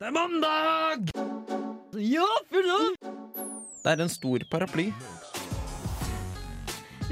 Det 0.00 0.06
er 0.08 0.12
mandag! 0.16 1.10
Ja, 2.00 2.24
fylla! 2.48 2.76
Det 3.84 3.90
er 3.92 4.00
en 4.00 4.08
stor 4.08 4.40
paraply. 4.48 4.86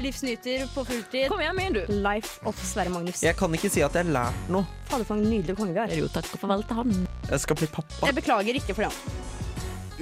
Livsnyter 0.01 0.63
på 0.73 0.85
fulltid. 0.87 1.27
Kom 1.29 1.43
igjen, 1.43 1.57
min, 1.59 1.75
du. 1.75 1.83
Life 2.01 2.39
of 2.49 2.57
Sverre 2.65 2.89
Magnus. 2.89 3.21
Jeg 3.21 3.35
kan 3.37 3.53
ikke 3.53 3.69
si 3.69 3.83
at 3.85 3.93
jeg 3.93 4.07
har 4.07 4.13
lært 4.15 4.49
noe. 4.49 4.65
Fader, 4.89 5.05
for 5.05 5.19
en 5.21 5.27
nydelig 5.29 5.53
konge 5.59 5.75
vi 5.75 5.83
har. 5.83 5.93
Jo 5.99 6.09
takk 6.09 6.31
og 6.33 6.41
farvel 6.41 6.65
til 6.65 6.79
han. 6.79 6.95
Jeg 7.29 7.43
skal 7.45 7.59
bli 7.61 7.69
pappa. 7.77 8.01
Jeg 8.09 8.17
beklager 8.23 8.57
ikke 8.63 8.77
for 8.79 8.87
det. 8.87 8.93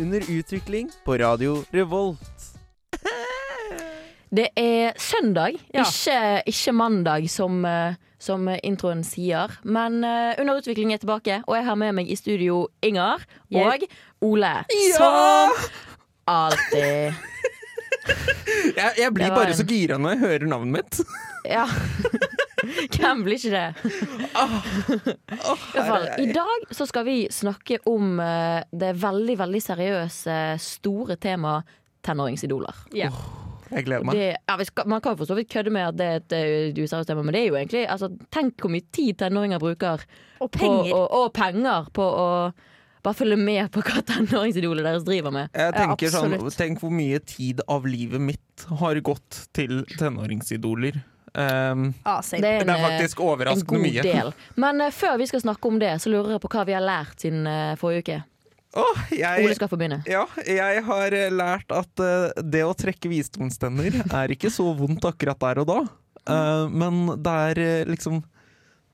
Under 0.05 0.27
utvikling 0.37 0.91
på 1.03 1.19
Radio 1.19 1.57
Revolt. 1.75 2.47
Det 4.31 4.47
er 4.59 4.95
søndag, 4.99 5.59
Ja. 5.73 5.83
ikke, 5.83 6.43
ikke 6.51 6.71
mandag, 6.75 7.27
som, 7.31 7.65
eh, 7.65 7.95
som 8.19 8.47
introen 8.63 9.03
sier. 9.05 9.51
Men 9.63 9.99
uh, 10.03 10.33
Under 10.41 10.57
utvikling 10.61 10.93
er 10.93 11.01
tilbake, 11.03 11.41
og 11.47 11.55
jeg 11.57 11.65
har 11.67 11.75
med 11.79 11.93
meg 11.99 12.09
i 12.09 12.15
studio 12.17 12.67
Inger 12.81 13.21
og 13.53 13.85
Ole. 14.25 14.53
Som 14.97 15.53
alltid. 16.27 17.13
Jeg, 18.77 18.93
jeg 19.01 19.11
blir 19.13 19.31
bare 19.35 19.51
en- 19.51 19.57
så 19.57 19.63
gira 19.67 19.97
når 19.99 20.13
jeg 20.15 20.19
hører 20.21 20.45
navnet 20.47 20.77
mitt. 20.79 20.99
Ja. 21.47 21.63
Hvem 22.97 23.21
blir 23.23 23.37
ikke 23.37 23.51
det? 23.53 23.91
I 24.27 25.37
hvert 25.37 25.87
fall, 25.87 26.07
I 26.19 26.25
dag 26.35 26.65
så 26.75 26.87
skal 26.89 27.05
vi 27.07 27.15
snakke 27.31 27.77
om 27.87 28.17
uh, 28.19 28.59
det 28.75 28.89
veldig, 28.99 29.37
veldig 29.39 29.61
seriøse, 29.63 30.35
store 30.59 31.15
temaet 31.23 31.63
tenåringsidoler. 32.03 32.81
Ja. 32.97 33.11
Jeg 33.71 33.87
gleder 33.87 34.07
meg. 34.07 34.15
Det, 34.17 34.29
ja, 34.37 34.55
vi 34.59 34.67
skal, 34.69 34.87
man 34.87 35.03
kan 35.03 35.13
jo 35.15 35.21
for 35.21 35.29
så 35.29 35.37
vidt 35.37 35.51
kødde 35.51 35.73
med 35.73 35.89
at 35.89 35.99
det 35.99 36.07
er 36.07 36.21
et 36.21 36.37
uh, 36.37 36.83
useriøst 36.83 37.11
tema, 37.11 37.25
men 37.25 37.35
det 37.35 37.43
er 37.43 37.51
jo 37.51 37.59
egentlig 37.59 37.83
altså, 37.89 38.09
Tenk 38.33 38.63
hvor 38.63 38.71
mye 38.73 38.85
tid 38.95 39.19
tenåringer 39.19 39.61
bruker 39.61 40.07
Og 40.39 40.49
på, 40.49 40.59
penger. 40.59 40.93
og, 40.93 41.05
og 41.19 41.29
penger 41.35 41.91
på 41.95 42.07
å 42.07 42.27
bare 43.07 43.17
følge 43.17 43.37
med 43.39 43.69
på 43.71 43.83
hva 43.85 44.01
tenåringsidolet 44.07 44.87
deres 44.87 45.05
driver 45.07 45.33
med. 45.33 45.51
Jeg 45.55 45.75
tenker 45.75 46.11
sånn. 46.11 46.39
Tenk 46.57 46.81
hvor 46.83 46.93
mye 46.93 47.19
tid 47.23 47.61
av 47.71 47.85
livet 47.87 48.23
mitt 48.23 48.67
har 48.81 48.99
gått 49.05 49.45
til 49.55 49.83
tenåringsidoler. 49.97 50.99
Um, 51.37 51.91
ah. 52.03 52.23
Det 52.25 52.39
er 52.41 52.63
en, 52.63 52.65
det 52.65 52.73
er 52.73 52.79
eh, 52.79 52.85
faktisk 52.87 53.21
overraskende 53.21 53.81
mye. 53.83 54.01
del. 54.01 54.31
Men 54.57 54.81
uh, 54.81 54.89
før 54.93 55.19
vi 55.21 55.27
skal 55.29 55.43
snakke 55.43 55.69
om 55.69 55.77
det, 55.81 55.91
så 56.01 56.09
lurer 56.09 56.35
jeg 56.35 56.43
på 56.43 56.49
hva 56.55 56.65
vi 56.65 56.73
har 56.73 56.83
lært 56.83 57.21
siden 57.21 57.45
uh, 57.45 57.75
forrige 57.79 58.05
uke. 58.05 58.17
Ole 58.77 59.19
jeg, 59.19 59.57
skal 59.57 59.71
få 59.71 59.79
begynne. 59.79 60.01
ja, 60.09 60.23
jeg 60.45 60.85
har 60.87 61.17
eh, 61.17 61.33
lært 61.33 61.73
at 61.73 62.03
uh, 62.03 62.29
det 62.43 62.63
å 62.65 62.75
trekke 62.77 63.11
visdomstenner 63.11 64.01
er 64.05 64.33
ikke 64.33 64.51
så 64.53 64.69
vondt 64.77 65.07
akkurat 65.09 65.39
der 65.41 65.63
og 65.63 65.69
da. 65.69 65.77
uh, 66.29 66.65
men 66.69 67.05
det 67.23 67.37
er 67.51 67.63
uh, 67.63 67.91
liksom 67.91 68.21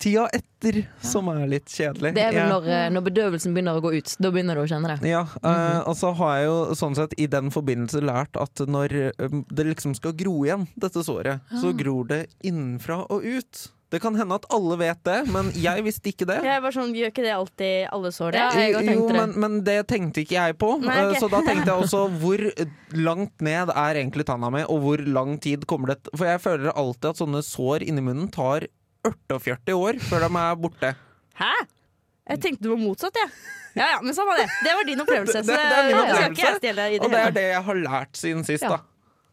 tida 0.03 0.25
etter 0.35 0.81
som 1.05 1.29
er 1.31 1.45
litt 1.47 1.69
kjedelig. 1.71 2.11
Det 2.17 2.23
er 2.25 2.35
vel 2.35 2.49
når, 2.51 2.65
når 2.91 3.05
bedøvelsen 3.05 3.53
begynner 3.55 3.77
å 3.79 3.83
gå 3.83 3.93
ut. 3.95 4.15
Da 4.19 4.31
begynner 4.33 4.57
du 4.57 4.63
å 4.63 4.67
kjenne 4.67 4.89
det. 4.91 5.07
Ja, 5.07 5.21
eh, 5.39 5.79
og 5.87 5.95
så 5.95 6.11
har 6.17 6.33
jeg 6.41 6.49
jo 6.49 6.57
sånn 6.75 6.97
sett 6.97 7.13
i 7.15 7.27
den 7.31 7.53
forbindelse 7.53 8.01
lært 8.03 8.35
at 8.41 8.65
når 8.67 8.97
det 9.15 9.67
liksom 9.69 9.95
skal 9.95 10.15
gro 10.19 10.41
igjen, 10.43 10.65
dette 10.75 11.05
såret, 11.07 11.45
så 11.61 11.71
gror 11.77 12.09
det 12.09 12.25
innenfra 12.43 13.05
og 13.05 13.23
ut. 13.23 13.63
Det 13.93 13.99
kan 14.01 14.15
hende 14.17 14.33
at 14.39 14.45
alle 14.49 14.75
vet 14.81 15.03
det, 15.05 15.19
men 15.29 15.51
jeg 15.53 15.83
visste 15.85 16.09
ikke 16.09 16.25
det. 16.25 16.39
Jeg 16.49 16.61
var 16.65 16.73
sånn, 16.73 16.95
Gjør 16.97 17.11
ikke 17.13 17.25
det 17.27 17.33
alltid 17.35 17.73
alle 17.93 18.09
sår 18.15 18.33
det? 18.33 18.41
Ja, 18.41 18.67
jo, 18.89 19.07
men, 19.13 19.35
men 19.43 19.57
det 19.67 19.75
tenkte 19.91 20.23
ikke 20.23 20.33
jeg 20.39 20.55
på. 20.57 20.71
Nei, 20.81 20.95
okay. 21.11 21.19
Så 21.21 21.29
da 21.29 21.41
tenkte 21.45 21.69
jeg 21.69 21.81
også 21.85 22.01
hvor 22.23 22.41
langt 22.97 23.45
ned 23.45 23.69
er 23.69 23.99
egentlig 24.01 24.25
tanna 24.25 24.49
mi, 24.53 24.63
og 24.65 24.81
hvor 24.81 25.03
lang 25.05 25.35
tid 25.43 25.67
kommer 25.69 25.93
det 25.93 25.99
For 26.17 26.25
jeg 26.25 26.41
føler 26.41 26.73
alltid 26.73 27.11
at 27.13 27.21
sånne 27.21 27.43
sår 27.45 27.85
inni 27.85 28.01
munnen 28.05 28.31
tar 28.33 28.65
48 29.29 29.75
år 29.77 29.99
før 30.09 30.25
de 30.25 30.29
er 30.41 30.55
borte. 30.63 30.93
Hæ? 31.37 31.51
Jeg 32.33 32.39
tenkte 32.39 32.63
det 32.65 32.71
var 32.71 32.79
motsatt, 32.79 33.17
jeg. 33.19 33.29
Ja. 33.75 33.87
ja, 33.95 34.01
men 34.05 34.13
samme 34.15 34.31
var 34.33 34.41
det. 34.41 34.49
Det 34.63 34.73
var 34.77 34.85
din 34.87 35.01
opplevelse. 35.03 35.41
Det- 35.43 35.45
Så 35.45 35.53
det- 35.53 35.69
det 35.69 35.77
er 35.77 35.87
min 35.89 36.01
opplevelse. 36.01 36.31
ikke 36.31 36.45
jeg 36.49 36.59
stjele 36.61 36.83
i 36.89 36.97
det 36.97 37.05
Og 37.05 37.11
det 37.13 37.21
er 37.27 37.31
det 37.37 37.45
jeg 37.49 37.63
har 37.69 37.79
lært 37.85 38.19
siden 38.21 38.43
sist, 38.47 38.63
Ja. 38.63 38.69
da. 38.77 38.79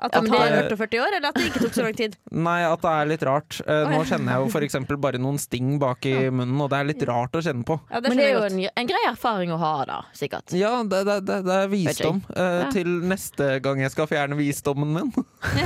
At 0.00 0.14
det 0.16 0.22
tar 0.30 0.48
det- 0.50 0.60
48 0.72 1.00
år, 1.04 1.16
eller 1.18 1.28
at 1.28 1.34
det 1.36 1.46
ikke 1.50 1.60
tok 1.66 1.74
så 1.76 1.82
lang 1.84 1.96
tid. 1.98 2.16
Nei, 2.48 2.58
at 2.64 2.80
det 2.84 2.90
er 2.96 3.08
litt 3.10 3.24
rart. 3.28 3.58
Eh, 3.66 3.82
nå 3.90 4.00
kjenner 4.08 4.32
jeg 4.38 4.46
jo 4.48 4.60
eksempel 4.60 4.96
bare 5.00 5.18
noen 5.20 5.38
sting 5.40 5.78
bak 5.80 6.04
i 6.08 6.14
munnen, 6.30 6.56
og 6.60 6.70
det 6.72 6.78
er 6.80 6.88
litt 6.90 7.04
rart 7.08 7.36
å 7.36 7.42
kjenne 7.44 7.64
på. 7.68 7.76
Ja, 7.90 8.00
det 8.00 8.10
Men 8.12 8.20
det 8.20 8.26
er 8.28 8.34
jo 8.36 8.42
en, 8.48 8.58
en 8.82 8.88
grei 8.90 9.00
erfaring 9.10 9.52
å 9.52 9.58
ha, 9.60 9.72
da. 9.88 9.98
Sikkert. 10.16 10.52
Ja, 10.56 10.72
det, 10.84 11.02
det, 11.08 11.16
det, 11.28 11.38
det 11.48 11.56
er 11.64 11.70
visdom. 11.72 12.22
Eh, 12.36 12.48
Ja. 12.60 12.66
Til 12.74 12.88
neste 13.08 13.46
gang 13.64 13.78
jeg 13.80 13.90
skal 13.94 14.06
fjerne 14.10 14.36
visdommen 14.36 14.90
min. 14.92 15.08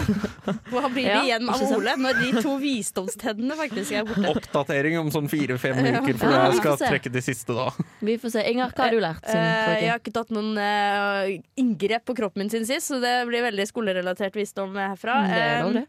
Hva 0.70 0.88
blir 0.92 1.08
det 1.08 1.20
igjen 1.26 1.48
av? 1.50 1.62
Ole 1.74 1.94
når 1.98 2.18
de 2.20 2.42
to 2.44 2.54
visdomstennene 2.62 3.56
faktisk 3.58 3.96
er 3.98 4.06
borte? 4.08 4.30
Oppdatering 4.30 4.98
om 5.00 5.10
sånn 5.14 5.28
fire-fem 5.32 5.80
uker, 5.82 6.18
for 6.20 6.34
jeg 6.36 6.58
skal 6.60 6.78
trekke 6.80 7.12
de 7.14 7.22
siste 7.24 7.56
da. 7.56 7.66
Vi 8.04 8.16
får 8.22 8.34
se. 8.36 8.44
Inger, 8.52 8.70
hva 8.76 8.86
har 8.86 8.94
du 8.94 9.00
lært 9.02 9.22
Eh, 9.34 9.80
jeg 9.82 9.90
har 9.90 9.98
ikke 10.00 10.12
tatt 10.14 10.30
noen 10.34 10.54
inngrep 11.60 12.04
på 12.06 12.14
kroppen 12.16 12.44
min 12.44 12.50
siden 12.50 12.66
sist, 12.66 12.88
så 12.90 12.98
det 13.02 13.12
blir 13.28 13.42
veldig 13.44 13.64
skolerelatert 13.68 14.23
visdom 14.32 14.72
herfra. 14.78 15.18
Mm, 15.20 15.28
det 15.28 15.42
er 15.42 15.76
det. 15.76 15.84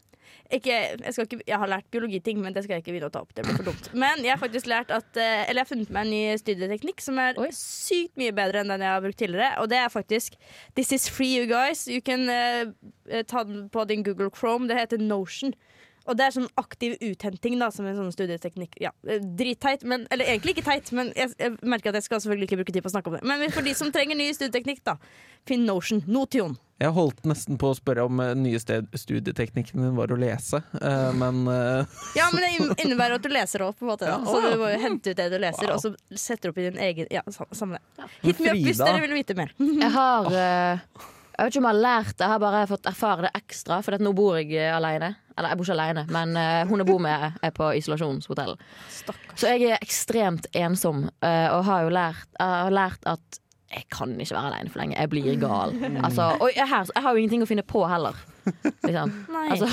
ikke, 0.58 0.76
jeg, 0.76 1.14
ikke, 1.24 1.38
jeg 1.46 1.58
har 1.62 1.70
lært 1.72 1.88
biologiting, 1.90 2.40
men 2.42 2.52
det 2.52 2.64
skal 2.64 2.76
jeg 2.76 2.84
ikke 2.84 2.92
begynne 2.92 3.08
å 3.08 3.14
ta 3.14 3.22
opp. 3.24 3.32
Det 3.34 3.46
blir 3.46 3.56
for 3.56 3.70
dumt. 3.70 3.88
Men 3.96 4.20
jeg 4.20 4.34
har 4.34 4.42
faktisk 4.42 4.68
lært 4.68 4.92
at 4.94 5.16
eh, 5.16 5.46
Eller 5.48 5.62
jeg 5.62 5.64
har 5.64 5.70
funnet 5.72 5.94
meg 5.96 6.04
en 6.04 6.12
ny 6.12 6.38
studieteknikk 6.42 7.00
som 7.00 7.18
er 7.22 7.40
Oi. 7.40 7.48
sykt 7.56 8.20
mye 8.20 8.34
bedre 8.36 8.60
enn 8.60 8.74
den 8.74 8.84
jeg 8.84 8.92
har 8.92 9.06
brukt 9.06 9.20
tidligere. 9.22 9.54
Og 9.62 9.70
det 9.72 9.80
er 9.80 9.88
faktisk 9.88 10.36
This 10.76 10.92
is 10.92 11.08
free, 11.08 11.32
you 11.40 11.48
guys. 11.48 11.86
You 11.88 12.04
can 12.04 12.28
eh, 12.28 13.22
ta 13.24 13.46
den 13.48 13.70
på 13.72 13.88
din 13.88 14.04
Google 14.04 14.28
Chrome. 14.34 14.68
Det 14.68 14.76
heter 14.76 15.00
Notion. 15.00 15.56
Og 16.06 16.14
det 16.14 16.26
er 16.26 16.34
sånn 16.36 16.50
aktiv 16.60 16.94
uthenting, 17.02 17.56
da, 17.58 17.68
som 17.74 17.86
en 17.88 17.98
sånn 17.98 18.12
studieteknikk. 18.14 18.76
Ja, 18.82 18.92
eh, 19.08 19.22
Dritteit, 19.38 19.82
men 19.82 20.06
Eller 20.14 20.30
egentlig 20.30 20.56
ikke 20.56 20.68
teit, 20.68 20.92
men 20.94 21.10
jeg, 21.18 21.32
jeg 21.40 21.56
merker 21.66 21.90
at 21.90 21.98
jeg 21.98 22.06
skal 22.06 22.22
selvfølgelig 22.22 22.50
ikke 22.50 22.60
bruke 22.62 22.76
tid 22.76 22.84
på 22.84 22.92
å 22.92 22.94
snakke 22.94 23.10
om 23.10 23.18
det. 23.18 23.24
Men 23.26 23.50
for 23.54 23.66
de 23.66 23.74
som 23.74 23.90
trenger 23.94 24.18
ny 24.18 24.30
studieteknikk, 24.36 24.84
da, 24.86 24.96
finn 25.48 25.66
Notion. 25.66 26.04
Notion. 26.06 26.54
Jeg 26.76 26.92
holdt 26.92 27.22
nesten 27.24 27.56
på 27.56 27.70
å 27.72 27.76
spørre 27.76 28.04
om 28.04 28.18
den 28.20 28.42
nye 28.44 28.58
studieteknikken 28.60 29.80
din 29.80 29.94
var 29.96 30.10
å 30.12 30.18
lese, 30.20 30.60
eh, 30.76 31.08
men 31.16 31.46
eh, 31.48 32.00
Ja, 32.18 32.26
men 32.34 32.44
det 32.44 32.84
innebærer 32.84 33.16
at 33.16 33.24
du 33.24 33.30
leser 33.32 33.64
opp, 33.64 33.78
på 33.80 33.86
en 33.86 33.94
måte. 33.94 34.10
Ja, 34.10 34.18
Så 34.20 34.36
å, 34.36 34.42
ja. 34.44 34.50
du 34.52 34.60
må 34.60 34.68
jo 34.74 34.80
hente 34.82 35.14
ut 35.14 35.16
det 35.16 35.30
du 35.32 35.38
leser, 35.40 35.70
Wow. 35.70 35.78
og 35.78 35.84
så 35.86 36.20
setter 36.20 36.50
du 36.50 36.52
opp 36.52 36.60
i 36.60 36.66
din 36.68 36.80
egen 36.90 37.08
Ja, 37.14 37.22
sam- 37.32 37.48
samme 37.56 37.80
det. 37.80 38.08
Hit 38.26 38.42
me 38.44 38.52
up 38.52 38.60
hvis 38.60 38.82
dere 38.82 39.00
vil 39.06 39.14
vite 39.16 39.36
mer. 39.38 39.54
Jeg 39.86 39.88
har 39.94 40.28
uh, 40.28 40.98
Jeg 41.36 41.46
vet 41.46 41.54
ikke 41.54 41.62
om 41.62 41.66
jeg 41.68 41.72
har 41.72 41.80
lært 41.84 42.12
det, 42.12 42.24
jeg 42.26 42.32
har 42.34 42.42
bare 42.44 42.60
fått 42.68 42.86
erfare 42.92 43.24
det 43.26 43.32
ekstra. 43.40 43.80
For 43.84 43.96
at 43.96 44.04
nå 44.04 44.12
bor 44.16 44.36
jeg 44.40 44.52
aleine. 44.56 44.76
alene. 44.76 45.10
Eller 45.36 45.52
jeg 45.52 45.58
bor 45.60 45.66
ikke 45.68 45.74
alene, 45.76 46.04
men 46.12 46.36
uh, 46.36 46.62
hun 46.68 46.80
jeg 46.80 46.88
bor 46.88 47.00
med, 47.04 47.40
er 47.44 47.52
på 47.56 47.66
isolasjonshotell. 47.76 48.54
Stakkars. 49.00 49.34
Så 49.40 49.50
jeg 49.52 49.66
er 49.74 49.82
ekstremt 49.84 50.48
ensom, 50.56 51.02
uh, 51.24 51.48
og 51.56 51.64
har 51.68 51.84
jo 51.84 51.92
lært, 51.92 52.30
har 52.40 52.72
lært 52.72 53.04
at 53.12 53.40
jeg 53.74 53.84
kan 53.90 54.12
ikke 54.20 54.34
være 54.36 54.52
alene 54.52 54.70
for 54.70 54.82
lenge. 54.82 54.96
Jeg 55.00 55.10
blir 55.10 55.36
gal. 55.42 55.74
Altså, 56.04 56.30
og 56.40 56.50
jeg, 56.54 56.68
her, 56.70 56.86
jeg 56.94 57.02
har 57.02 57.12
jo 57.12 57.22
ingenting 57.22 57.42
å 57.42 57.50
finne 57.50 57.66
på 57.66 57.82
heller. 57.90 58.18
Liksom. 58.86 59.12
Nei. 59.34 59.46
Altså, 59.50 59.68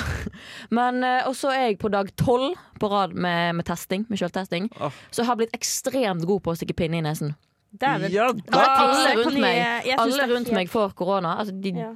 men 0.74 1.04
eh, 1.06 1.28
Og 1.28 1.36
så 1.38 1.52
er 1.54 1.68
jeg 1.68 1.78
på 1.78 1.92
dag 1.94 2.10
tolv 2.18 2.58
på 2.82 2.90
rad 2.90 3.14
med, 3.14 3.54
med 3.60 3.66
testing, 3.68 4.06
med 4.10 4.18
selvtesting. 4.18 4.70
Oh. 4.80 4.92
Så 5.10 5.22
jeg 5.22 5.30
har 5.30 5.38
blitt 5.38 5.54
ekstremt 5.56 6.26
god 6.26 6.42
på 6.44 6.54
å 6.54 6.58
stikke 6.58 6.76
pinne 6.82 6.98
i 6.98 7.04
nesen. 7.06 7.36
Dæven. 7.74 8.12
ja 8.14 8.28
da! 8.30 8.58
alle 8.78 9.14
rundt 9.18 9.38
meg, 9.42 9.88
alle 9.98 10.26
rundt 10.30 10.50
meg 10.54 10.68
får 10.70 10.92
korona. 10.94 11.32
Altså, 11.40 11.54
de 11.58 11.72
Ja. 11.74 11.88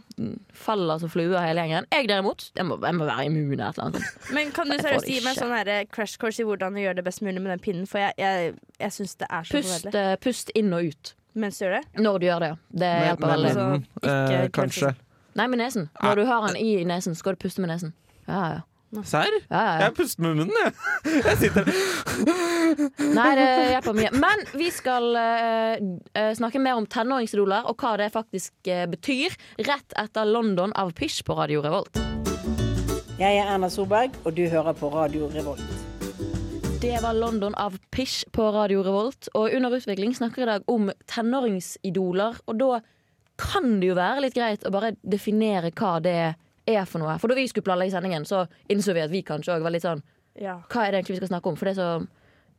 faller 0.51 0.99
som 0.99 1.11
fluer 1.13 1.39
hele 1.39 1.63
gjengen. 1.63 1.87
Jeg 1.95 2.09
derimot, 2.11 2.49
jeg 2.57 2.67
må, 2.67 2.81
jeg 2.83 2.97
må 2.99 3.07
være 3.07 3.27
immun 3.29 3.53
et 3.61 3.61
eller 3.61 3.85
annet. 3.85 4.09
Men 4.35 4.51
kan 4.51 4.67
du 4.67 4.75
seriøst 4.75 5.07
gi 5.07 5.21
meg 5.23 5.39
sånn 5.39 5.55
eh, 5.61 5.85
crash 5.87 6.19
course 6.19 6.43
i 6.43 6.47
hvordan 6.49 6.75
du 6.75 6.83
gjør 6.83 6.99
det 6.99 7.05
best 7.07 7.23
mulig 7.23 7.39
med 7.43 7.55
den 7.55 7.63
pinnen? 7.63 7.87
For 7.87 8.03
jeg, 8.03 8.19
jeg, 8.19 8.57
jeg 8.81 8.97
syns 8.97 9.15
det 9.23 9.31
er 9.31 9.47
så 9.47 9.61
forferdelig. 9.61 9.93
Pust, 9.95 10.27
pust 10.27 10.53
inn 10.59 10.75
og 10.75 10.91
ut 10.91 11.15
Mens 11.35 11.59
du 11.59 11.65
gjør 11.67 11.79
det? 11.79 11.85
når 12.03 12.19
du 12.19 12.27
gjør 12.27 12.41
det. 12.45 12.49
ja. 12.49 12.57
Det 12.71 12.95
hjelper 13.09 13.27
men, 13.27 13.35
veldig. 13.35 13.51
Altså, 13.51 14.01
ikke 14.01 14.41
eh, 14.41 14.49
kanskje. 14.55 14.95
Nei, 15.39 15.47
med 15.47 15.61
nesen. 15.61 15.91
Når 16.03 16.15
du 16.17 16.25
har 16.27 16.47
den 16.49 16.57
i 16.57 16.85
nesen, 16.89 17.15
skal 17.15 17.37
du 17.37 17.43
puste 17.45 17.63
med 17.63 17.71
nesen. 17.71 17.95
Ja, 18.27 18.43
ja. 18.57 18.61
Serr? 19.05 19.35
ja, 19.51 19.59
ja, 19.59 19.73
ja. 19.73 19.81
Jeg 19.85 19.95
puster 19.99 20.23
med 20.25 20.39
munnen, 20.39 20.55
jeg. 20.65 20.73
Jeg 21.27 21.37
sitter 21.43 21.67
Nei, 23.13 23.27
det 23.37 23.49
hjelper 23.75 23.97
mye. 23.99 24.13
Men 24.17 24.45
vi 24.57 24.71
skal 24.73 25.11
uh, 25.13 25.75
eh, 26.17 26.31
snakke 26.39 26.63
mer 26.63 26.81
om 26.81 26.89
tenåringsidoler 26.89 27.69
og 27.69 27.77
hva 27.85 27.99
det 28.01 28.09
faktisk 28.17 28.71
uh, 28.73 28.87
betyr, 28.89 29.37
rett 29.69 29.99
etter 30.01 30.29
London 30.29 30.73
av 30.73 30.95
Pish 30.97 31.21
på 31.25 31.37
Radio 31.37 31.61
Revolt. 31.65 32.01
Jeg 33.19 33.35
er 33.35 33.51
Erna 33.51 33.69
Solberg, 33.69 34.17
og 34.25 34.37
du 34.39 34.47
hører 34.49 34.73
på 34.79 34.89
Radio 34.95 35.29
Revolt. 35.35 35.78
Det 36.81 37.01
var 37.03 37.13
London 37.15 37.55
av 37.55 37.79
Pish 37.91 38.25
på 38.31 38.43
Radio 38.53 38.83
Revolt. 38.83 39.29
Og 39.35 39.51
Under 39.53 39.71
utvikling 39.75 40.15
snakker 40.15 40.43
i 40.43 40.47
dag 40.47 40.69
om 40.71 40.93
tenåringsidoler. 41.11 42.39
Og 42.47 42.59
da 42.61 42.81
kan 43.39 43.81
det 43.81 43.89
jo 43.91 43.97
være 43.99 44.23
litt 44.23 44.37
greit 44.37 44.67
å 44.67 44.71
bare 44.71 44.93
definere 45.03 45.73
hva 45.75 45.97
det 46.03 46.15
er 46.69 46.87
for 46.87 47.03
noe. 47.03 47.17
For 47.19 47.31
da 47.31 47.39
vi 47.39 47.49
skulle 47.51 47.67
planlegge 47.67 47.97
sendingen, 47.97 48.27
så 48.29 48.45
innså 48.71 48.95
vi 48.95 49.03
at 49.03 49.11
vi 49.11 49.25
kanskje 49.27 49.57
òg 49.57 49.67
var 49.67 49.75
litt 49.75 49.87
sånn 49.87 50.05
Ja. 50.39 50.61
Hva 50.71 50.85
er 50.85 50.93
det 50.93 51.01
egentlig 51.01 51.17
vi 51.17 51.21
skal 51.25 51.33
snakke 51.33 51.51
om? 51.51 51.57
For 51.59 51.67
det 51.67 51.75
er 51.75 51.83
så 51.83 52.07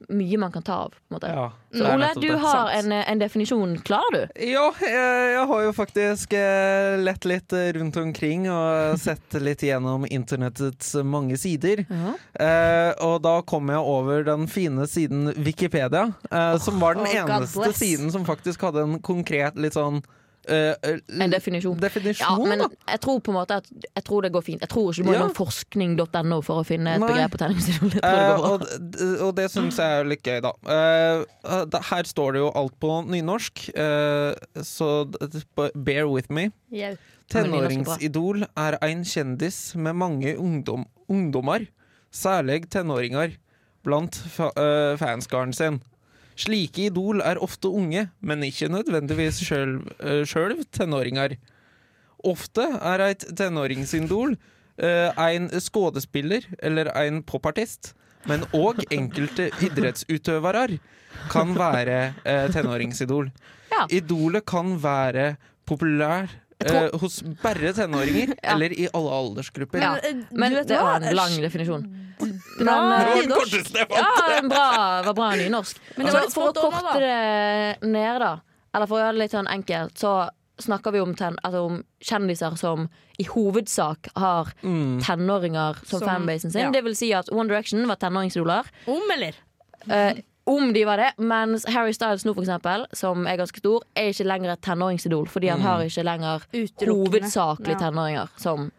mye 0.08 0.38
man 0.38 0.52
kan 0.52 0.64
ta 0.64 0.74
av. 0.74 0.90
På 0.90 0.96
en 1.10 1.16
måte. 1.16 1.28
Ja, 1.28 1.52
Så 1.74 1.94
Ole, 1.94 2.10
du 2.22 2.32
har 2.36 2.70
en, 2.72 2.92
en 2.92 3.20
definisjon 3.20 3.78
klar, 3.86 4.08
du. 4.14 4.22
Ja, 4.36 4.70
jeg, 4.82 5.34
jeg 5.34 5.46
har 5.52 5.64
jo 5.66 5.74
faktisk 5.76 6.34
eh, 6.34 6.96
lett 7.02 7.26
litt 7.30 7.54
eh, 7.54 7.72
rundt 7.78 7.98
omkring 8.00 8.48
og 8.52 8.96
sett 9.06 9.38
litt 9.42 9.64
gjennom 9.64 10.06
internettets 10.10 10.96
mange 11.04 11.38
sider. 11.38 11.84
Eh, 11.86 12.92
og 13.06 13.20
da 13.26 13.40
kom 13.46 13.70
jeg 13.74 13.84
over 13.84 14.24
den 14.28 14.48
fine 14.52 14.88
siden 14.90 15.34
Wikipedia, 15.38 16.08
eh, 16.32 16.56
som 16.64 16.80
var 16.80 16.96
den 16.98 17.08
Oh, 17.10 17.16
eneste 17.16 17.74
siden 17.74 18.12
som 18.12 18.26
faktisk 18.28 18.62
hadde 18.68 18.84
en 18.86 19.00
konkret 19.04 19.56
litt 19.60 19.74
sånn 19.78 20.00
eh, 20.00 20.02
eh, 20.02 20.19
En 20.48 21.34
definisjon. 21.34 21.78
Ja, 22.20 22.32
men 22.40 22.64
jeg 22.64 23.00
tror 23.04 23.20
på 23.22 23.34
en 23.34 23.38
måte 23.38 23.60
at 23.60 23.68
Jeg 23.70 24.04
tror 24.08 24.24
det 24.26 24.32
går 24.34 24.46
fint. 24.46 24.62
Jeg 24.64 24.70
tror 24.72 24.92
ikke 24.92 25.04
du 25.04 25.10
må 25.10 25.14
Ja. 25.14 25.20
innom 25.20 25.36
forskning.no 25.36 26.42
for 26.42 26.62
å 26.62 26.66
finne 26.66 26.96
et 26.96 27.02
Nei. 27.02 27.10
begrep 27.12 27.32
på 27.32 27.38
tror 27.38 27.90
det 27.92 28.04
Eh, 28.04 28.40
og, 28.40 28.64
og 29.28 29.36
det 29.36 29.50
syns 29.52 29.78
jeg 29.78 30.00
er 30.00 30.08
litt 30.08 30.24
gøy, 30.24 30.40
da. 30.42 30.54
Uh, 30.66 31.26
eh, 31.44 31.80
her 31.92 32.04
står 32.04 32.34
det 32.34 32.40
jo 32.40 32.52
alt 32.56 32.80
på 32.80 32.94
nynorsk, 33.06 33.70
uh, 33.78 34.34
så 34.64 35.06
bear 35.76 36.08
with 36.08 36.32
me. 36.32 36.50
Tenåringsidol 37.30 38.48
er 38.58 38.80
en 38.82 39.04
kjendis 39.06 39.76
med 39.76 39.94
mange 39.94 40.38
ungdom, 40.38 40.88
ungdommer, 41.10 41.68
særlig 42.12 42.70
tenåringer, 42.70 43.36
blant 43.84 44.16
fa 44.16 44.50
fanskaren 44.98 45.54
sin. 45.54 45.82
Slike 46.40 46.88
idol 46.88 47.20
er 47.26 47.40
ofte 47.44 47.68
unge, 47.68 48.06
men 48.22 48.44
ikke 48.48 48.70
nødvendigvis 48.72 49.42
sjøl 49.44 49.80
øh, 50.00 50.64
tenåringer. 50.72 51.36
Ofte 52.24 52.64
er 52.80 53.04
et 53.10 53.26
tenåringsidol 53.38 54.38
øh, 54.78 55.10
en 55.36 55.50
skuespiller 55.60 56.48
eller 56.60 56.92
en 57.04 57.24
popartist, 57.24 57.94
men 58.28 58.44
òg 58.56 58.84
enkelte 58.92 59.50
idrettsutøvere 59.64 60.80
kan 61.32 61.56
være 61.56 62.14
øh, 62.26 62.52
tenåringsidol. 62.54 63.32
Ja. 63.72 63.86
Idolet 63.90 64.46
kan 64.46 64.78
være 64.84 65.36
populær 65.66 66.28
eh, 66.66 66.90
hos 67.00 67.22
bare 67.44 67.74
tenåringer, 67.74 68.36
Ja. 68.44 68.54
eller 68.56 68.74
i 68.74 68.88
alle 68.94 69.10
aldersgrupper. 69.12 69.80
Ja, 69.82 69.94
Men, 70.04 70.20
eh, 70.22 70.26
Men 70.32 70.52
du 70.54 70.64
det 70.64 70.80
var 70.82 71.02
en 71.02 71.16
lang 71.16 71.38
definisjon. 71.42 71.86
Bra 72.20 72.28
eh, 72.28 72.34
Det 72.60 72.66
var 72.66 73.06
den 73.06 73.30
nynorsk. 73.30 73.76
Ja, 73.76 73.86
det 74.42 74.50
bra, 74.50 75.04
var 75.06 75.14
bra 75.14 75.30
nynorsk. 75.36 75.80
Men 75.96 76.06
det 76.06 76.12
Så 76.12 76.18
var 76.18 76.26
litt 76.26 76.34
for 76.34 76.50
å 76.50 76.54
korte 76.72 77.00
det 77.00 77.88
ned, 77.88 78.20
da, 78.22 78.34
eller 78.74 78.86
for 78.92 79.00
å 79.00 79.04
gjøre 79.06 79.16
det 79.16 79.24
litt 79.24 79.32
sånn 79.38 79.48
enkelt, 79.48 79.96
så 79.98 80.30
snakker 80.60 80.92
vi 80.92 81.00
om, 81.00 81.14
ten, 81.16 81.38
altså 81.48 81.62
om 81.70 81.78
kjendiser 82.04 82.58
som 82.60 82.90
i 83.18 83.24
hovedsak 83.24 84.10
har 84.20 84.52
Mm. 84.62 85.00
tenåringer 85.02 85.78
som, 85.86 86.00
Som- 86.02 86.08
fanbasen 86.10 86.52
sin. 86.52 86.62
ja. 86.62 86.72
Det 86.72 86.84
vil 86.84 86.96
si 86.96 87.14
at 87.14 87.32
One 87.32 87.48
Direction 87.48 87.88
var 87.88 87.96
tenåringsidoler. 87.96 88.66
Om, 88.86 89.12
eller? 89.16 89.36
Eh, 89.90 90.20
om 90.50 90.72
de 90.74 90.82
var 90.88 90.98
det, 91.02 91.12
mens 91.22 91.64
Harry 91.70 91.94
Styles 91.96 92.26
nå, 92.26 92.34
for 92.34 92.44
eksempel, 92.46 92.86
som 92.98 93.28
er 93.30 93.38
ganske 93.40 93.62
stor, 93.62 93.84
er 93.96 94.10
ikke 94.14 94.26
lenger 94.28 94.54
et 94.56 94.62
tenåringsidol, 94.66 95.28
fordi 95.30 95.52
han 95.54 95.62
har 95.62 95.84
ikke 95.86 96.04
lenger 96.08 96.46
hovedsakelig 96.90 97.76
Ja. 97.76 97.80
tenåringer 97.86 98.30
som 98.38 98.72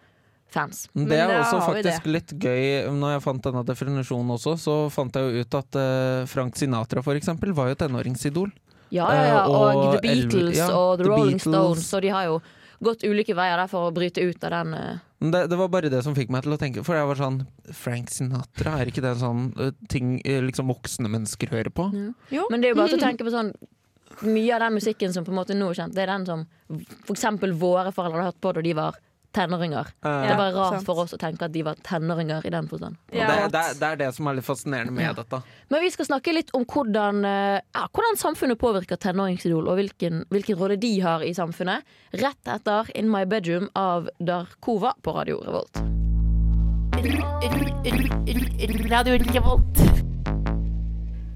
fans. 0.50 0.88
Det 0.94 1.18
er 1.18 1.30
også 1.40 1.60
faktisk 1.62 2.06
litt 2.10 2.32
gøy 2.42 2.88
Når 2.90 3.12
jeg 3.14 3.22
fant 3.22 3.42
denne 3.44 3.62
definisjonen 3.64 4.32
også, 4.34 4.56
så 4.58 4.74
fant 4.90 5.14
jeg 5.14 5.22
jo 5.22 5.44
ut 5.44 5.54
at 5.60 5.78
eh, 5.78 6.24
Frank 6.26 6.56
Sinatra 6.58 7.02
for 7.06 7.14
eksempel 7.14 7.52
var 7.54 7.68
jo 7.70 7.76
tenåringsidol. 7.84 8.50
Ja, 8.90 9.06
ja, 9.14 9.22
ja. 9.28 9.44
Eh, 9.44 9.50
Og, 9.50 9.76
og 9.76 9.92
The 9.94 10.00
Beatles 10.02 10.56
ja, 10.58 10.66
og 10.74 10.98
The, 10.98 11.04
The 11.04 11.10
Rolling 11.12 11.38
Beatles. 11.38 11.46
Stones, 11.46 11.94
og 11.94 12.02
de 12.02 12.08
har 12.10 12.24
jo 12.26 12.40
gått 12.82 13.04
ulike 13.06 13.36
veier 13.38 13.56
der 13.60 13.68
for 13.70 13.90
å 13.90 13.94
bryte 13.94 14.24
ut 14.26 14.42
av 14.48 14.50
den 14.56 14.74
eh, 14.74 14.98
det, 15.20 15.42
det 15.52 15.56
var 15.60 15.68
bare 15.68 15.90
det 15.92 16.00
som 16.04 16.14
fikk 16.16 16.30
meg 16.32 16.46
til 16.46 16.54
å 16.56 16.60
tenke, 16.60 16.84
for 16.86 16.96
jeg 16.96 17.08
var 17.10 17.18
sånn 17.18 17.42
Frank 17.76 18.08
Sinatra, 18.12 18.78
er 18.80 18.88
ikke 18.88 19.04
det 19.04 19.12
sånn 19.20 19.50
eh, 19.60 19.74
ting 19.92 20.14
eh, 20.24 20.40
liksom 20.46 20.70
voksne 20.72 21.10
mennesker 21.12 21.52
hører 21.52 21.72
på? 21.76 21.90
Jo. 22.32 22.46
Men 22.48 22.62
det 22.62 22.70
er 22.70 22.74
jo 22.74 22.80
bare 22.80 22.94
til 22.94 23.02
å 23.02 23.04
tenke 23.04 23.26
på 23.28 23.34
sånn 23.34 23.52
Mye 24.26 24.52
av 24.52 24.60
den 24.64 24.74
musikken 24.74 25.12
som 25.14 25.24
på 25.24 25.30
en 25.32 25.38
måte 25.38 25.54
nå 25.56 25.68
er 25.70 25.78
kjent, 25.78 25.94
det 25.96 26.02
er 26.02 26.10
den 26.10 26.24
som 26.28 26.40
eksempel 27.08 27.54
våre 27.56 27.92
foreldre 27.94 28.18
hadde 28.18 28.32
hørt 28.32 28.40
på 28.42 28.50
da 28.56 28.64
de 28.66 28.72
var 28.76 28.98
tenåringer. 29.32 29.86
Uh, 30.04 30.08
Det 30.22 30.30
er 30.32 30.36
bare 30.36 30.52
rart 30.54 30.74
sant. 30.74 30.86
for 30.86 30.98
oss 31.04 31.14
å 31.14 31.18
tenke 31.18 31.44
at 31.46 31.52
de 31.52 31.62
var 31.62 31.74
tenåringer 31.86 32.44
i 32.46 32.50
den 32.50 32.68
forstand. 32.68 32.96
Ja, 33.12 33.28
det, 33.28 33.52
det, 33.52 33.62
det 33.80 33.88
er 33.92 33.96
det 33.96 34.08
som 34.16 34.26
er 34.26 34.34
litt 34.40 34.44
fascinerende 34.44 34.92
med 34.92 35.04
Ja. 35.04 35.12
dette. 35.12 35.42
Men 35.70 35.80
vi 35.82 35.90
skal 35.90 36.06
snakke 36.06 36.34
litt 36.34 36.50
om 36.54 36.64
hvordan, 36.64 37.24
eh, 37.24 37.60
ja, 37.74 37.86
hvordan 37.92 38.16
samfunnet 38.18 38.58
påvirker 38.58 38.96
tenåringsidol, 38.96 39.68
og 39.68 39.78
hvilken, 39.78 40.24
hvilken 40.30 40.58
rolle 40.58 40.76
de 40.76 40.92
har 41.00 41.22
i 41.22 41.32
samfunnet. 41.34 41.82
Rett 42.12 42.44
etter 42.46 42.90
In 42.94 43.10
My 43.10 43.24
Bedroom 43.24 43.68
av 43.74 44.08
Darkova 44.20 44.94
på 45.02 45.14
Radio 45.14 45.40
Revolt. 45.46 45.76
Radio 48.90 49.14
Revolt. 49.16 50.09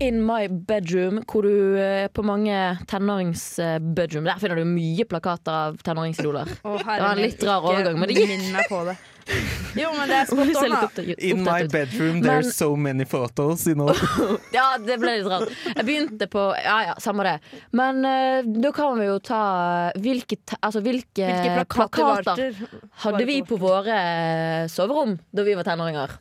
In 0.02 0.20
My 0.26 0.49
Bedroom, 0.49 1.20
hvor 1.23 1.46
du 1.46 1.79
eh, 1.79 2.08
på 2.11 2.23
mange 2.26 2.55
tenåringsbedroom 2.91 4.26
Der 4.26 4.41
finner 4.43 4.58
du 4.58 4.67
mye 4.67 5.06
plakater 5.06 5.55
av 5.55 5.76
tenåringsidoler. 5.87 6.50
Oh, 6.67 6.79
Det 6.79 6.96
var 6.99 7.12
en 7.12 7.23
litt 7.23 7.43
rar 7.46 7.62
overgang, 7.62 8.00
men 8.00 8.11
det 8.11 8.17
gikk. 8.19 8.56
På 8.69 8.85
det. 8.88 8.96
Jo, 9.75 9.88
men 9.96 10.11
det 10.11 10.17
er 10.19 10.26
spot 10.29 10.50
on, 10.61 10.75
da. 10.75 11.14
In 11.25 11.41
my 11.46 11.64
bedroom 11.70 12.19
Men- 12.20 12.29
are 12.31 12.50
so 12.50 12.75
many 12.76 13.06
photos, 13.08 13.67
you 13.67 13.75
know. 13.75 13.88
Ja, 14.56 14.75
det 14.79 14.99
ble 15.00 15.14
litt 15.20 15.31
rart. 15.31 15.55
Jeg 15.70 15.87
begynte 15.87 16.29
på 16.31 16.44
Ja 16.58 16.76
ja, 16.91 16.96
samme 17.02 17.25
det. 17.26 17.38
Men 17.73 18.02
uh, 18.05 18.43
da 18.67 18.75
kan 18.76 18.99
vi 19.00 19.08
jo 19.08 19.17
ta 19.25 19.41
Hvilke, 19.96 20.38
altså, 20.61 20.82
hvilke, 20.85 21.25
Hvilke 21.25 21.64
plakater 21.70 22.20
plakater 22.26 22.61
hadde 23.06 23.25
vi 23.31 23.41
på 23.46 23.58
våre 23.62 23.96
eh, 24.02 24.69
soverom 24.70 25.17
da 25.35 25.46
vi 25.46 25.56
var 25.58 25.67
tenåringer? 25.67 26.19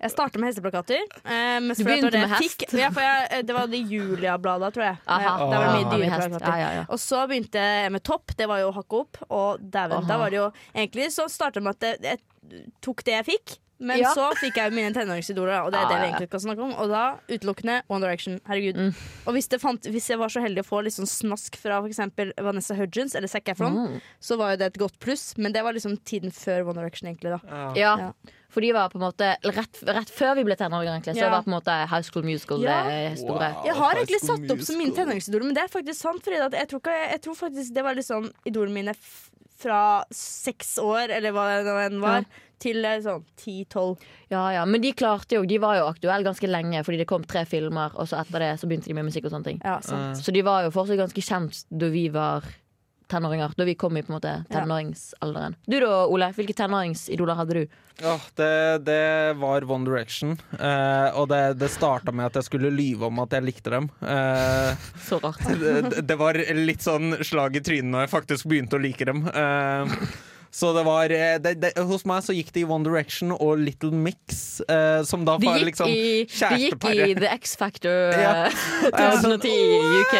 Jeg 0.00 0.10
startet 0.12 0.36
med 0.40 0.50
hesteplakater. 0.52 1.00
Eh, 1.24 1.60
Du 1.60 1.84
begynte 1.84 2.10
det 2.10 2.20
med 2.20 2.28
hest? 2.36 2.42
fikk- 2.60 2.78
Ja, 2.78 2.90
for 2.90 3.00
jeg, 3.00 3.28
eh, 3.30 3.42
det 3.42 3.54
var 3.54 3.66
de 3.66 3.78
Julia-blada, 3.82 4.70
tror 4.70 4.84
jeg. 4.84 4.98
Aha. 5.08 5.22
Ja, 5.22 5.36
der 5.50 5.58
var 5.58 5.66
Ah. 5.66 5.76
mye 5.76 5.90
dyre 5.90 6.08
plakater 6.10 6.28
dyreplakater. 6.28 6.46
Ja, 6.46 6.56
ja, 6.56 6.72
ja. 6.80 6.84
Og 6.90 6.98
så 6.98 7.26
begynte 7.28 7.52
jeg 7.54 7.92
med 7.92 8.02
topp. 8.04 8.36
Det 8.36 8.46
var 8.48 8.58
jo 8.60 8.70
å 8.70 8.74
hakke 8.74 9.00
opp. 9.00 9.16
Og 9.30 9.58
dæven, 9.70 10.06
da 10.06 10.18
var 10.18 10.30
det 10.30 10.36
jo 10.36 10.52
Egentlig 10.74 11.06
så 11.12 11.28
starta 11.28 11.54
det 11.54 11.62
med 11.62 11.76
at 11.76 11.80
jeg, 11.80 12.02
jeg 12.02 12.64
tok 12.82 13.02
det 13.04 13.14
jeg 13.14 13.24
fikk. 13.38 13.58
Men 13.78 13.98
Ja. 13.98 14.14
så 14.14 14.32
fikk 14.40 14.54
jeg 14.56 14.70
jo 14.70 14.74
mine 14.76 14.92
tenåringsidoler, 14.94 15.64
og 15.66 15.70
det 15.72 15.78
er 15.80 15.88
det 15.88 15.98
vi 16.00 16.06
ja. 16.06 16.12
egentlig 16.16 16.28
skal 16.28 16.40
snakke 16.40 16.62
om. 16.62 16.72
Og 16.80 16.88
da 16.88 17.16
utelukkende 17.28 17.82
One 17.90 18.00
Direction. 18.00 18.40
Herregud. 18.48 18.74
Mm. 18.74 18.94
Og 19.26 19.34
hvis, 19.34 19.48
det 19.48 19.60
fant, 19.60 19.82
hvis 19.82 20.08
jeg 20.08 20.16
var 20.18 20.28
så 20.28 20.40
heldig 20.40 20.60
å 20.64 20.64
få 20.66 20.82
litt 20.82 20.94
sånn 20.94 21.04
snask 21.06 21.56
fra 21.56 21.82
f.eks. 21.82 21.98
Vanessa 22.40 22.74
Hudgens 22.74 23.14
eller 23.14 23.28
Zac 23.28 23.44
Efron, 23.48 23.74
Mm. 23.76 24.00
så 24.18 24.38
var 24.38 24.52
jo 24.52 24.56
det 24.56 24.66
et 24.74 24.78
godt 24.78 24.98
pluss. 24.98 25.36
Men 25.36 25.52
det 25.52 25.62
var 25.62 25.72
liksom 25.74 25.98
tiden 26.04 26.30
før 26.32 26.64
One 26.68 26.74
Direction, 26.80 27.06
egentlig. 27.14 27.38
da 27.38 27.74
Ja. 27.74 28.12
For 28.56 28.64
de 28.64 28.70
var 28.72 28.88
på 28.88 28.96
en 28.96 29.04
måte 29.04 29.34
rett, 29.52 29.82
rett 29.84 30.08
før 30.16 30.34
vi 30.38 30.44
ble 30.48 30.56
tenåringer, 30.56 30.94
egentlig. 30.96 31.14
Så 31.18 31.26
Ja. 31.26 31.30
var 31.34 31.42
på 31.44 31.50
en 31.52 31.58
måte 31.60 31.74
High 31.90 32.06
School 32.08 32.24
Musical 32.24 32.62
Ja. 32.64 32.78
det 32.88 33.18
store. 33.20 33.50
Wow. 33.52 33.64
Jeg 33.68 33.74
har 33.76 33.94
egentlig 34.00 34.20
satt 34.24 34.50
opp 34.54 34.62
som 34.64 34.78
min 34.80 34.94
tenåringsidol, 34.96 35.44
men 35.44 35.52
det 35.52 35.64
er 35.64 35.68
faktisk 35.68 36.00
sant. 36.00 36.22
Fordi 36.24 36.40
at 36.40 36.52
jeg, 36.56 36.68
tror 36.70 36.80
ikke, 36.80 37.10
jeg 37.12 37.20
tror 37.26 37.34
faktisk 37.36 37.74
det 37.76 37.84
var 37.84 37.94
litt 37.94 38.06
sånn 38.08 38.30
idolene 38.48 38.72
mine 38.72 38.94
f 38.96 39.30
fra 39.58 40.04
seks 40.12 40.78
år, 40.80 41.08
eller 41.10 41.32
hva 41.32 41.44
det 41.64 41.92
enn 41.92 42.00
var, 42.00 42.18
Ja. 42.20 42.24
til 42.58 42.84
eh, 42.84 42.98
sånn 43.00 43.24
ti-tolv. 43.36 43.98
Ja, 44.30 44.50
ja, 44.50 44.64
Men 44.64 44.80
de 44.80 44.92
klarte 44.92 45.32
jo 45.36 45.44
De 45.46 45.58
var 45.58 45.76
jo 45.76 45.86
aktuelle 45.92 46.24
ganske 46.24 46.48
lenge, 46.48 46.82
fordi 46.84 46.96
det 46.98 47.06
kom 47.06 47.24
tre 47.24 47.44
filmer, 47.44 47.92
og 47.94 48.08
så 48.08 48.20
etter 48.24 48.38
det 48.40 48.60
så 48.60 48.66
begynte 48.68 48.86
de 48.88 48.94
med 48.94 49.04
musikk 49.06 49.26
og 49.26 49.32
sånne 49.32 49.44
ting. 49.44 49.60
Ja, 49.64 49.80
sant. 49.80 50.16
Så 50.16 50.32
de 50.32 50.40
var 50.42 50.62
jo 50.64 50.70
fortsatt 50.70 50.96
ganske 50.98 51.20
kjent 51.22 51.64
da 51.70 51.88
vi 51.88 52.08
var 52.08 52.42
tenåringer. 53.08 53.52
Da 53.56 53.64
vi 53.68 53.74
kom 53.78 53.96
i 53.96 54.02
på 54.02 54.12
en 54.12 54.16
måte 54.18 54.32
Ja. 54.48 54.60
tenåringsalderen. 54.60 55.54
Du 55.66 55.78
da, 55.80 56.06
Ole? 56.06 56.32
Hvilke 56.36 56.54
tenåringsidoler 56.58 57.34
hadde 57.38 57.54
du? 57.54 57.66
Ja, 58.02 58.18
det, 58.36 58.50
det 58.84 59.36
var 59.40 59.64
One 59.70 59.84
Direction. 59.88 60.36
eh, 60.58 61.08
og 61.16 61.28
det, 61.28 61.58
det 61.58 61.70
starta 61.72 62.12
med 62.12 62.26
at 62.26 62.34
jeg 62.40 62.44
skulle 62.50 62.70
lyve 62.70 63.06
om 63.08 63.18
at 63.24 63.32
jeg 63.32 63.46
likte 63.46 63.70
dem. 63.72 63.90
Eh, 64.02 64.76
Så 65.08 65.18
rart. 65.22 65.40
det, 65.60 66.02
det 66.06 66.16
var 66.20 66.34
litt 66.54 66.82
sånn 66.84 67.16
slag 67.24 67.56
i 67.56 67.60
trynet 67.64 67.90
når 67.94 68.06
jeg 68.06 68.14
faktisk 68.16 68.46
begynte 68.50 68.76
å 68.76 68.82
like 68.82 69.04
dem. 69.08 69.24
Eh, 69.32 69.96
så 70.56 70.70
det 70.72 70.82
var 70.86 71.12
eh, 71.12 71.34
det, 71.44 71.52
det, 71.60 71.72
Hos 71.84 72.06
meg 72.08 72.22
så 72.24 72.32
gikk 72.32 72.48
det 72.54 72.62
i 72.62 72.66
One 72.68 72.86
Direction 72.86 73.34
og 73.34 73.58
Little 73.60 73.92
Mix, 73.92 74.60
eh, 74.64 75.02
som 75.04 75.26
da 75.28 75.34
var 75.42 75.60
liksom 75.66 75.90
i, 75.92 76.24
Det 76.24 76.58
gikk 76.62 76.86
i. 76.88 77.10
The 77.18 77.28
X 77.34 77.56
Factor 77.60 78.14
Ja. 78.26 78.46
eh, 78.48 79.18
2010 79.20 79.50
i 79.52 79.90
UK. 80.00 80.16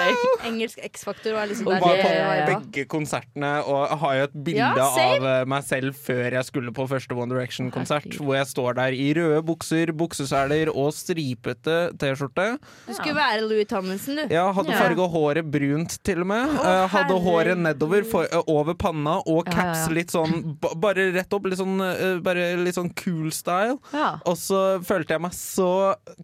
Engelsk 0.50 0.82
X 0.84 1.06
Factor 1.08 1.36
var 1.38 1.48
liksom 1.48 1.70
Og. 1.70 1.80
Var 1.80 2.02
på 2.02 2.10
ja. 2.12 2.44
begge 2.50 2.84
konsertene, 2.92 3.52
og 3.64 3.96
har 4.02 4.18
jo 4.20 4.26
et 4.28 4.36
bilde 4.50 4.68
Ja, 4.76 4.86
av 5.06 5.26
eh, 5.32 5.46
meg 5.48 5.64
selv 5.66 5.96
før 6.06 6.36
jeg 6.38 6.48
skulle 6.50 6.74
på 6.76 6.86
første 6.90 7.16
One 7.16 7.32
Direction-konsert, 7.32 8.18
hvor 8.20 8.36
jeg 8.36 8.50
står 8.52 8.76
der 8.82 8.96
i 8.96 9.08
røde 9.16 9.40
bukser, 9.46 9.92
bukseseler 9.96 10.68
og 10.72 10.92
stripete 10.96 11.78
T-skjorte. 11.96 12.48
Du 12.86 12.92
skulle 12.96 13.16
være 13.16 13.40
Louis 13.46 13.68
Thommessen, 13.70 14.20
du. 14.20 14.34
Ja, 14.36 14.46
hadde 14.56 14.76
farga 14.76 15.08
håret 15.16 15.48
brunt 15.52 15.96
til 16.06 16.22
og 16.26 16.30
med. 16.34 16.56
Å, 16.60 16.64
Eh, 16.66 16.84
hadde 16.92 17.14
håret 17.22 17.58
nedover 17.62 18.02
for, 18.08 18.26
over 18.50 18.74
panna 18.74 19.16
og 19.30 19.46
caps 19.48 19.86
litt 19.94 20.10
sånn 20.12 20.25
sånn 20.26 20.80
bare 20.82 21.08
rett 21.14 21.36
opp, 21.36 21.48
litt 21.50 21.60
sånn, 21.60 21.76
eh, 21.84 22.18
bare 22.24 22.48
litt 22.60 22.76
sånn 22.76 22.90
cool 23.02 23.30
style. 23.34 23.78
Ja. 23.92 24.16
Og 24.26 24.38
så 24.40 24.62
følte 24.86 25.16
jeg 25.16 25.24
meg 25.24 25.36
så 25.36 25.70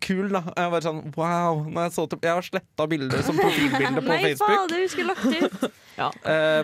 kul, 0.05 0.29
da. 0.33 0.45
Jeg 0.57 0.75
var 0.75 0.87
sånn 0.87 1.03
wow. 1.17 1.63
Når 1.69 1.89
jeg, 1.89 1.95
så 1.97 2.07
til, 2.11 2.23
jeg 2.27 2.37
har 2.39 2.49
sletta 2.49 2.89
bilder 2.91 3.25
som 3.27 3.39
profilbilde 3.41 4.03
på 4.03 4.11
Nei, 4.13 4.21
Facebook. 4.33 4.77
vi 4.77 4.91
skulle 4.93 5.15
lagt 5.15 5.47
ut. 5.63 5.79
ja. 6.03 6.11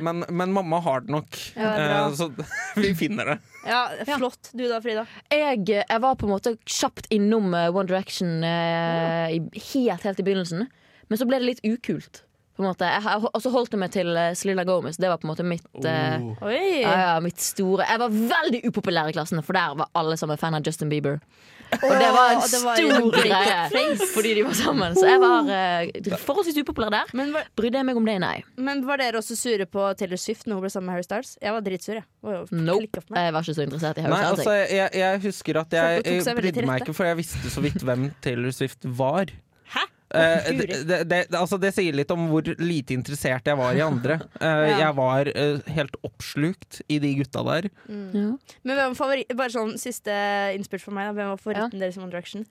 men, 0.04 0.24
men 0.28 0.54
mamma 0.56 0.80
har 0.84 1.06
det 1.06 1.14
nok, 1.14 1.40
Ja. 1.56 1.72
Eh, 1.78 2.14
så 2.18 2.30
vi 2.82 2.94
finner 2.94 3.34
det. 3.34 3.38
Ja, 3.66 3.88
flott. 4.16 4.50
Du 4.52 4.64
da, 4.68 4.80
Frida? 4.82 5.06
Jeg, 5.32 5.64
jeg 5.68 6.00
var 6.02 6.16
på 6.18 6.26
en 6.26 6.32
måte 6.32 6.54
kjapt 6.68 7.08
innom 7.14 7.54
eh, 7.54 7.68
One 7.74 7.88
Direction 7.88 8.44
eh, 8.44 9.34
helt, 9.72 10.04
helt 10.04 10.20
i 10.20 10.26
begynnelsen. 10.26 10.66
Men 11.08 11.20
så 11.20 11.26
ble 11.28 11.40
det 11.40 11.48
litt 11.48 11.64
ukult. 11.66 12.22
På 12.58 12.64
en 12.64 12.72
måte. 12.72 12.88
Jeg, 12.90 13.20
og 13.30 13.42
så 13.44 13.50
holdt 13.54 13.70
jeg 13.76 13.78
meg 13.78 13.92
til 13.94 14.08
uh, 14.18 14.32
Selena 14.34 14.64
Gomez. 14.66 14.96
Det 14.98 15.06
var 15.06 15.20
på 15.22 15.28
en 15.28 15.30
måte 15.30 15.44
mitt 15.46 15.68
eh, 15.86 16.16
Oh. 16.18 16.32
uh, 16.42 16.50
ja, 16.50 16.94
ja, 17.04 17.12
mitt 17.22 17.38
store 17.38 17.84
Jeg 17.86 18.00
var 18.02 18.10
veldig 18.10 18.60
upopulær 18.66 19.06
i 19.10 19.14
klassen, 19.14 19.38
for 19.46 19.54
der 19.54 19.76
var 19.78 19.92
alle 19.98 20.16
som 20.18 20.32
var 20.32 20.40
fan 20.40 20.56
av 20.58 20.66
Justin 20.66 20.90
Bieber. 20.90 21.20
Og 21.68 21.90
det 22.00 22.08
var 22.16 22.30
en 22.32 22.38
Åh, 22.40 22.46
det 22.48 22.60
var 22.64 22.78
stor 22.80 23.10
greie 23.12 24.08
fordi 24.14 24.30
de 24.38 24.44
var 24.46 24.54
sammen. 24.56 24.94
Så 24.96 25.04
jeg 25.06 25.20
var 25.22 25.50
uh, 25.52 26.18
forholdsvis 26.24 26.58
upopulær 26.64 26.90
der. 26.96 27.14
Men 27.20 27.30
var, 27.36 27.46
Brydde 27.60 27.78
jeg 27.82 27.86
meg 27.90 28.00
om 28.00 28.08
det? 28.08 28.18
Nei. 28.24 28.36
men 28.56 28.82
var 28.88 28.98
dere 29.04 29.20
også 29.22 29.36
sure 29.38 29.66
på 29.70 29.86
Taylor 30.00 30.18
Swift 30.18 30.48
når 30.48 30.58
hun 30.58 30.64
ble 30.66 30.72
sammen 30.74 30.88
med 30.90 30.96
Harry 30.98 31.06
Styles? 31.06 31.34
Jeg 31.44 31.54
var 31.54 31.66
dritsur, 31.66 31.98
jeg. 32.00 32.06
Var 32.26 32.38
jo 32.40 32.44
Nope. 32.58 33.04
Jeg 33.14 33.34
var 33.36 33.46
ikke 33.46 33.58
så 33.60 33.66
interessert 33.68 34.00
i 34.00 34.06
Harry 34.08 34.16
Nei, 34.16 34.22
Styles. 34.24 34.38
altså, 34.48 34.78
jeg, 34.80 34.88
jeg 35.04 35.22
husker 35.28 35.60
at 35.62 35.78
jeg, 35.78 36.06
jeg 36.08 36.40
brydde 36.42 36.66
meg 36.72 36.82
ikke, 36.88 36.96
for 36.96 37.12
jeg 37.12 37.20
visste 37.22 37.52
så 37.54 37.62
vidt 37.68 37.84
hvem 37.86 38.08
Taylor 38.24 38.56
Swift 38.56 38.88
var. 38.98 39.30
Eh, 40.14 40.46
det, 40.56 40.76
det, 40.88 40.98
det, 41.10 41.18
altså 41.36 41.58
det 41.60 41.74
sier 41.76 41.92
litt 41.92 42.10
om 42.14 42.28
hvor 42.30 42.46
lite 42.58 42.94
interessert 42.96 43.44
jeg 43.50 43.58
var 43.60 43.74
i 43.76 43.82
andre. 43.84 44.18
Eh, 44.40 44.68
Ja. 44.68 44.78
Jeg 44.88 44.94
var 44.96 45.28
eh, 45.34 45.58
helt 45.74 45.96
oppslukt 46.06 46.80
i 46.88 46.98
de 47.02 47.10
gutta 47.18 47.42
der. 47.44 47.68
Ja. 47.88 48.30
Men 48.64 48.78
hvem 48.78 48.96
favoritt, 48.96 49.34
bare 49.36 49.52
sånn 49.52 49.76
siste 49.80 50.14
innspill 50.56 50.80
for 50.80 50.92
meg. 50.96 51.10
Da. 51.10 51.12
Hvem 51.18 51.32
var 51.34 51.42
favoritten 51.42 51.80
deres 51.82 51.98
i 51.98 52.00
One 52.00 52.10
Direction? 52.14 52.46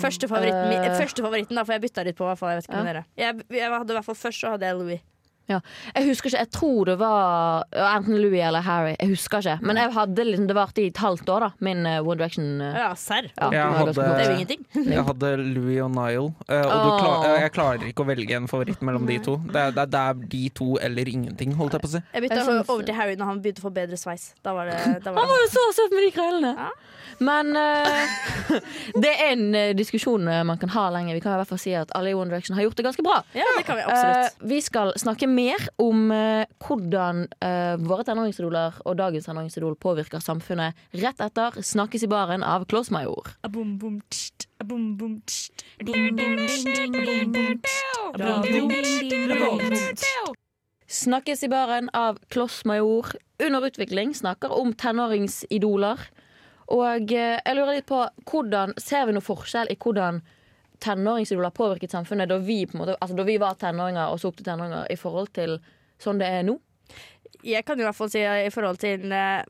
Første 0.00 0.26
favoritten, 0.30 0.68
min, 0.70 0.80
Eh. 0.88 0.94
første 0.98 1.20
favoritten 1.22 1.54
da, 1.58 1.64
for 1.64 1.74
jeg 1.76 1.82
bytta 1.84 2.04
litt 2.06 2.16
på. 2.16 2.24
hvert 2.24 2.38
fall, 2.40 2.50
Jeg 2.54 2.62
vet 2.62 2.68
ikke 2.70 2.82
med 2.82 2.86
Ja. 2.86 2.92
dere 2.92 3.04
jeg, 3.16 3.46
jeg 3.60 3.70
hadde 3.70 3.90
i 3.92 3.96
hvert 3.98 4.04
fall 4.08 4.14
Først 4.24 4.40
så 4.40 4.50
hadde 4.54 4.66
jeg 4.66 4.76
Louis. 4.78 5.00
Jeg 5.48 6.06
husker 6.08 6.30
ikke, 6.30 6.38
jeg 6.40 6.50
tror 6.54 6.84
det 6.88 6.94
var 6.98 7.64
enten 7.74 8.16
Louis 8.22 8.40
eller 8.40 8.62
Harry. 8.64 8.94
Jeg 8.98 9.10
husker 9.10 9.42
ikke 9.44 9.58
Men 9.66 9.76
jeg 9.76 9.92
hadde 9.92 10.24
liksom, 10.24 10.46
det 10.48 10.56
varte 10.56 10.80
i 10.82 10.86
et 10.88 10.96
halvt 11.02 11.28
år, 11.28 11.40
da. 11.40 11.50
Min 11.60 11.84
eh, 11.86 11.98
One 12.00 12.16
Direction. 12.16 12.46
eh, 12.64 12.78
Ja, 12.80 12.94
serr. 12.94 13.28
ja, 13.36 13.50
Jeg 13.52 13.52
det 13.52 13.96
hadde- 13.96 14.06
er 14.14 14.24
jo 14.24 14.36
ingenting. 14.38 14.64
Jeg 14.94 15.04
hadde 15.04 15.36
Louis 15.54 15.80
og 15.84 15.90
Nile, 15.90 16.34
eh, 16.48 16.64
og 16.64 16.80
du 16.84 16.90
klar, 17.02 17.28
jeg 17.42 17.52
klarer 17.52 17.84
ikke 17.90 18.04
å 18.04 18.08
velge 18.08 18.36
en 18.36 18.48
favoritt 18.48 18.80
mellom 18.82 19.06
de 19.06 19.18
to. 19.18 19.36
Det 19.52 19.56
er, 19.66 19.70
det 19.76 19.82
er- 19.84 19.92
det 19.94 20.00
er 20.00 20.14
de 20.36 20.48
to 20.48 20.78
eller 20.80 21.04
ingenting, 21.12 21.52
holdt 21.60 21.72
jeg 21.76 21.80
på 21.84 21.88
å 21.88 21.94
si. 21.96 22.02
Jeg 22.14 22.22
bytta 22.28 22.64
over 22.72 22.82
til 22.88 22.94
Harry 22.94 23.14
når 23.16 23.24
han 23.26 23.40
begynte 23.44 23.60
å 23.60 23.68
få 23.68 23.74
bedre 23.74 23.96
sveis. 24.00 24.32
Da 24.42 24.54
var 24.54 24.66
det, 24.72 24.80
da 25.04 25.12
var 25.12 25.20
Han 25.20 25.28
var 25.28 25.38
jo 25.44 25.48
så 25.52 25.68
søt 25.76 25.92
med 25.92 26.08
de 26.08 26.12
krøllene! 26.16 26.54
Ja. 26.56 26.70
Men 27.20 27.54
uh, 27.54 28.58
det 29.04 29.12
er 29.22 29.32
en 29.36 29.76
diskusjon 29.78 30.24
man 30.24 30.58
kan 30.58 30.68
ha 30.74 30.88
lenge. 30.90 31.14
Vi 31.14 31.20
kan 31.22 31.34
i 31.36 31.38
hvert 31.38 31.48
fall 31.52 31.60
si 31.62 31.74
at 31.78 31.92
alle 31.94 32.10
i 32.10 32.14
One 32.16 32.30
Direction 32.32 32.56
har 32.56 32.64
gjort 32.66 32.76
det 32.80 32.84
ganske 32.88 33.04
bra. 33.06 33.20
Ja, 33.38 33.44
det 33.58 33.62
kan 33.68 33.76
vi 33.78 33.84
absolutt. 33.86 34.32
Eh, 34.42 34.48
vi 34.50 34.58
skal 34.64 34.92
snakke 34.98 35.28
mer 35.34 35.66
om 35.82 36.10
eh, 36.14 36.46
hvordan 36.62 37.24
eh, 37.42 37.74
våre 37.82 38.04
tenåringsidoler 38.06 38.80
og 38.84 38.98
dagens 39.00 39.26
tenåringsidol 39.28 39.76
påvirker 39.80 40.22
samfunnet 40.22 40.78
rett 41.02 41.20
etter 41.20 41.58
'Snakkes 41.60 42.06
i 42.06 42.10
baren' 42.10 42.46
av 42.46 42.64
tst. 42.64 44.46
Snakkes 50.86 51.42
i 51.42 51.48
baren 51.48 51.90
av 51.92 52.18
Klossmajor. 52.30 53.16
Under 53.42 53.66
utvikling 53.66 54.14
snakker 54.14 54.52
om 54.52 54.72
tenåringsidoler. 54.72 55.98
Og 56.72 57.12
eh, 57.12 57.40
jeg 57.40 57.56
lurer 57.56 57.80
litt 57.80 57.90
på 57.90 58.04
hvordan 58.30 58.72
Ser 58.80 59.08
vi 59.08 59.16
noe 59.16 59.24
forskjell 59.24 59.72
i 59.72 59.76
hvordan 59.76 60.22
tenåringsidoler 60.82 61.50
har 61.50 61.56
påvirket 61.56 61.94
samfunnet 61.94 62.28
da 62.28 62.38
vi, 62.42 62.64
på 62.66 62.78
måte, 62.80 62.96
altså 63.00 63.16
da 63.16 63.26
vi 63.26 63.38
var 63.40 63.58
tenåringer 63.60 64.12
og 64.12 64.20
så 64.20 64.30
opp 64.30 64.38
til 64.38 64.48
tenåringer, 64.48 64.88
i 64.90 64.98
forhold 64.98 65.30
til 65.36 65.58
sånn 66.02 66.20
det 66.20 66.30
er 66.30 66.46
nå? 66.46 66.58
Jeg 67.44 67.64
kan 67.66 67.80
i 67.80 67.84
hvert 67.86 67.96
fall 67.96 68.10
si 68.12 68.22
i 68.24 68.52
forhold 68.52 68.78
til 68.80 69.12
eh, 69.12 69.44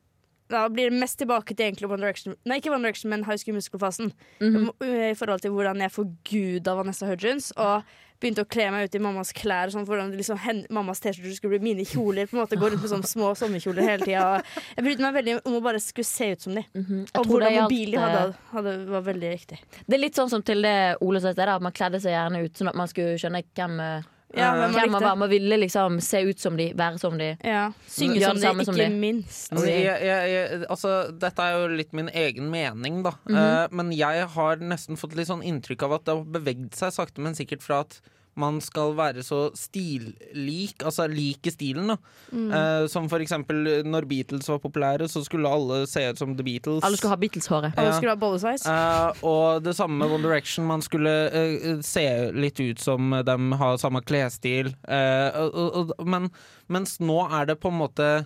Da 0.51 0.65
blir 0.69 0.91
det 0.91 0.99
mest 0.99 1.19
tilbake 1.21 1.55
til 1.55 1.69
egentlig 1.69 1.89
One 1.89 2.03
Direction 2.03 2.35
Nei, 2.45 2.59
ikke 2.59 2.73
One 2.73 2.83
Direction, 2.85 3.11
men 3.11 3.25
High 3.25 3.39
School 3.41 3.57
Musical-fasen. 3.57 4.13
Mhm. 4.41 4.71
I 4.83 5.15
forhold 5.19 5.41
til 5.41 5.55
hvordan 5.55 5.81
jeg 5.81 5.95
forguda 5.95 6.75
Vanessa 6.75 7.07
Hudgens. 7.09 7.53
Og 7.57 7.83
begynte 8.23 8.45
å 8.45 8.49
kle 8.49 8.69
meg 8.73 8.89
ut 8.89 8.97
i 8.97 9.01
mammas 9.03 9.33
klær. 9.37 9.73
Sånn, 9.73 9.87
hvordan 9.89 10.13
liksom, 10.17 10.39
hen, 10.45 10.63
mammas 10.75 11.03
T-skjorter 11.03 11.37
skulle 11.37 11.57
bli 11.57 11.73
mine 11.73 11.87
kjoler. 11.89 12.29
På 12.31 12.39
en 12.39 12.45
måte 12.45 12.59
Gå 12.61 12.71
rundt 12.71 12.85
med 12.85 12.93
sånne 12.93 13.09
små 13.11 13.33
sommerkjoler 13.39 13.89
hele 13.89 14.07
tida. 14.07 14.41
Jeg 14.77 14.87
brydde 14.87 15.05
meg 15.05 15.17
veldig 15.19 15.37
om 15.43 15.59
å 15.59 15.63
bare 15.65 15.83
skulle 15.83 16.09
se 16.09 16.31
ut 16.33 16.47
som 16.47 16.55
de. 16.55 16.65
Mm 16.75 16.85
-hmm. 16.85 17.05
Og 17.19 17.27
hvordan 17.27 17.63
mobil 17.63 17.91
de 17.91 17.99
hadde, 17.99 18.35
hadde, 18.53 18.77
var 18.87 19.03
veldig 19.11 19.31
riktig. 19.31 19.61
Det 19.87 19.95
er 19.95 20.01
litt 20.01 20.17
sånn 20.17 20.31
som 20.31 20.43
til 20.43 20.63
det 20.63 20.97
Ole 21.01 21.21
sa 21.21 21.31
i 21.31 21.33
sted, 21.33 21.49
at 21.49 21.63
man 21.63 21.73
kledde 21.73 22.01
seg 22.01 22.13
gjerne 22.13 22.45
ut 22.45 22.57
sånn 22.59 22.69
at 22.69 22.75
man 22.75 22.89
skulle 22.89 23.19
skjønne 23.19 23.43
hvem, 23.55 23.81
eh, 23.81 24.03
Ja, 24.37 24.51
hvem 24.55 24.61
man 24.61 24.73
hvem 24.75 24.91
man 24.91 25.01
likte. 25.01 25.09
var. 25.09 25.17
Man 25.23 25.31
ville 25.31 25.57
liksom 25.63 26.01
se 26.01 26.21
ut 26.29 26.41
som 26.43 26.57
de, 26.59 26.71
være 26.77 26.99
som 26.99 27.19
de. 27.19 27.31
Ja. 27.45 27.69
Synge 27.87 28.19
Gjør 28.21 28.27
som 28.33 28.37
det 28.37 28.43
de, 28.43 28.49
samme 28.49 28.65
som 28.69 28.75
ikke 28.79 28.89
de. 28.91 28.99
minst. 29.05 29.53
Altså, 29.53 29.67
jeg, 29.71 29.85
jeg, 30.09 30.33
jeg, 30.35 30.65
altså, 30.71 30.95
dette 31.27 31.47
er 31.49 31.59
jo 31.61 31.69
litt 31.79 31.93
min 31.93 32.11
egen 32.13 32.51
mening, 32.51 33.03
da. 33.07 33.15
Mhm. 33.29 33.39
Eh, 33.45 33.69
men 33.81 33.93
jeg 33.95 34.27
har 34.35 34.57
nesten 34.75 34.99
fått 35.01 35.15
litt 35.19 35.31
sånn 35.31 35.45
inntrykk 35.47 35.87
av 35.89 35.99
at 36.01 36.05
det 36.09 36.17
har 36.19 36.25
beveget 36.39 36.75
seg 36.79 36.93
sakte, 36.97 37.23
men 37.25 37.35
sikkert 37.39 37.63
fra 37.63 37.81
at 37.87 38.01
man 38.37 38.61
skal 38.65 38.95
være 38.99 39.23
så 39.23 39.49
stillik, 39.57 40.83
altså 40.85 41.07
lik 41.11 41.47
i 41.47 41.53
stilen. 41.55 41.89
da 41.93 41.97
Mm. 42.33 42.51
Eh, 42.53 42.87
Som 42.89 43.09
for 43.09 43.19
eksempel 43.23 43.85
når 43.85 44.07
Beatles 44.09 44.49
var 44.49 44.59
populære, 44.59 45.09
så 45.09 45.23
skulle 45.25 45.49
alle 45.49 45.87
se 45.87 46.03
ut 46.11 46.19
som 46.19 46.35
The 46.37 46.43
Beatles. 46.43 46.83
Alle 46.85 46.97
skulle 46.97 47.11
ha 47.15 47.17
Beatles-håret. 47.17 47.73
Alle 47.79 47.93
skulle 47.95 48.11
ha 48.11 48.17
bollesveis. 48.17 48.67
Eh, 48.67 49.13
og 49.23 49.63
det 49.63 49.77
samme 49.77 49.99
med 49.99 50.11
One 50.11 50.23
Direction. 50.23 50.67
Man 50.67 50.83
skulle 50.83 51.13
eh, 51.31 51.81
se 51.83 52.33
litt 52.33 52.61
ut 52.61 52.81
som 52.81 53.11
dem, 53.25 53.53
ha 53.53 53.77
samme 53.79 54.03
klesstil. 54.03 54.75
Eh, 54.89 55.41
og, 55.41 55.55
og, 55.55 55.95
og, 55.99 56.07
men 56.07 56.31
mens 56.69 56.99
nå 57.01 57.21
er 57.31 57.47
det 57.47 57.61
på 57.61 57.71
en 57.71 57.79
måte 57.79 58.09
eh, 58.19 58.25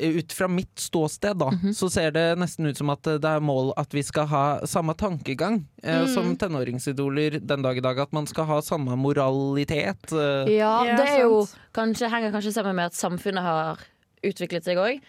ut 0.00 0.32
fra 0.32 0.48
mitt 0.48 0.78
ståsted, 0.80 1.36
da, 1.36 1.50
så 1.76 1.88
ser 1.92 2.10
det 2.14 2.24
nesten 2.40 2.66
ut 2.66 2.78
som 2.78 2.90
at 2.94 3.02
det 3.04 3.28
er 3.28 3.42
mål 3.44 3.72
at 3.76 3.92
vi 3.92 4.02
skal 4.02 4.26
ha 4.30 4.44
samme 4.66 4.94
tankegang 4.98 5.60
eh, 5.82 6.06
som 6.14 6.30
tenåringsidoler 6.40 7.40
den 7.40 7.62
dag 7.62 7.76
i 7.76 7.84
dag. 7.84 7.98
At 7.98 8.12
man 8.16 8.26
skal 8.26 8.48
ha 8.48 8.60
samme 8.64 8.96
moralitet. 8.96 10.12
eh. 10.12 10.52
Ja, 10.56 10.96
det 10.96 11.08
er 11.08 11.24
jo 11.26 11.42
kanskje, 11.76 12.08
henger 12.08 12.32
kanskje 12.32 12.54
sammen 12.56 12.76
med 12.76 12.92
at 12.92 12.96
samfunnet 12.98 13.44
har 13.44 13.84
utviklet 14.24 14.64
seg 14.64 14.78
òg. 14.80 15.02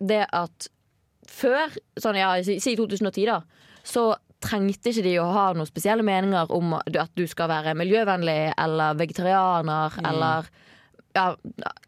det 0.00 0.26
at 0.30 0.68
før, 1.28 1.72
sånn 1.96 2.18
ja, 2.20 2.34
si 2.44 2.58
si 2.60 2.74
2010, 2.76 3.24
da, 3.26 3.40
så 3.84 4.12
trengte 4.44 4.92
ikke 4.92 5.04
de 5.06 5.14
å 5.22 5.30
ha 5.32 5.46
noen 5.56 5.68
spesielle 5.68 6.04
meninger 6.04 6.50
om 6.52 6.74
at 6.76 7.12
du 7.16 7.24
skal 7.30 7.48
være 7.48 7.72
miljøvennlig 7.78 8.52
eller 8.60 8.98
vegetarianer 9.00 9.96
eller 10.04 10.50
ja, 11.14 11.26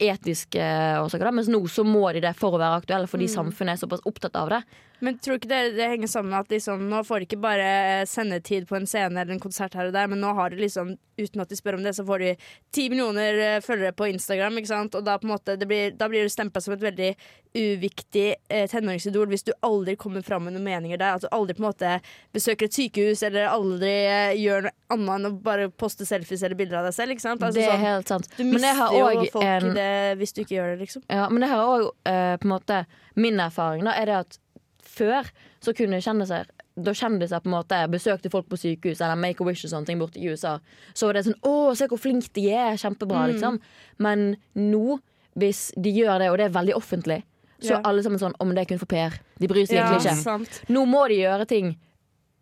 etiske 0.02 0.66
årsaker. 1.02 1.26
Da. 1.28 1.34
Mens 1.34 1.50
nå 1.50 1.60
så 1.70 1.84
må 1.86 2.04
de 2.14 2.22
det 2.24 2.34
for 2.38 2.56
å 2.56 2.60
være 2.62 2.82
aktuelle, 2.82 3.10
fordi 3.10 3.28
samfunnet 3.30 3.76
er 3.76 3.82
såpass 3.82 4.04
opptatt 4.08 4.38
av 4.38 4.52
det. 4.54 4.62
Men 5.04 5.18
tror 5.20 5.36
ikke 5.36 5.50
det, 5.50 5.60
det 5.76 5.88
henger 5.92 6.08
sammen 6.08 6.32
med 6.32 6.46
at 6.46 6.52
liksom, 6.54 6.86
nå 6.88 7.02
får 7.04 7.20
de 7.20 7.28
ikke 7.28 7.42
bare 7.42 8.06
sendetid 8.08 8.68
på 8.68 8.78
en 8.78 8.86
scene 8.88 9.20
eller 9.20 9.34
en 9.34 9.42
konsert 9.42 9.76
her 9.76 9.90
og 9.90 9.96
der, 9.96 10.08
men 10.08 10.22
nå 10.22 10.32
har 10.38 10.52
de 10.52 10.60
liksom, 10.62 10.94
uten 11.20 11.42
at 11.42 11.52
de 11.52 11.58
spør 11.58 11.76
om 11.76 11.84
det, 11.84 11.92
så 11.96 12.04
får 12.06 12.24
de 12.24 12.30
ti 12.74 12.86
millioner 12.92 13.40
eh, 13.44 13.58
følgere 13.64 13.92
på 13.96 14.08
Instagram, 14.12 14.56
ikke 14.60 14.72
sant? 14.72 14.96
Og 14.96 15.04
da, 15.04 15.18
på 15.20 15.28
en 15.28 15.34
måte, 15.34 15.58
det 15.60 15.68
blir, 15.68 15.92
da 15.96 16.08
blir 16.12 16.24
du 16.24 16.32
stempla 16.32 16.62
som 16.64 16.76
et 16.76 16.84
veldig 16.84 17.10
uviktig 17.56 18.24
eh, 18.52 18.64
tenåringsidol 18.68 19.28
hvis 19.32 19.46
du 19.46 19.52
aldri 19.64 19.96
kommer 20.00 20.24
fram 20.24 20.44
med 20.48 20.56
noen 20.56 20.66
meninger 20.66 21.00
der. 21.00 21.16
At 21.16 21.24
du 21.24 21.28
aldri 21.32 21.56
på 21.56 21.64
en 21.64 21.68
måte 21.68 21.92
besøker 22.36 22.68
et 22.68 22.76
sykehus 22.76 23.24
eller 23.28 23.50
aldri 23.52 23.92
eh, 24.06 24.36
gjør 24.40 24.68
noe 24.68 24.74
annet 24.96 25.14
enn 25.16 25.30
å 25.30 25.34
bare 25.44 25.68
poste 25.72 26.08
selfies 26.08 26.44
eller 26.44 26.58
bilder 26.58 26.80
av 26.80 26.90
deg 26.90 26.96
selv. 26.96 27.16
Ikke 27.16 27.26
sant? 27.26 27.44
Altså, 27.44 27.60
det 27.60 27.68
er 27.68 27.74
sånn, 27.74 27.84
helt 27.84 28.14
sant. 28.14 28.32
du 28.36 28.44
mister 28.48 28.82
jo 28.96 29.28
folk 29.36 29.44
en 29.44 29.70
i 29.70 29.76
det 29.76 29.92
hvis 30.20 30.36
du 30.36 30.42
ikke 30.44 30.58
gjør 30.58 30.74
det, 30.74 30.80
liksom. 30.84 31.04
Ja, 31.12 31.28
men 31.32 31.44
det 31.44 31.52
her 31.52 31.62
er 31.62 31.76
òg 31.76 31.88
på 32.06 32.48
en 32.48 32.52
måte 32.52 32.82
min 33.16 33.40
erfaring. 33.40 33.84
Da, 33.88 33.96
er 33.96 34.08
det 34.08 34.18
at 34.24 34.42
før 34.86 35.28
så 35.62 35.74
kunne 35.76 36.00
kjendiser 36.02 36.46
da 36.76 36.92
kjendiser 36.92 37.40
på 37.40 37.48
en 37.48 37.54
måte 37.56 37.76
besøkte 37.88 38.30
folk 38.30 38.48
på 38.50 38.58
sykehus 38.60 39.00
eller 39.00 39.16
Make 39.16 39.40
a 39.40 39.46
Wish 39.48 39.64
og 39.64 39.70
sånne 39.72 39.86
ting 39.88 39.98
borte 39.98 40.20
i 40.20 40.28
USA, 40.28 40.58
så 40.92 41.06
var 41.08 41.14
det 41.14 41.24
sånn 41.24 41.40
'Å, 41.40 41.74
se 41.76 41.86
hvor 41.88 41.98
flink 41.98 42.30
de 42.34 42.50
er. 42.52 42.76
Kjempebra', 42.76 43.24
Mm. 43.24 43.32
liksom. 43.32 43.60
Men 43.98 44.36
nå, 44.54 45.00
hvis 45.38 45.72
de 45.80 45.90
gjør 45.92 46.18
det, 46.18 46.28
og 46.30 46.36
det 46.36 46.44
er 46.46 46.60
veldig 46.60 46.74
offentlig, 46.74 47.22
så 47.60 47.70
Ja. 47.70 47.78
er 47.78 47.82
alle 47.86 48.02
sammen 48.02 48.18
sånn 48.18 48.34
'Om 48.38 48.54
det 48.54 48.58
er 48.58 48.64
kun 48.66 48.78
for 48.78 48.86
PR'. 48.86 49.18
De 49.40 49.48
bryr 49.48 49.66
seg 49.66 49.76
Ja, 49.78 49.86
egentlig 49.88 50.12
ikke. 50.12 50.22
sant. 50.22 50.62
Nå 50.68 50.84
må 50.86 51.08
de 51.08 51.14
gjøre 51.14 51.46
ting 51.48 51.76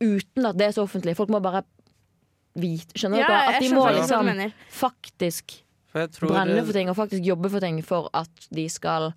uten 0.00 0.46
at 0.46 0.56
det 0.56 0.66
er 0.66 0.72
så 0.72 0.82
offentlig. 0.88 1.14
Folk 1.16 1.28
må 1.30 1.40
bare 1.40 1.62
vite 2.56 2.92
Skjønner 2.94 3.18
Ja, 3.18 3.28
dere? 3.28 3.54
At 3.54 3.60
de 3.62 3.68
må 3.68 3.86
liksom 3.94 4.52
faktisk 4.70 5.62
For 5.92 6.00
jeg 6.00 6.10
tror, 6.12 6.28
brenne 6.30 6.64
for 6.66 6.72
ting 6.72 6.88
og 6.90 6.96
faktisk 6.96 7.24
jobbe 7.24 7.50
for 7.50 7.60
ting 7.60 7.80
for 7.82 8.10
at 8.14 8.28
de 8.52 8.68
skal 8.68 9.14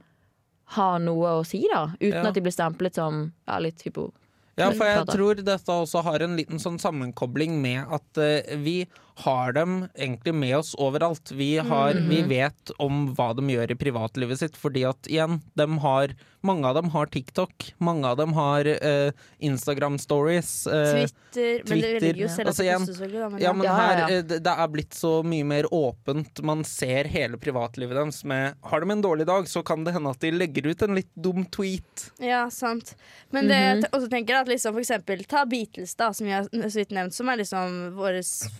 ha 0.76 0.98
noe 1.00 1.38
å 1.40 1.44
si, 1.48 1.64
da. 1.72 1.88
Uten 2.00 2.24
Ja. 2.24 2.28
at 2.28 2.36
de 2.36 2.44
blir 2.44 2.56
stemplet 2.56 2.96
som 3.00 3.28
ja, 3.48 3.60
litt 3.64 3.82
hypo... 3.88 4.12
Ja, 4.58 4.72
for 4.74 4.90
jeg 4.90 5.06
tror 5.06 5.38
dette 5.46 5.70
også 5.70 6.02
har 6.02 6.24
en 6.26 6.34
liten 6.34 6.58
sånn 6.58 6.80
sammenkobling 6.82 7.60
med 7.62 7.92
at 7.94 8.18
uh, 8.18 8.56
vi 8.58 8.88
har 9.22 9.54
dem 9.54 9.84
egentlig 9.94 10.34
med 10.34 10.56
oss 10.58 10.72
overalt. 10.82 11.30
Vi, 11.30 11.60
har, 11.62 11.94
vi 12.10 12.24
vet 12.26 12.74
om 12.82 13.12
hva 13.14 13.36
de 13.38 13.46
gjør 13.54 13.76
i 13.76 13.78
privatlivet 13.78 14.42
sitt, 14.42 14.58
fordi 14.58 14.82
at 14.90 15.10
igjen, 15.10 15.40
de 15.54 15.68
har, 15.84 16.16
mange 16.48 16.68
av 16.70 16.78
dem 16.80 16.90
har 16.94 17.10
TikTok, 17.14 17.68
mange 17.84 18.08
av 18.08 18.18
dem 18.20 18.34
har 18.38 18.68
uh, 18.72 19.12
Instagram 19.44 19.98
stories. 20.02 20.52
Uh, 20.68 21.06
Twitter, 21.34 21.62
Men 21.68 21.82
det 21.84 21.92
Twitter. 22.00 22.22
jo 22.24 22.28
selv 22.34 22.48
Altså, 22.52 22.64
det 22.64 22.70
igjen, 22.70 22.86
da, 23.22 23.30
men 23.30 23.42
ja, 23.44 23.54
men 23.54 23.68
Ja, 23.68 23.74
ja, 23.74 23.78
her, 23.82 24.02
ja. 24.04 24.08
eh, 24.18 24.24
det 24.32 24.40
det 24.48 24.54
er 24.64 24.68
blitt 24.74 24.96
så 24.98 25.12
mye 25.28 25.46
mer 25.46 25.68
åpent. 25.74 26.42
Man 26.48 26.64
ser 26.68 27.10
hele 27.12 27.38
privatlivet 27.42 27.98
deres 28.00 28.24
med 28.28 28.56
Har 28.72 28.82
de 28.86 28.92
en 28.96 29.04
dårlig 29.04 29.28
dag, 29.28 29.48
så 29.52 29.64
kan 29.68 29.84
det 29.84 29.94
hende 29.94 30.10
at 30.16 30.20
de 30.24 30.32
legger 30.32 30.70
ut 30.72 30.82
en 30.88 30.96
litt 30.96 31.12
dum 31.16 31.44
tweet. 31.54 32.08
Ja, 32.24 32.46
sant. 32.50 32.96
Men 33.32 33.48
det 33.52 33.58
jeg 33.60 33.78
-hmm. 33.84 33.90
også 33.92 34.10
tenker 34.10 34.36
at 34.42 34.48
liksom 34.48 34.74
for 34.74 34.80
eksempel 34.82 35.24
Ta 35.28 35.46
Beatles, 35.46 35.96
da, 35.96 36.14
som 36.14 36.26
vi 36.28 36.34
har 36.34 36.44
så 36.70 36.78
vidt 36.80 36.92
nevnt, 36.92 37.14
som 37.14 37.30
er 37.30 37.38
liksom 37.38 37.96
vår 37.96 38.14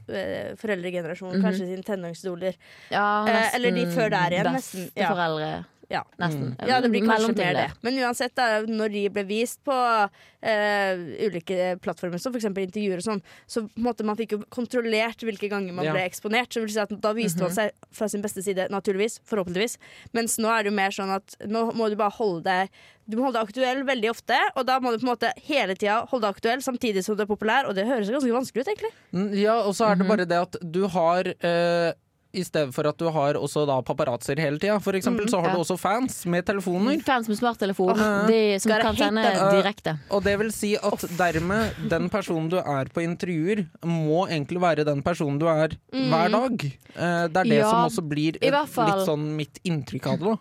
eh, 0.10 0.56
foreldregenerasjon, 0.58 1.34
Mhm. 1.38 1.42
kanskje 1.44 1.66
sine 1.68 1.84
tenåringsidoler. 1.84 2.54
Ja, 2.92 3.28
Eh, 3.28 3.56
eller 3.56 3.72
de 3.72 3.86
før 3.86 4.10
der 4.10 4.32
igjen, 4.32 4.54
nesten. 4.54 4.92
Ja. 4.96 5.10
Besteforeldre. 5.10 5.66
Ja. 5.90 6.02
Nesten. 6.20 6.56
Ja, 6.68 6.82
det 6.82 6.90
blir 6.92 7.06
kanskje 7.08 7.36
mer 7.38 7.54
det. 7.54 7.68
Men 7.82 7.96
uansett, 8.04 8.34
da, 8.36 8.62
når 8.68 8.92
de 8.92 9.04
ble 9.10 9.24
vist 9.24 9.62
på 9.64 9.72
uh, 9.72 10.96
ulike 11.28 11.78
plattformer, 11.84 12.20
som 12.22 12.34
f.eks. 12.36 12.46
intervjuer 12.52 13.00
og 13.00 13.06
sånn, 13.06 13.22
så 13.48 13.64
på 13.70 13.84
måte 13.86 14.04
man 14.08 14.18
fikk 14.20 14.36
jo 14.36 14.40
kontrollert 14.54 15.24
hvilke 15.24 15.50
ganger 15.52 15.74
man 15.74 15.86
Ja. 15.88 15.94
ble 15.96 16.04
eksponert. 16.04 16.52
Så 16.52 16.60
vil 16.64 16.70
si 16.74 16.80
at 16.84 16.92
Da 17.02 17.14
viste 17.14 17.40
man 17.42 17.52
seg 17.56 17.72
fra 17.92 18.08
sin 18.10 18.22
beste 18.22 18.44
side, 18.44 18.68
naturligvis. 18.70 19.20
Forhåpentligvis. 19.28 19.78
Mens 20.14 20.38
nå 20.38 20.50
er 20.52 20.64
det 20.64 20.72
jo 20.72 20.76
mer 20.76 20.92
sånn 20.92 21.14
at 21.16 21.36
nå 21.48 21.74
må 21.74 21.90
du 21.90 21.96
bare 21.96 22.12
holde 22.18 22.44
deg 22.44 22.70
Du 23.08 23.16
må 23.16 23.24
holde 23.24 23.40
deg 23.40 23.48
aktuell 23.48 23.84
veldig 23.88 24.10
ofte, 24.12 24.36
og 24.58 24.66
da 24.68 24.80
må 24.84 24.92
du 24.92 24.98
på 25.00 25.08
en 25.08 25.14
måte 25.16 25.32
hele 25.48 25.76
tida 25.80 26.02
holde 26.12 26.28
deg 26.28 26.36
aktuell 26.36 26.60
samtidig 26.60 27.06
som 27.06 27.16
du 27.16 27.22
er 27.24 27.30
populær, 27.30 27.64
og 27.70 27.74
det 27.78 27.86
høres 27.88 28.10
ganske 28.12 28.34
vanskelig 28.36 28.66
ut, 28.66 28.68
egentlig. 28.74 28.92
Mm, 29.16 29.30
Ja, 29.40 29.54
og 29.64 29.72
så 29.76 29.86
er 29.88 29.96
Mhm. 29.96 30.00
det 30.04 30.08
bare 30.10 30.26
det 30.28 30.42
at 30.42 30.56
du 30.72 30.88
har 30.90 31.24
eh, 31.40 31.94
I 32.38 32.44
stedet 32.46 32.74
for 32.76 32.86
at 32.90 32.98
du 33.02 33.08
har 33.10 33.34
også 33.40 33.64
da 33.66 33.80
paparazzoer 33.82 34.38
hele 34.44 34.60
tida, 34.62 34.76
for 34.84 34.94
eksempel, 34.98 35.26
så 35.30 35.40
har 35.42 35.48
Mm, 35.48 35.50
ja. 35.50 35.56
du 35.58 35.64
også 35.64 35.78
fans 35.82 36.18
med 36.30 36.46
telefoner. 36.46 37.00
Fans 37.04 37.28
med 37.32 37.38
smarttelefon, 37.40 37.92
Åh. 37.98 38.28
de 38.30 38.60
som 38.62 38.72
kan 38.82 38.96
sende 38.96 39.24
direkte. 39.24 39.56
direkte. 39.58 39.96
Og 40.12 40.24
det 40.24 40.36
vil 40.40 40.52
si 40.54 40.76
at 40.78 41.06
dermed, 41.18 41.74
den 41.90 42.10
personen 42.14 42.50
du 42.54 42.58
er 42.62 42.86
på 42.94 43.02
intervjuer, 43.02 43.66
må 43.84 44.28
egentlig 44.30 44.62
være 44.62 44.86
den 44.86 45.02
personen 45.02 45.40
du 45.42 45.48
er 45.48 45.74
hver 45.92 46.30
dag. 46.32 46.68
Uh, 46.96 47.28
det 47.28 47.38
er 47.38 47.44
det 47.44 47.58
Ja, 47.62 47.70
som 47.72 47.90
også 47.90 48.06
blir 48.08 48.38
et, 48.42 48.52
litt 48.54 49.06
sånn 49.08 49.36
mitt 49.36 49.60
inntrykk 49.66 50.08
av 50.14 50.20
det. 50.20 50.26
da. 50.28 50.38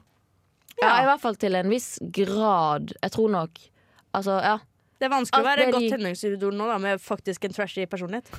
Ja, 0.83 1.03
i 1.03 1.07
hvert 1.09 1.21
fall 1.23 1.37
til 1.41 1.55
en 1.57 1.71
viss 1.73 1.99
grad. 2.13 2.93
Jeg 3.03 3.11
tror 3.13 3.31
nok 3.31 3.51
Altså, 4.15 4.39
ja. 4.43 4.59
Det 4.97 5.05
er 5.09 5.13
vanskelig 5.13 5.45
å 5.45 5.47
være 5.47 5.67
et 5.67 5.75
godt 5.75 5.91
tenåringsidol 5.93 6.55
nå, 6.57 6.67
da, 6.71 6.77
med 6.81 7.01
faktisk 7.05 7.45
en 7.45 7.53
trashy 7.57 7.85
personlighet. 7.91 8.31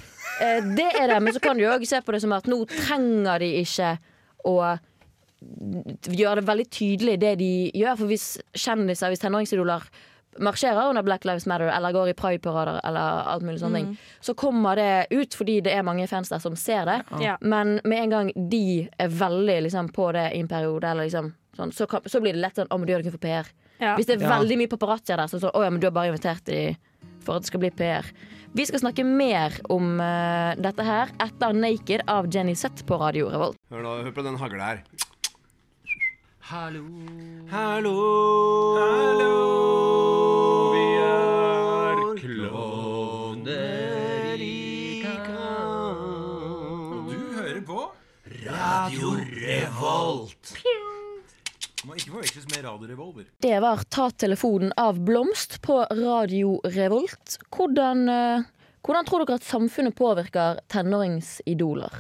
Eh, 0.42 0.62
Det 0.78 0.88
er 1.00 1.08
det, 1.14 1.22
men 1.22 1.34
så 1.36 1.42
kan 1.44 1.58
du 1.60 1.66
òg 1.70 1.86
se 1.86 2.02
på 2.02 2.16
det 2.16 2.22
som 2.24 2.34
at 2.34 2.48
nå 2.50 2.64
trenger 2.72 3.40
de 3.46 3.52
ikke 3.62 3.92
å 4.50 4.58
gjøre 6.18 6.42
det 6.42 6.48
veldig 6.48 6.68
tydelig 6.74 7.18
det 7.22 7.34
de 7.42 7.50
gjør. 7.78 7.98
For 8.00 8.10
hvis 8.10 8.28
kjendiser, 8.58 9.12
hvis 9.14 9.22
tenåringsidoler 9.22 9.86
marsjerer 10.44 10.90
under 10.92 11.02
Black 11.06 11.26
Lives 11.26 11.48
Matter 11.50 11.70
eller 11.74 11.94
går 11.96 12.12
i 12.12 12.16
Pride-parader 12.18 12.80
eller 12.86 13.24
alt 13.34 13.46
mulig 13.46 13.60
sånne 13.62 13.80
ting, 13.80 13.94
så 14.22 14.36
kommer 14.38 14.78
det 14.78 15.08
ut 15.18 15.34
fordi 15.38 15.60
det 15.66 15.74
er 15.74 15.86
mange 15.86 16.06
fans 16.10 16.30
der 16.30 16.42
som 16.44 16.56
ser 16.58 16.86
det. 16.90 17.00
Ja. 17.24 17.38
Men 17.42 17.80
med 17.84 18.04
en 18.04 18.14
gang 18.14 18.32
de 18.50 18.88
er 19.02 19.08
veldig 19.10 19.62
liksom, 19.66 19.90
på 19.94 20.12
det 20.14 20.28
i 20.36 20.42
en 20.44 20.50
periode, 20.52 20.86
eller 20.90 21.08
liksom, 21.10 21.32
sånn, 21.58 21.74
så, 21.74 21.88
så 22.06 22.22
blir 22.22 22.34
det 22.38 22.44
lett 22.44 22.60
sånn 22.60 22.70
Å, 22.70 22.78
men 22.78 22.86
du 22.86 22.94
gjør 22.94 23.02
det 23.02 23.10
ikke 23.10 23.18
for 23.18 23.26
PR. 23.26 23.50
Ja. 23.80 23.94
Hvis 23.96 24.06
det 24.10 24.16
er 24.18 24.22
Ja. 24.26 24.30
veldig 24.40 24.58
mye 24.58 24.68
paparazzier 24.72 25.18
der, 25.18 25.28
så 25.28 25.40
sånn 25.40 25.52
Å 25.54 25.64
ja, 25.64 25.70
men 25.70 25.80
du 25.80 25.86
har 25.88 25.92
bare 25.94 26.08
invitert 26.12 26.44
de 26.46 26.76
for 27.24 27.36
at 27.36 27.42
det 27.44 27.48
skal 27.52 27.60
bli 27.60 27.70
PR. 27.72 28.06
Vi 28.56 28.66
skal 28.66 28.80
snakke 28.80 29.04
mer 29.06 29.52
om 29.70 30.00
uh, 30.00 30.56
dette 30.56 30.84
her 30.84 31.10
etter 31.20 31.54
'Naked' 31.54 32.02
av 32.08 32.26
Jenny 32.34 32.56
Sett 32.56 32.86
på 32.88 32.98
Radio 33.00 33.30
Revolt. 33.30 33.58
Hør 33.70 33.84
da, 33.84 33.90
hør 34.04 34.12
på 34.16 34.24
den 34.24 34.38
hagla 34.40 34.64
her. 34.72 34.84
Hallo. 36.48 36.80
Hallo. 37.52 37.96
Hallo. 38.80 39.36
Vi 40.72 40.86
er 41.04 42.00
klovner 42.22 44.40
i 44.40 45.04
kamp. 45.04 45.28
Du 47.12 47.20
hører 47.36 47.60
på 47.68 47.82
Radio 48.48 49.12
Revolt. 49.44 50.56
Må 51.88 51.96
ikke 51.96 52.18
forveksles 52.18 52.48
med 52.52 52.66
Radio 52.66 52.90
Revolver. 52.90 53.26
Det 53.40 53.60
var 53.64 53.80
'Ta 53.88 54.10
telefonen' 54.10 54.74
av 54.76 55.00
Blomst 55.00 55.62
på 55.62 55.86
Radio 55.88 56.60
Revolt. 56.64 57.38
Hvordan, 57.48 58.10
eh, 58.10 58.44
hvordan 58.84 59.06
tror 59.06 59.24
dere 59.26 59.36
at 59.36 59.48
samfunnet 59.48 59.96
påvirker 59.96 60.60
tenåringsidoler? 60.68 61.94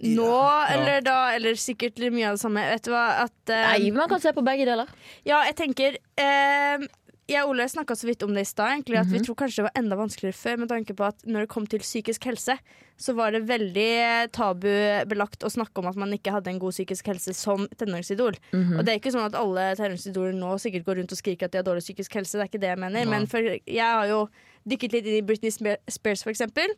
Nå 0.00 0.32
eller 0.72 1.00
da, 1.04 1.34
eller 1.36 1.54
sikkert 1.54 1.98
mye 2.10 2.30
av 2.32 2.34
det 2.34 2.42
samme. 2.42 2.66
Vet 2.72 2.82
du 2.82 2.90
hva, 2.90 3.06
at 3.28 3.52
uh, 3.52 3.56
Nei, 3.76 3.90
man 3.92 4.08
kan 4.08 4.20
se 4.20 4.32
på 4.32 4.42
begge 4.42 4.64
deler. 4.66 4.88
Ja, 5.28 5.42
jeg 5.44 5.54
tenker 5.60 5.98
eh, 6.16 6.86
Jeg 7.30 7.46
og 7.46 7.52
Ole 7.52 7.66
snakka 7.70 7.94
så 7.94 8.08
vidt 8.08 8.24
om 8.26 8.32
det 8.34 8.42
i 8.42 8.48
stad. 8.48 8.72
egentlig, 8.74 8.98
At 8.98 9.10
vi 9.12 9.20
tror 9.22 9.36
kanskje 9.38 9.60
det 9.62 9.66
var 9.68 9.78
enda 9.78 9.96
vanskeligere 9.96 10.34
før, 10.34 10.56
med 10.58 10.68
tanke 10.72 10.96
på 10.98 11.04
at 11.06 11.22
når 11.26 11.46
det 11.46 11.50
kom 11.52 11.66
til 11.70 11.82
psykisk 11.84 12.24
helse, 12.26 12.56
så 13.00 13.14
var 13.16 13.32
det 13.32 13.46
veldig 13.48 14.30
tabubelagt 14.34 15.46
å 15.46 15.50
snakke 15.52 15.80
om 15.80 15.88
at 15.88 15.96
man 15.96 16.12
ikke 16.12 16.34
hadde 16.34 16.50
en 16.50 16.58
god 16.60 16.74
psykisk 16.74 17.06
helse 17.12 17.32
som 17.38 17.68
tenåringsidol. 17.80 18.34
Og 18.78 18.84
det 18.84 18.92
er 18.92 18.98
ikke 19.00 19.14
sånn 19.14 19.28
at 19.30 19.38
alle 19.38 19.70
tenåringsidoler 19.78 20.34
nå 20.36 20.56
sikkert 20.60 20.84
går 20.88 21.00
rundt 21.00 21.14
og 21.14 21.20
skriker 21.22 21.46
at 21.46 21.54
de 21.54 21.62
har 21.62 21.68
dårlig 21.70 21.86
psykisk 21.86 22.18
helse. 22.18 22.36
Det 22.36 22.44
er 22.44 22.50
ikke 22.50 22.64
det 22.66 22.72
jeg 22.74 22.82
mener. 22.82 23.06
Men 23.08 23.26
for, 23.30 23.40
jeg 23.40 23.86
har 23.86 24.10
jo 24.10 24.24
dykket 24.68 24.92
litt 24.92 25.06
inn 25.08 25.18
i 25.18 25.22
Britney 25.26 25.50
Spe- 25.50 25.78
Spears, 25.88 26.22
for 26.22 26.30
eksempel. 26.30 26.68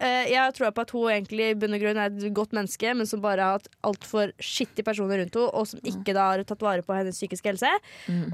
Eh, 0.00 0.30
jeg 0.32 0.54
tror 0.54 0.70
på 0.72 0.84
at 0.84 0.90
hun 0.94 1.08
egentlig 1.10 1.50
i 1.50 1.54
bunn 1.58 1.74
og 1.74 1.80
grunn 1.82 1.98
er 1.98 2.10
et 2.12 2.34
godt 2.34 2.52
menneske, 2.54 2.94
men 2.94 3.06
som 3.06 3.20
bare 3.24 3.40
har 3.42 3.58
hatt 3.58 3.68
altfor 3.84 4.30
skittige 4.38 4.84
personer 4.86 5.18
rundt 5.22 5.34
henne, 5.34 5.50
og 5.52 5.66
som 5.66 5.80
ikke 5.82 6.14
da 6.14 6.28
har 6.32 6.44
tatt 6.44 6.62
vare 6.62 6.82
på 6.86 6.94
hennes 6.96 7.16
psykiske 7.18 7.50
helse. 7.52 7.72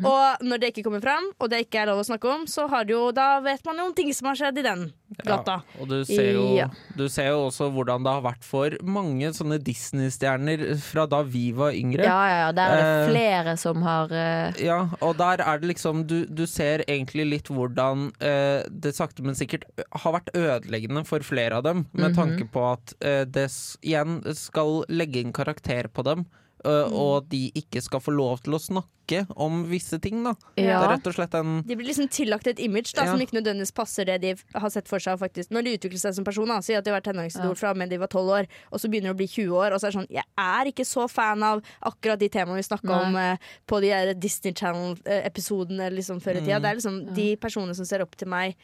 Og 0.05 0.44
når 0.44 0.61
det 0.62 0.73
ikke 0.75 0.85
kommer 0.88 1.01
fram, 1.05 1.31
og 1.40 1.51
det 1.51 1.64
ikke 1.66 1.83
er 1.83 1.90
lov 1.92 2.03
å 2.03 2.07
snakke 2.09 2.29
om, 2.31 2.47
så 2.51 2.68
har 2.68 2.85
det 2.85 2.92
jo, 2.97 3.11
da 3.16 3.40
vet 3.44 3.64
man 3.66 3.79
jo 3.81 3.88
om 3.90 3.94
ting 3.97 4.12
som 4.14 4.29
har 4.31 4.38
skjedd 4.38 4.59
i 4.59 4.66
den 4.68 4.85
gata. 5.25 5.59
Ja, 5.64 5.81
og 5.83 5.88
du 5.88 6.05
ser, 6.05 6.33
jo, 6.37 6.44
Ja. 6.59 6.68
du 6.97 7.09
ser 7.09 7.31
jo 7.33 7.47
også 7.49 7.71
hvordan 7.73 8.05
det 8.05 8.12
har 8.12 8.23
vært 8.29 8.44
for 8.44 8.77
mange 8.85 9.33
sånne 9.35 9.59
Disney-stjerner 9.64 10.77
fra 10.83 11.07
da 11.11 11.23
vi 11.27 11.51
var 11.57 11.73
yngre. 11.77 12.05
Ja, 12.05 12.18
ja, 12.29 12.38
ja. 12.47 12.53
Der 12.53 12.68
er 12.68 12.77
det 12.77 12.88
Eh, 12.88 13.11
flere 13.12 13.57
som 13.59 13.83
har 13.83 14.12
eh, 14.12 14.53
Ja, 14.64 14.88
og 15.01 15.16
der 15.18 15.40
er 15.44 15.59
det 15.59 15.68
liksom 15.75 16.07
Du, 16.07 16.25
du 16.27 16.47
ser 16.47 16.83
egentlig 16.88 17.25
litt 17.29 17.49
hvordan 17.49 18.09
eh, 18.21 18.62
det 18.71 18.94
sakte, 18.99 19.25
men 19.27 19.39
sikkert 19.39 19.65
har 20.03 20.17
vært 20.19 20.35
ødeleggende 20.37 21.05
for 21.09 21.25
flere 21.27 21.63
av 21.63 21.65
dem, 21.69 21.87
med 21.95 22.19
tanke 22.19 22.49
på 22.53 22.67
at 22.75 22.97
uh, 23.01 23.23
det 23.29 23.49
igjen 23.87 24.21
skal 24.37 24.83
legge 24.91 25.23
en 25.25 25.33
karakter 25.37 25.89
på 25.95 26.05
dem, 26.07 26.27
ø, 26.67 26.73
og 26.91 27.29
de 27.31 27.49
ikke 27.55 27.79
skal 27.85 28.01
få 28.03 28.11
lov 28.11 28.41
til 28.43 28.57
å 28.57 28.59
snakke 28.59 29.21
om 29.41 29.61
visse 29.71 29.97
ting, 30.05 30.19
da. 30.27 30.33
Det 30.59 30.67
er 30.67 30.83
rett 30.91 31.07
og 31.07 31.15
slett 31.17 31.37
en 31.39 31.61
De 31.65 31.77
blir 31.79 31.87
liksom 31.89 32.11
tillagt 32.13 32.49
et 32.51 32.59
image 32.61 32.91
da, 32.97 33.05
Ja. 33.07 33.13
som 33.15 33.23
ikke 33.23 33.39
nødvendigvis 33.39 33.73
passer 33.73 34.05
det 34.05 34.17
de 34.25 34.33
har 34.53 34.73
sett 34.75 34.91
for 34.91 35.01
seg. 35.01 35.17
faktisk 35.23 35.55
Når 35.55 35.65
de 35.65 35.77
utvikler 35.79 36.03
seg 36.03 36.17
som 36.19 36.27
person. 36.27 36.51
Da. 36.51 36.59
sier 36.61 36.83
at 36.83 36.85
de 36.85 36.91
har 36.91 36.99
vært 36.99 37.09
tenåringsidol 37.13 37.55
fra 37.57 37.73
men 37.79 37.89
de 37.89 37.97
var 38.03 38.11
12 38.11 38.35
år, 38.41 38.51
og 38.73 38.83
så 38.83 38.91
begynner 38.91 39.15
de 39.15 39.17
å 39.17 39.21
bli 39.23 39.29
20 39.31 39.55
år. 39.57 39.73
Og 39.73 39.81
så 39.81 39.87
er 39.87 39.95
det 39.95 39.99
sånn 40.01 40.11
Jeg 40.19 40.27
er 40.45 40.73
ikke 40.73 40.89
så 40.91 41.07
fan 41.09 41.47
av 41.47 41.63
akkurat 41.93 42.19
de 42.21 42.29
temaene 42.29 42.61
vi 42.61 42.67
snakka 42.69 42.99
om 43.07 43.17
uh, 43.17 43.37
på 43.67 43.81
de 43.81 43.89
der 43.95 44.13
Disney 44.19 44.53
Channel-episodene 44.53 45.89
liksom, 45.95 46.21
før 46.21 46.37
i 46.41 46.45
tida. 46.45 46.61
Det 46.61 46.73
er 46.75 46.81
liksom 46.81 47.15
de 47.15 47.29
personene 47.41 47.79
som 47.79 47.87
ser 47.89 48.03
opp 48.05 48.17
til 48.19 48.29
meg 48.29 48.59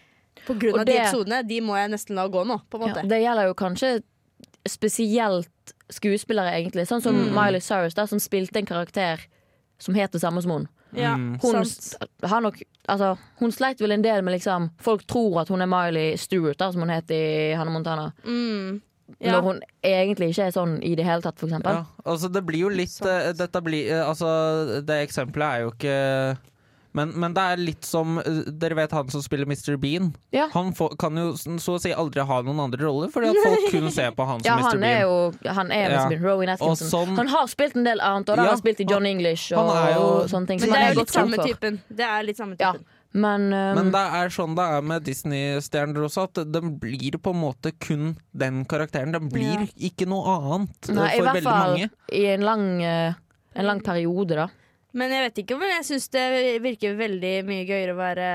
på 0.47 0.57
grunn 0.59 0.75
av 0.75 0.81
av 0.81 0.87
de 0.87 0.93
det- 0.93 1.01
episodene, 1.07 1.43
de 1.49 1.61
må 1.61 1.77
jeg 1.77 1.91
nesten 1.95 2.17
la 2.17 2.29
gå 2.29 2.45
nå, 2.47 2.61
på 2.71 2.81
en 2.83 2.89
Ja, 2.95 3.03
det 3.03 3.21
gjelder 3.23 3.47
jo 3.49 3.55
kanskje 3.55 4.03
spesielt 4.69 5.49
skuespillere, 5.93 6.55
egentlig. 6.57 6.87
Sånn 6.89 7.03
som 7.05 7.17
Miley 7.35 7.61
Cyrus, 7.61 7.95
da, 7.95 8.07
som 8.07 8.19
spilte 8.23 8.57
en 8.61 8.67
karakter 8.69 9.21
som 9.79 9.95
het 9.95 10.13
det 10.13 10.21
samme 10.23 10.41
som 10.43 10.51
hun. 10.51 10.69
Ja, 10.97 11.15
Hun, 11.17 11.39
sant. 11.67 11.97
har 12.23 12.41
nok, 12.41 12.61
altså, 12.89 13.19
hun 13.41 13.51
sleit 13.53 13.81
vel 13.83 13.91
en 13.97 14.03
del 14.03 14.23
med 14.23 14.37
liksom 14.41 14.69
Folk 14.79 15.03
tror 15.11 15.41
at 15.41 15.49
hun 15.51 15.61
er 15.61 15.67
Miley 15.67 16.17
Stewart, 16.17 16.57
da, 16.57 16.71
som 16.71 16.81
hun 16.85 16.91
het 16.95 17.11
i 17.11 17.53
Hannah 17.59 17.73
Montana. 17.75 18.13
Mm. 18.25 18.81
Ja. 19.21 19.33
Når 19.35 19.43
hun 19.43 19.59
egentlig 19.85 20.31
ikke 20.33 20.47
er 20.47 20.55
sånn 20.55 20.79
i 20.83 20.95
det 20.97 21.05
hele 21.05 21.21
tatt, 21.21 21.37
for 21.39 21.49
eksempel. 21.51 21.75
Ja, 21.83 21.85
altså 22.07 22.31
det 22.33 22.45
blir 22.47 22.63
jo 22.65 22.71
litt 22.73 22.95
uh, 23.05 23.33
Dette 23.37 23.61
blir 23.61 23.91
uh, 23.93 24.09
Altså, 24.09 24.81
det 24.87 25.03
eksempelet 25.05 25.45
er 25.45 25.61
jo 25.67 25.73
ikke 25.75 26.39
men, 26.95 27.11
men 27.19 27.35
det 27.35 27.43
er 27.43 27.57
litt 27.61 27.85
som 27.85 28.19
eh, 28.23 28.45
Dere 28.55 28.77
vet 28.79 28.93
han 28.95 29.09
som 29.11 29.23
spiller 29.25 29.45
Mr. 29.51 29.77
Bean? 29.83 30.13
Ja. 30.35 30.49
Han 30.55 30.73
får, 30.79 30.95
kan 31.03 31.17
jo 31.19 31.33
så 31.37 31.75
å 31.75 31.81
si 31.83 31.91
aldri 31.93 32.23
ha 32.25 32.41
noen 32.47 32.61
andre 32.69 32.85
roller, 32.87 33.11
fordi 33.11 33.33
at 33.33 33.41
folk 33.43 33.69
kun 33.75 33.91
ser 33.91 34.15
på 34.15 34.27
han 34.29 34.41
som 34.45 34.49
Ja, 34.49 34.57
Mr. 34.63 34.79
Bean. 34.79 34.85
er 34.85 35.01
jo 35.03 35.55
Han 35.61 35.73
er 35.75 35.91
Ja. 35.91 36.05
Mr. 36.07 36.15
Bean, 36.15 36.23
Rowan 36.25 36.55
Atkinson. 36.55 36.91
Sånn- 36.95 37.17
Han 37.19 37.29
har 37.35 37.47
spilt 37.51 37.77
en 37.77 37.85
del 37.91 38.01
annet, 38.01 38.29
og 38.31 38.37
da 38.37 38.43
Ja, 38.43 38.49
har 38.49 38.57
han 38.57 38.63
spilt 38.63 38.81
i 38.81 38.89
John 38.89 39.07
English 39.11 39.51
og, 39.53 39.71
han 39.75 39.89
er 39.89 39.95
jo- 39.99 40.27
sånne 40.31 40.47
ting. 40.47 40.61
Men 40.61 40.71
det 40.71 40.79
han 40.79 40.87
er 40.89 40.95
jo 40.95 41.01
litt 41.01 41.11
samme 41.19 41.37
typen. 41.45 41.81
Det 41.91 42.07
er 42.07 42.23
litt 42.23 42.37
samme 42.39 42.57
Ja. 42.61 42.73
typen. 42.73 42.87
Men, 43.17 43.43
um, 43.55 43.77
Men 43.79 43.91
det 43.95 44.01
er 44.19 44.29
sånn 44.35 44.57
det 44.59 44.65
er 44.75 44.81
med 44.83 45.05
Disney-stjerner 45.07 46.03
også, 46.03 46.25
at 46.25 46.51
den 46.51 46.73
blir 46.83 47.15
på 47.23 47.31
en 47.31 47.41
måte 47.45 47.71
kun 47.79 48.17
den 48.37 48.65
karakteren. 48.65 49.13
Den 49.15 49.29
blir 49.31 49.69
ikke 49.79 50.09
noe 50.11 50.25
annet 50.35 50.89
nei, 50.91 51.13
i 51.15 51.19
for 51.19 51.23
hvert 51.29 51.37
veldig 51.37 51.43
fall 51.45 51.71
mange. 51.77 51.91
i 52.13 52.25
en 52.33 52.41
lang, 52.43 52.65
eh, 52.83 53.15
en 53.55 53.67
lang 53.67 53.81
periode, 53.87 54.35
da. 54.35 54.49
Men 54.95 55.11
jeg 55.11 55.25
vet 55.27 55.41
ikke 55.43 55.57
om 55.57 55.65
jeg 55.67 55.87
syns 55.89 56.07
det 56.15 56.27
virker 56.63 56.99
veldig 56.99 57.33
mye 57.49 57.65
gøyere 57.67 57.95
å 57.95 57.99
være 57.99 58.29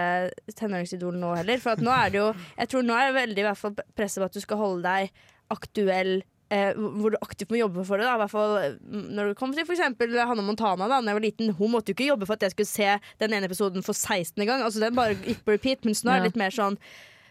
tenåringsidol 0.59 1.15
nå 1.19 1.35
heller. 1.39 1.61
For 1.63 1.79
nå 1.83 1.93
er 1.95 2.11
det 2.11 2.19
jo 2.19 2.27
Jeg 2.57 2.71
tror 2.73 2.83
nå 2.87 2.97
er 2.97 3.07
det 3.09 3.19
veldig 3.21 3.45
i 3.45 3.47
hvert 3.47 3.61
fall 3.61 3.77
presset 3.95 4.19
på 4.19 4.27
at 4.27 4.35
du 4.35 4.43
skal 4.43 4.59
holde 4.59 4.83
deg 4.97 5.23
aktuell 5.55 6.19
eh, 6.53 6.75
hvor 6.75 7.13
du 7.13 7.19
aktivt 7.23 7.53
må 7.53 7.61
jobbe 7.61 7.85
for 7.87 8.01
det. 8.01 8.07
Da. 8.09 8.17
I 8.17 8.21
hvert 8.23 8.33
fall 8.33 8.55
mm, 8.75 9.05
når 9.17 9.31
det 9.31 9.37
kom 9.39 9.53
til 9.55 9.63
eksempel 9.65 10.17
Hanne 10.19 10.45
Montana. 10.45 10.89
Da 10.91 10.99
når 10.99 11.13
jeg 11.13 11.19
var 11.19 11.27
liten, 11.27 11.53
Hun 11.59 11.73
måtte 11.75 11.93
jo 11.93 11.97
ikke 11.97 12.09
jobbe 12.11 12.27
for 12.29 12.37
at 12.37 12.47
jeg 12.47 12.57
skulle 12.57 12.73
se 12.73 12.97
den 13.23 13.37
ene 13.37 13.49
episoden 13.49 13.85
for 13.85 13.97
16. 13.97 14.35
gang. 14.43 14.65
Altså 14.65 14.83
Den 14.83 14.97
bare 14.99 15.17
gikk 15.19 15.45
på 15.45 15.55
repeat, 15.55 15.87
mens 15.87 16.03
nå 16.03 16.13
er 16.13 16.23
det 16.23 16.33
litt 16.33 16.43
mer 16.43 16.55
sånn 16.55 16.79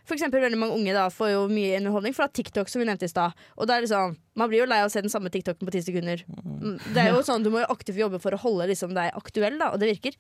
for 0.09 0.17
eksempel, 0.17 0.41
veldig 0.43 0.59
mange 0.61 0.75
unge 0.79 0.95
da 0.97 1.07
får 1.13 1.31
jo 1.35 1.43
mye 1.53 1.77
underholdning 1.83 2.17
fra 2.17 2.27
TikTok, 2.33 2.71
som 2.73 2.81
vi 2.83 2.89
nevnte 2.89 3.05
i 3.07 3.13
stad. 3.13 3.37
Og 3.61 3.69
da 3.69 3.77
er 3.79 3.85
liksom, 3.87 4.17
Man 4.39 4.49
blir 4.51 4.63
jo 4.65 4.69
lei 4.71 4.81
av 4.81 4.89
å 4.89 4.93
se 4.93 5.03
den 5.05 5.13
samme 5.13 5.31
TikToken 5.35 5.67
på 5.69 5.75
ti 5.75 5.81
sekunder. 5.85 6.25
Mm, 6.31 6.79
Det 6.95 7.05
er 7.05 7.13
jo 7.13 7.21
sånn, 7.27 7.43
Du 7.45 7.51
må 7.53 7.61
jo 7.61 7.69
aktivt 7.75 8.01
jobbe 8.01 8.21
for 8.23 8.33
å 8.33 8.41
holde 8.41 8.69
liksom, 8.73 8.95
deg 8.97 9.13
aktuell, 9.19 9.59
da, 9.61 9.73
og 9.75 9.79
det 9.83 9.93
virker 9.93 10.17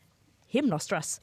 himla 0.52 0.78
stress. 0.82 1.18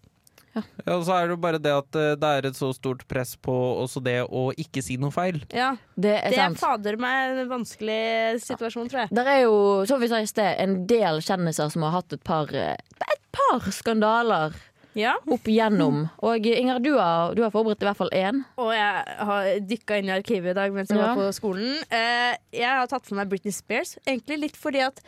Ja, 0.55 0.61
og 0.95 1.01
så 1.03 1.11
er 1.17 1.25
det 1.27 1.33
jo 1.35 1.39
bare 1.43 1.59
det 1.59 1.71
at 1.75 1.95
eh, 1.99 2.13
det 2.15 2.27
er 2.37 2.45
et 2.47 2.55
så 2.55 2.69
stort 2.73 3.01
press 3.11 3.33
på 3.35 3.51
også 3.83 3.99
det 4.05 4.21
å 4.23 4.53
ikke 4.55 4.79
si 4.85 4.95
noe 4.95 5.11
feil. 5.11 5.41
Ja, 5.51 5.73
Det 5.99 6.13
er 6.15 6.29
Det 6.31 6.37
er 6.39 6.45
sant. 6.53 6.59
fader 6.61 6.95
meg 6.95 7.41
en 7.41 7.49
vanskelig 7.49 8.39
situasjon, 8.45 8.87
tror 8.87 9.01
jeg. 9.03 9.09
Det 9.11 9.25
er 9.27 9.41
jo, 9.43 9.83
som 9.89 9.99
vi 9.99 10.07
sa 10.07 10.21
i 10.23 10.29
sted, 10.31 10.55
en 10.63 10.85
del 10.87 11.19
kjendiser 11.19 11.69
som 11.73 11.83
har 11.83 11.91
hatt 11.97 12.13
et 12.15 12.23
par, 12.23 12.47
eh, 12.55 12.77
et 13.11 13.21
par 13.35 13.59
skandaler 13.67 14.55
Ja, 14.95 15.17
opp 15.27 15.43
igjennom. 15.51 16.05
Og 16.23 16.45
Inger, 16.47 16.79
du 16.79 16.93
har, 16.97 17.33
du 17.35 17.41
har 17.43 17.51
forberedt 17.51 17.81
i 17.83 17.87
hvert 17.89 17.99
fall 17.99 18.11
én. 18.15 18.43
Og 18.57 18.69
jeg 18.71 19.17
har 19.29 19.47
dykka 19.67 19.97
inn 19.99 20.07
i 20.07 20.13
arkivet 20.15 20.53
i 20.53 20.57
dag 20.57 20.71
mens 20.75 20.89
jeg 20.89 20.97
Ja. 21.01 21.09
var 21.13 21.15
på 21.19 21.33
skolen. 21.35 21.73
Eh, 21.91 22.37
jeg 22.55 22.69
har 22.71 22.87
tatt 22.87 23.05
for 23.05 23.15
meg 23.19 23.27
Britney 23.29 23.51
Spears, 23.51 23.97
egentlig 24.07 24.39
litt 24.39 24.55
fordi 24.55 24.79
at 24.85 25.01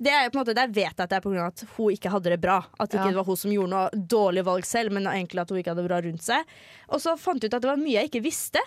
det 0.00 0.12
er 0.12 0.30
på 0.30 0.38
en 0.38 0.44
måte, 0.44 0.54
Der 0.56 0.66
vet 0.68 0.96
jeg 0.96 1.00
at 1.00 1.08
det 1.10 1.16
er 1.18 1.20
pga. 1.24 1.46
at 1.46 1.64
hun 1.76 1.90
ikke 1.92 2.10
hadde 2.12 2.30
det 2.32 2.40
bra. 2.40 2.58
At 2.78 2.88
ikke 2.90 3.04
Ja. 3.04 3.08
det 3.08 3.16
var 3.16 3.24
hun 3.24 3.36
som 3.36 3.50
gjorde 3.50 3.68
noe 3.70 3.88
dårlig 3.92 4.44
valg 4.44 4.64
selv, 4.64 4.92
men 4.92 5.04
egentlig 5.04 5.40
at 5.40 5.48
hun 5.50 5.58
ikke 5.58 5.70
hadde 5.74 5.82
det 5.82 5.88
bra 5.90 6.00
rundt 6.00 6.22
seg. 6.22 6.44
Og 6.88 7.00
så 7.00 7.18
fant 7.18 7.40
jeg 7.42 7.48
ut 7.50 7.54
at 7.54 7.62
det 7.62 7.68
var 7.70 7.76
mye 7.76 7.96
jeg 8.00 8.10
ikke 8.10 8.22
visste. 8.24 8.60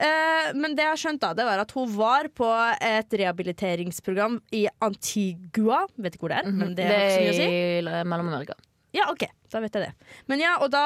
Uh, 0.00 0.54
men 0.56 0.74
det 0.74 0.82
jeg 0.86 0.88
har 0.88 0.96
skjønt 0.96 1.20
da, 1.20 1.34
det 1.34 1.44
var 1.44 1.58
at 1.60 1.70
hun 1.72 1.86
var 1.96 2.24
på 2.34 2.48
et 2.80 3.10
rehabiliteringsprogram 3.12 4.40
i 4.52 4.66
Antigua. 4.80 5.86
Vet 5.98 6.14
ikke 6.16 6.26
hvor 6.26 6.32
det 6.32 6.38
er, 6.46 6.50
men 6.50 6.74
det, 6.74 6.84
har 6.86 6.94
ikke 6.94 7.12
så 7.12 7.20
mye 7.20 7.30
å 7.30 7.36
si. 7.36 7.90
er 8.00 8.04
Mellom-Amerika. 8.04 8.54
Ja, 8.92 9.06
ok, 9.08 9.22
da 9.48 9.60
vet 9.64 9.76
jeg 9.76 9.86
det. 9.86 10.08
Men 10.28 10.42
ja, 10.42 10.58
og 10.60 10.68
da 10.74 10.82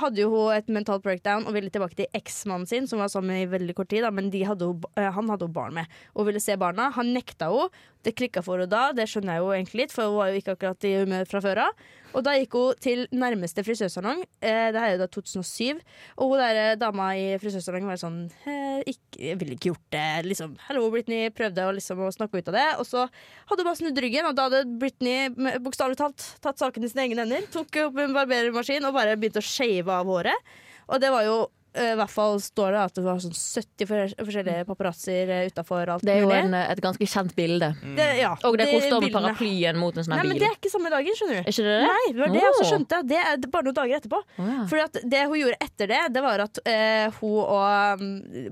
hadde 0.00 0.22
jo 0.22 0.30
hun 0.32 0.54
et 0.54 0.70
mentalt 0.72 1.04
breakdown 1.04 1.44
og 1.44 1.52
ville 1.52 1.68
tilbake 1.72 1.98
til 1.98 2.08
eksmannen 2.16 2.68
sin, 2.68 2.88
som 2.88 3.02
var 3.02 3.10
sammen 3.12 3.36
i 3.36 3.48
veldig 3.50 3.74
kort 3.76 3.90
tid, 3.92 4.00
da, 4.06 4.12
men 4.14 4.30
de 4.32 4.40
hadde 4.48 4.70
hun, 4.70 4.86
eh, 4.96 5.10
han 5.12 5.28
hadde 5.28 5.44
hun 5.44 5.56
barn 5.56 5.76
med 5.76 5.98
og 6.14 6.30
ville 6.30 6.40
se 6.40 6.56
barna. 6.60 6.88
Han 6.96 7.12
nekta 7.16 7.50
henne. 7.52 7.82
Det 8.04 8.14
klikka 8.16 8.42
for 8.44 8.60
henne 8.60 8.72
da, 8.72 8.90
det 8.96 9.06
skjønner 9.08 9.36
jeg 9.36 9.44
jo 9.44 9.52
egentlig 9.52 9.82
litt, 9.82 9.92
for 9.92 10.08
hun 10.08 10.18
var 10.22 10.32
jo 10.32 10.40
ikke 10.40 10.56
akkurat 10.56 10.88
i 10.88 10.96
humør 11.02 11.28
fra 11.28 11.44
før 11.44 11.60
av. 11.66 11.84
Og 12.14 12.22
da 12.22 12.36
gikk 12.38 12.54
hun 12.54 12.78
til 12.82 13.04
nærmeste 13.14 13.64
frisørsalong. 13.66 14.22
Eh, 14.38 14.68
det 14.74 14.80
her 14.80 14.86
er 14.86 14.94
jo 14.94 15.00
da 15.02 15.08
2007. 15.10 15.80
Og 16.18 16.30
hun 16.30 16.42
der 16.42 16.60
eh, 16.62 16.76
dama 16.78 17.08
i 17.18 17.26
frisørsalongen 17.42 17.90
var 17.90 17.98
sånn 18.00 18.20
eh, 18.46 18.84
ikke, 18.94 19.18
Jeg 19.18 19.40
ville 19.40 19.56
ikke 19.58 19.72
gjort 19.72 19.88
det. 19.96 20.06
Liksom, 20.30 20.54
Hallo, 20.68 20.86
Britney 20.94 21.32
prøvde 21.34 21.66
å, 21.66 21.74
liksom, 21.74 22.04
å 22.06 22.12
snakke 22.14 22.38
ut 22.38 22.52
av 22.52 22.58
det. 22.58 22.68
Og 22.82 22.88
så 22.88 23.06
hadde 23.08 23.64
hun 23.64 23.70
bare 23.70 23.80
snudd 23.82 24.00
ryggen, 24.06 24.30
og 24.30 24.38
da 24.38 24.46
hadde 24.48 24.62
Britney 24.80 25.58
bokstavelig 25.64 25.98
talt 26.00 26.28
tatt 26.44 26.62
saken 26.62 26.86
i 26.86 26.92
sine 26.92 27.08
egne 27.08 27.24
hender. 27.24 27.50
Tok 27.54 27.82
opp 27.88 28.00
en 28.02 28.14
barbermaskin 28.16 28.86
og 28.86 28.96
bare 28.96 29.18
begynte 29.18 29.42
å 29.42 29.46
shave 29.46 29.98
av 29.98 30.08
håret. 30.10 30.54
Og 30.86 31.02
det 31.02 31.10
var 31.10 31.26
jo 31.26 31.38
i 31.74 31.94
hvert 31.98 32.12
fall 32.12 32.36
står 32.42 32.74
det 32.74 32.80
at 32.84 32.98
det 32.98 33.02
var 33.02 33.20
sånn 33.22 33.34
70 33.34 33.88
forskjellige 34.20 34.66
paparazzoer 34.68 35.48
utafor 35.50 35.90
alt 35.94 36.04
Det 36.06 36.14
er 36.14 36.22
jo 36.22 36.30
en, 36.34 36.54
et 36.54 36.82
ganske 36.82 37.08
kjent 37.10 37.34
bilde. 37.34 37.72
Det, 37.96 38.06
ja, 38.20 38.32
Og 38.46 38.58
det 38.60 38.68
er 38.68 38.86
hvor 38.88 39.02
med 39.02 39.14
paraplyen 39.14 39.80
mot 39.80 39.96
en 39.96 40.06
sånn 40.06 40.14
Nei, 40.14 40.26
men 40.28 40.38
det 40.38 40.46
er 40.48 40.54
ikke 40.54 40.70
samme 40.72 40.92
dagen, 40.92 41.18
skjønner 41.18 41.40
du. 41.40 41.42
Er 41.42 41.50
ikke 41.50 41.66
det 41.66 41.74
det? 41.80 41.90
Nei, 41.90 42.04
det 42.12 42.22
var 42.22 42.34
det 42.34 42.42
jeg 42.42 42.52
også 42.52 42.68
skjønte. 42.70 43.00
Det 43.10 43.20
er 43.20 43.46
bare 43.46 43.68
noen 43.68 43.78
dager 43.80 43.98
etterpå. 43.98 44.20
Oh, 44.38 44.50
ja. 44.50 44.66
Fordi 44.70 45.04
det 45.14 45.22
hun 45.26 45.38
gjorde 45.40 45.60
etter 45.66 45.90
det, 45.90 46.02
det 46.14 46.24
var 46.24 46.44
at 46.46 46.62
eh, 46.70 47.18
hun 47.20 47.38
og 47.44 48.02
um, 48.02 48.10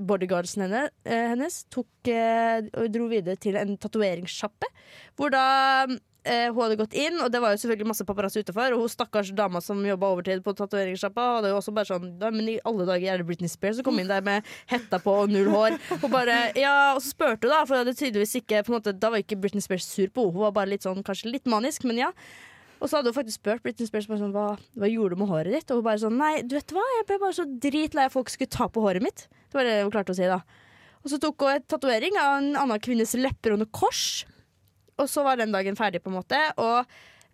bodyguardsen 0.08 0.66
henne, 0.66 0.86
eh, 1.06 1.26
hennes 1.32 1.62
tok, 1.72 1.90
eh, 2.10 2.64
dro 2.92 3.08
videre 3.10 3.38
til 3.40 3.58
en 3.60 3.76
tatoveringssjappe. 3.80 4.70
Hvor 5.18 5.32
da 5.34 5.44
eh, 5.84 5.98
hun 6.24 6.60
hadde 6.62 6.78
gått 6.78 6.94
inn, 6.94 7.16
og 7.18 7.32
det 7.34 7.40
var 7.42 7.54
jo 7.54 7.60
selvfølgelig 7.62 7.88
masse 7.90 8.06
paparazzi 8.06 8.42
utenfor. 8.44 8.76
Og 8.76 8.84
hun 8.84 8.92
stakkars 8.92 9.32
dama 9.34 9.62
som 9.64 9.80
jobba 9.86 10.10
overtid 10.14 10.44
på 10.44 10.54
tatoveringssjappa, 10.58 11.24
hadde 11.38 11.50
jo 11.50 11.58
også 11.58 11.74
bare 11.74 11.90
sånn 11.90 12.12
«Da, 12.20 12.30
Men 12.34 12.52
i 12.52 12.60
alle 12.68 12.86
dager 12.86 13.14
er 13.14 13.22
det 13.22 13.26
Britney 13.26 13.50
Spears 13.50 13.80
som 13.80 13.88
kom 13.88 13.98
inn 13.98 14.10
der 14.10 14.22
med 14.22 14.46
hetta 14.70 15.00
på 15.02 15.16
og 15.24 15.32
null 15.32 15.50
hår. 15.50 15.78
Og 15.98 16.08
bare, 16.12 16.38
ja, 16.58 16.76
og 16.94 17.02
så 17.02 17.10
spurte 17.10 17.48
hun, 17.48 17.54
da, 17.54 17.64
for 17.66 17.74
det 17.74 17.82
hadde 17.82 17.98
tydeligvis 17.98 18.38
ikke 18.42 18.62
på 18.62 18.72
en 18.72 18.78
måte, 18.78 18.94
Da 19.02 19.10
var 19.10 19.24
ikke 19.24 19.40
Britney 19.42 19.64
Spears 19.64 19.88
sur 19.88 20.08
på 20.08 20.28
henne, 20.28 20.36
hun 20.38 20.46
var 20.46 20.56
bare 20.62 20.72
litt 20.72 20.86
sånn, 20.86 21.02
kanskje 21.06 21.32
litt 21.34 21.50
manisk, 21.50 21.86
men 21.88 21.98
ja. 22.04 22.12
Og 22.82 22.90
så 22.90 22.98
hadde 22.98 23.12
hun 23.12 23.18
faktisk 23.18 23.38
spurt 23.38 23.62
Britney 23.62 23.86
Spears 23.86 24.08
sånn, 24.10 24.32
hva, 24.34 24.56
hva 24.78 24.90
gjorde 24.90 25.14
du 25.14 25.22
med 25.22 25.30
håret 25.30 25.54
ditt. 25.54 25.70
Og 25.70 25.78
hun 25.78 25.86
bare 25.86 26.02
sånn 26.02 26.18
Nei, 26.18 26.34
du 26.42 26.56
vet 26.58 26.74
hva, 26.74 26.82
jeg 26.98 27.06
ble 27.10 27.18
bare 27.22 27.36
så 27.36 27.46
dritlei 27.46 28.08
av 28.08 28.14
folk 28.14 28.32
skulle 28.32 28.50
ta 28.50 28.66
på 28.66 28.82
håret 28.82 29.04
mitt. 29.04 29.28
Det 29.30 29.58
var 29.58 29.68
det 29.68 29.76
hun 29.84 29.92
klarte 29.94 30.14
å 30.14 30.18
si, 30.18 30.26
da. 30.26 30.40
Og 31.02 31.12
så 31.12 31.18
tok 31.22 31.46
hun 31.46 31.56
et 31.56 31.68
tatovering 31.70 32.18
av 32.18 32.40
en 32.40 32.50
annen 32.58 32.82
kvinnes 32.82 33.14
lepper 33.18 33.54
under 33.54 33.70
kors. 33.70 34.24
Og 35.02 35.10
så 35.10 35.24
var 35.26 35.40
den 35.40 35.54
dagen 35.54 35.78
ferdig, 35.78 36.02
på 36.02 36.12
en 36.12 36.18
måte. 36.20 36.40
Og 36.62 36.84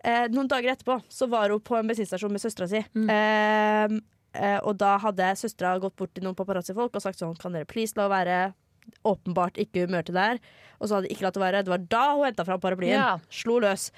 eh, 0.04 0.26
noen 0.32 0.50
dager 0.50 0.74
etterpå 0.74 1.00
så 1.12 1.28
var 1.30 1.52
hun 1.54 1.64
på 1.64 1.76
en 1.78 1.90
bensinstasjon 1.90 2.32
med 2.32 2.42
søstera 2.42 2.70
si. 2.70 2.80
Eh, 2.84 3.98
eh, 4.38 4.60
og 4.62 4.78
da 4.80 4.94
hadde 5.04 5.34
søstera 5.40 5.76
gått 5.82 5.98
bort 5.98 6.14
til 6.16 6.26
noen 6.26 6.38
paparazzi-folk 6.38 6.96
og 6.96 7.04
sagt 7.04 7.20
sånn 7.20 7.36
Kan 7.40 7.56
dere 7.56 7.68
please 7.68 7.98
la 7.98 8.08
henne 8.08 8.16
være 8.16 8.38
åpenbart 9.04 9.60
ikke 9.60 9.84
humør 9.84 10.06
til 10.08 10.16
det 10.16 10.30
her? 10.30 10.40
Og 10.78 10.88
så 10.88 10.96
hadde 10.96 11.10
de 11.10 11.16
ikke 11.16 11.26
latt 11.26 11.36
det 11.36 11.44
være. 11.44 11.66
Det 11.66 11.74
var 11.74 11.84
da 11.92 12.06
hun 12.14 12.26
henta 12.30 12.48
fram 12.48 12.62
paraplyen. 12.62 12.96
Ja. 12.96 13.12
Slo 13.32 13.60
løs. 13.62 13.90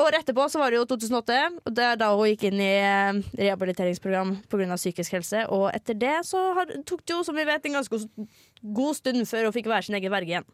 Året 0.00 0.22
etterpå 0.22 0.46
så 0.50 0.58
var 0.58 0.72
det 0.72 0.80
jo 0.80 0.86
2008, 0.88 1.38
og 1.68 1.74
det 1.76 1.84
er 1.84 1.98
da 2.00 2.08
hun 2.16 2.30
gikk 2.30 2.46
inn 2.48 2.62
i 2.64 2.70
eh, 2.80 3.20
rehabiliteringsprogram 3.38 4.34
pga. 4.50 4.78
psykisk 4.80 5.18
helse. 5.18 5.44
Og 5.52 5.68
etter 5.74 5.98
det 5.98 6.16
så 6.26 6.40
har, 6.56 6.72
tok 6.88 7.04
det 7.04 7.14
jo, 7.14 7.22
som 7.26 7.36
vi 7.36 7.46
vet, 7.46 7.68
en 7.68 7.78
ganske 7.78 8.00
god 8.62 8.98
stund 8.98 9.28
før 9.28 9.48
hun 9.48 9.56
fikk 9.56 9.70
være 9.70 9.88
sin 9.88 9.98
egen 10.00 10.14
verge 10.14 10.34
igjen. 10.34 10.48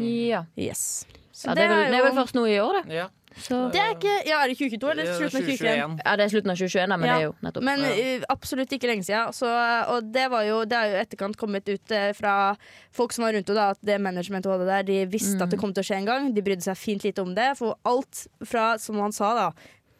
Ja. 0.00 0.44
Yes. 0.56 1.04
Så 1.36 1.50
ja 1.50 1.54
det, 1.58 1.64
er 1.66 1.68
vel, 1.74 1.86
det 1.92 1.98
er 2.00 2.04
vel 2.06 2.14
først 2.16 2.36
nå 2.38 2.46
i 2.48 2.56
år, 2.62 2.78
det. 2.80 2.94
Ja. 2.96 3.06
Så, 3.36 3.56
Det 3.68 3.76
er 3.82 3.90
ikke 3.92 4.12
Ja, 4.24 4.38
er 4.40 4.48
det 4.48 4.54
2022 4.56 4.90
eller 4.94 5.08
slutten 5.18 5.36
av 5.36 5.42
2021? 5.44 5.96
ja, 6.06 6.12
det 6.16 6.24
er 6.24 6.30
slutten 6.32 6.52
av 6.54 6.56
2021, 6.56 6.86
da, 6.88 6.96
men 6.96 7.08
Ja. 7.10 7.16
det 7.16 7.20
er 7.20 7.26
jo 7.26 7.34
nettopp 7.44 7.66
Men 7.68 7.82
eh, 7.84 8.22
absolutt 8.32 8.72
ikke 8.72 8.88
lenge 8.88 9.04
siden. 9.04 9.34
Så, 9.36 9.50
og 9.92 10.08
det 10.14 10.24
var 10.32 10.46
jo 10.46 10.62
Det 10.64 10.78
er 10.78 10.86
jo 10.94 11.02
etterkant 11.02 11.36
kommet 11.36 11.68
ut 11.68 11.92
eh, 11.92 12.12
fra 12.16 12.56
folk 12.96 13.12
som 13.12 13.26
var 13.26 13.36
rundt 13.36 13.52
henne, 13.52 13.66
at 13.76 13.82
det 13.84 13.98
managementet 14.00 14.48
hun 14.48 14.56
hadde 14.56 14.70
der, 14.70 14.82
de 14.88 14.96
visste 15.12 15.42
at 15.44 15.52
det 15.52 15.60
kom 15.60 15.74
til 15.76 15.84
å 15.84 15.88
skje 15.90 15.98
en 16.00 16.08
gang. 16.08 16.30
De 16.32 16.40
brydde 16.46 16.64
seg 16.64 16.80
fint 16.80 17.04
lite 17.04 17.20
om 17.20 17.34
det. 17.36 17.50
For 17.60 17.76
alt 17.84 18.24
fra, 18.48 18.78
som 18.80 18.96
han 19.04 19.12
sa, 19.12 19.34
da, 19.36 19.50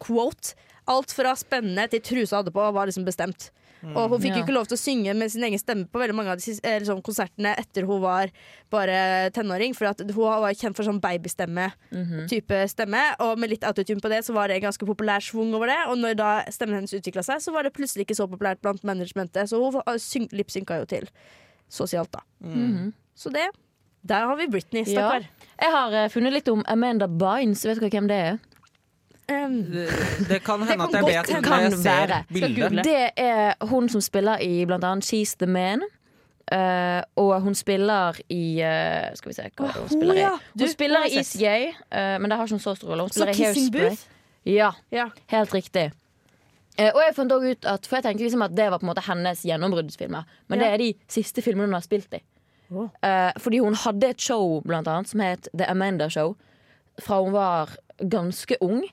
quote 0.01 0.55
Alt 0.89 1.11
fra 1.11 1.35
spennende 1.35 1.83
til 1.91 1.99
trusa 1.99 2.37
hadde 2.39 2.53
på, 2.55 2.63
var 2.73 2.87
liksom 2.87 3.03
bestemt. 3.05 3.51
Og 3.93 4.09
hun 4.09 4.21
fikk 4.21 4.35
jo 4.37 4.43
ikke 4.45 4.55
lov 4.55 4.65
til 4.69 4.77
å 4.77 4.81
synge 4.81 5.13
med 5.17 5.29
sin 5.31 5.43
egen 5.45 5.59
stemme 5.61 5.85
på 5.91 5.99
veldig 6.01 6.15
mange 6.17 6.33
av 6.33 6.41
de 6.41 6.55
liksom, 6.57 7.01
konsertene 7.05 7.53
etter 7.61 7.85
hun 7.85 8.01
var 8.01 8.31
bare 8.73 9.29
tenåring. 9.35 9.75
For 9.77 9.91
at 9.91 10.01
hun 10.01 10.17
var 10.17 10.53
kjent 10.57 10.75
for 10.77 10.87
sånn 10.87 11.01
babystemme 11.03 11.69
type 12.31 12.61
stemme. 12.73 13.03
Og 13.23 13.37
med 13.39 13.53
litt 13.53 13.63
autotune 13.67 14.01
på 14.01 14.09
det, 14.09 14.23
så 14.25 14.33
var 14.33 14.47
det 14.49 14.57
en 14.57 14.65
ganske 14.69 14.85
populær 14.85 15.21
svung 15.23 15.53
over 15.53 15.67
det. 15.67 15.79
Og 15.91 15.97
når 16.01 16.17
da 16.19 16.31
stemmen 16.49 16.79
hennes 16.79 16.93
utvikla 16.97 17.23
seg, 17.23 17.41
så 17.43 17.53
var 17.53 17.63
det 17.67 17.73
plutselig 17.77 18.07
ikke 18.07 18.17
så 18.17 18.27
populært 18.27 18.61
blant 18.61 18.83
managementet. 18.83 19.49
Så 19.49 19.61
hun 19.61 20.27
lipsynka 20.31 20.81
jo 20.81 20.85
til 20.89 21.07
sosialt, 21.69 22.11
da. 22.11 22.23
Så 23.17 23.29
det 23.33 23.49
Der 24.07 24.23
har 24.29 24.37
vi 24.37 24.45
Britney, 24.47 24.85
stakkar. 24.85 25.25
Ja. 25.25 25.47
Jeg 25.59 25.71
har 25.73 25.93
eh, 25.93 26.09
funnet 26.09 26.31
litt 26.31 26.47
om 26.47 26.61
Amanda 26.69 27.07
Bynes. 27.09 27.65
Vet 27.65 27.81
dere 27.81 27.89
hvem 27.91 28.07
det 28.07 28.15
er? 28.15 28.37
Um, 29.29 29.63
Det, 29.63 29.89
det 30.29 30.43
kan 30.43 30.59
Det 30.59 30.67
hende 30.69 30.87
kan 30.87 30.87
at 30.87 30.93
jeg 30.93 31.03
vet 31.03 31.43
når 31.43 31.57
jeg 31.61 31.71
ser 31.73 32.23
bildet. 32.33 32.83
Det 32.85 33.09
er 33.17 33.53
hun 33.65 33.89
som 33.89 34.01
spiller 34.01 34.39
i 34.39 34.65
blant 34.65 34.83
annet 34.83 35.03
She's 35.05 35.35
the 35.37 35.47
Man. 35.47 35.81
Uh, 36.51 37.01
og 37.15 37.41
hun 37.41 37.55
spiller 37.55 38.15
i 38.31 38.61
uh, 38.63 39.15
Skal 39.19 39.29
vi 39.29 39.33
se 39.35 39.49
hva 39.57 39.67
hun 39.75 39.89
spiller 39.89 40.13
i. 40.15 40.21
Hun 40.23 40.39
Du, 40.59 40.67
spiller 40.71 41.03
i 41.09 41.19
Is 41.19 41.33
Yay, 41.35 41.43
Gay, 41.43 41.73
eh, 41.91 42.19
men 42.21 42.29
det 42.31 42.37
har 42.37 42.45
ikke 42.47 42.55
hun 42.55 42.59
så 42.63 42.75
stor 42.75 42.87
rolle. 42.87 43.01
Hun 43.03 43.09
Så 43.09 43.25
i 43.27 43.33
Kissing 43.33 43.73
Hairspray. 43.75 43.89
Booth? 43.89 44.05
Ja, 44.45 44.69
ja. 44.91 45.09
helt 45.27 45.53
riktig. 45.53 45.91
Eh, 46.79 46.91
og 46.95 47.01
jeg 47.03 47.15
fant 47.15 47.31
også 47.31 47.51
ut 47.51 47.65
at 47.65 47.87
For 47.87 47.97
jeg 47.99 48.03
tenkte 48.03 48.23
liksom 48.23 48.41
at 48.47 48.55
det 48.55 48.69
var 48.71 48.79
på 48.79 48.85
en 48.87 48.93
måte 48.93 49.03
hennes 49.09 49.41
gjennombruddsfilmer. 49.43 50.23
Men 50.47 50.59
Ja. 50.59 50.65
det 50.65 50.73
er 50.73 50.77
de 50.77 50.93
siste 51.11 51.41
filmene 51.41 51.67
hun 51.67 51.73
har 51.73 51.83
spilt 51.83 52.13
i. 52.13 52.21
Oh. 52.71 52.87
Fordi 53.39 53.59
hun 53.59 53.75
hadde 53.75 54.09
et 54.09 54.21
show 54.21 54.61
blant 54.61 54.87
annet 54.87 55.07
som 55.09 55.19
het 55.19 55.47
The 55.57 55.65
Amanda 55.71 56.07
Show 56.09 56.35
fra 56.99 57.19
hun 57.23 57.33
var 57.33 57.75
ganske 58.09 58.55
ung. 58.61 58.83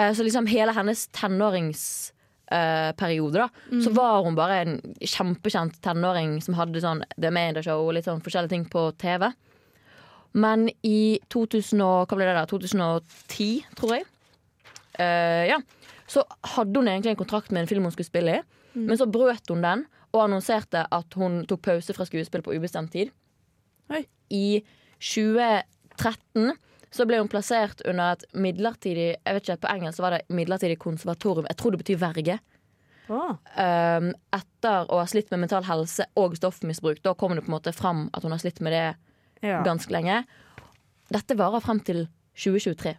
Eh, 0.00 0.14
så 0.14 0.22
liksom 0.22 0.46
hele 0.46 0.72
hennes 0.72 1.08
tenåringsperiode, 1.16 3.38
da, 3.38 3.48
så 3.84 3.90
var 3.94 4.24
hun 4.24 4.34
bare 4.38 4.56
en 4.62 4.80
kjempekjent 5.00 5.80
tenåring 5.84 6.40
som 6.44 6.54
hadde 6.58 6.80
sånn 6.82 7.04
The 7.16 7.28
Amanda 7.28 7.62
Show 7.64 7.78
og 7.84 7.94
litt 7.96 8.08
sånn 8.08 8.24
forskjellige 8.24 8.54
ting 8.54 8.66
på 8.70 8.80
TV. 9.00 9.22
Men 10.32 10.70
i 10.86 11.20
2000 11.32 11.82
og, 11.82 12.06
hva 12.06 12.16
ble 12.16 12.26
det 12.28 12.38
da? 12.38 12.46
2010, 12.50 13.64
tror 13.78 13.90
jeg, 13.96 14.04
uh, 15.00 15.44
ja, 15.50 15.58
så 16.10 16.20
hadde 16.54 16.78
hun 16.78 16.90
egentlig 16.90 17.12
en 17.14 17.22
kontrakt 17.22 17.50
med 17.50 17.60
en 17.64 17.70
film 17.70 17.84
hun 17.86 17.94
skulle 17.94 18.12
spille 18.12 18.32
i. 18.38 18.40
Men 18.78 18.98
så 18.98 19.06
brøt 19.10 19.46
hun 19.50 19.64
den 19.64 19.80
og 20.10 20.24
annonserte 20.24 20.80
at 20.94 21.08
hun 21.18 21.32
tok 21.50 21.60
pause 21.66 21.92
fra 21.94 22.04
skuespill 22.06 22.44
på 22.46 22.54
ubestemt 22.54 22.92
tid. 22.94 23.08
Oi. 23.90 24.02
I 24.30 24.62
2013 25.02 26.54
så 26.90 27.06
ble 27.06 27.20
hun 27.20 27.30
plassert 27.30 27.82
under 27.86 28.16
et 28.16 28.24
midlertidig 28.34 29.08
Jeg 29.14 29.34
vet 29.36 29.44
ikke, 29.44 29.60
På 29.62 29.74
engelsk 29.74 30.02
var 30.02 30.16
det 30.16 30.24
midlertidig 30.28 30.78
konservatorium. 30.82 31.46
Jeg 31.48 31.58
tror 31.60 31.74
det 31.74 31.82
betyr 31.84 32.00
verge. 32.00 32.40
Oh. 33.10 33.34
um, 33.34 34.12
etter 34.30 34.86
å 34.86 35.00
ha 35.00 35.06
slitt 35.10 35.32
med 35.32 35.42
mental 35.42 35.64
helse 35.66 36.06
og 36.18 36.36
stoffmisbruk. 36.38 37.00
Da 37.02 37.16
kommer 37.18 37.38
det 37.38 37.46
på 37.46 37.50
en 37.50 37.56
måte 37.56 37.72
fram 37.74 38.04
at 38.14 38.22
hun 38.22 38.34
har 38.34 38.42
slitt 38.42 38.60
med 38.62 38.74
det 38.74 38.84
Ja. 39.42 39.62
ganske 39.66 39.90
lenge. 39.90 40.24
Dette 41.10 41.34
varer 41.34 41.62
frem 41.64 41.80
til 41.80 42.08
2023. 42.36 42.94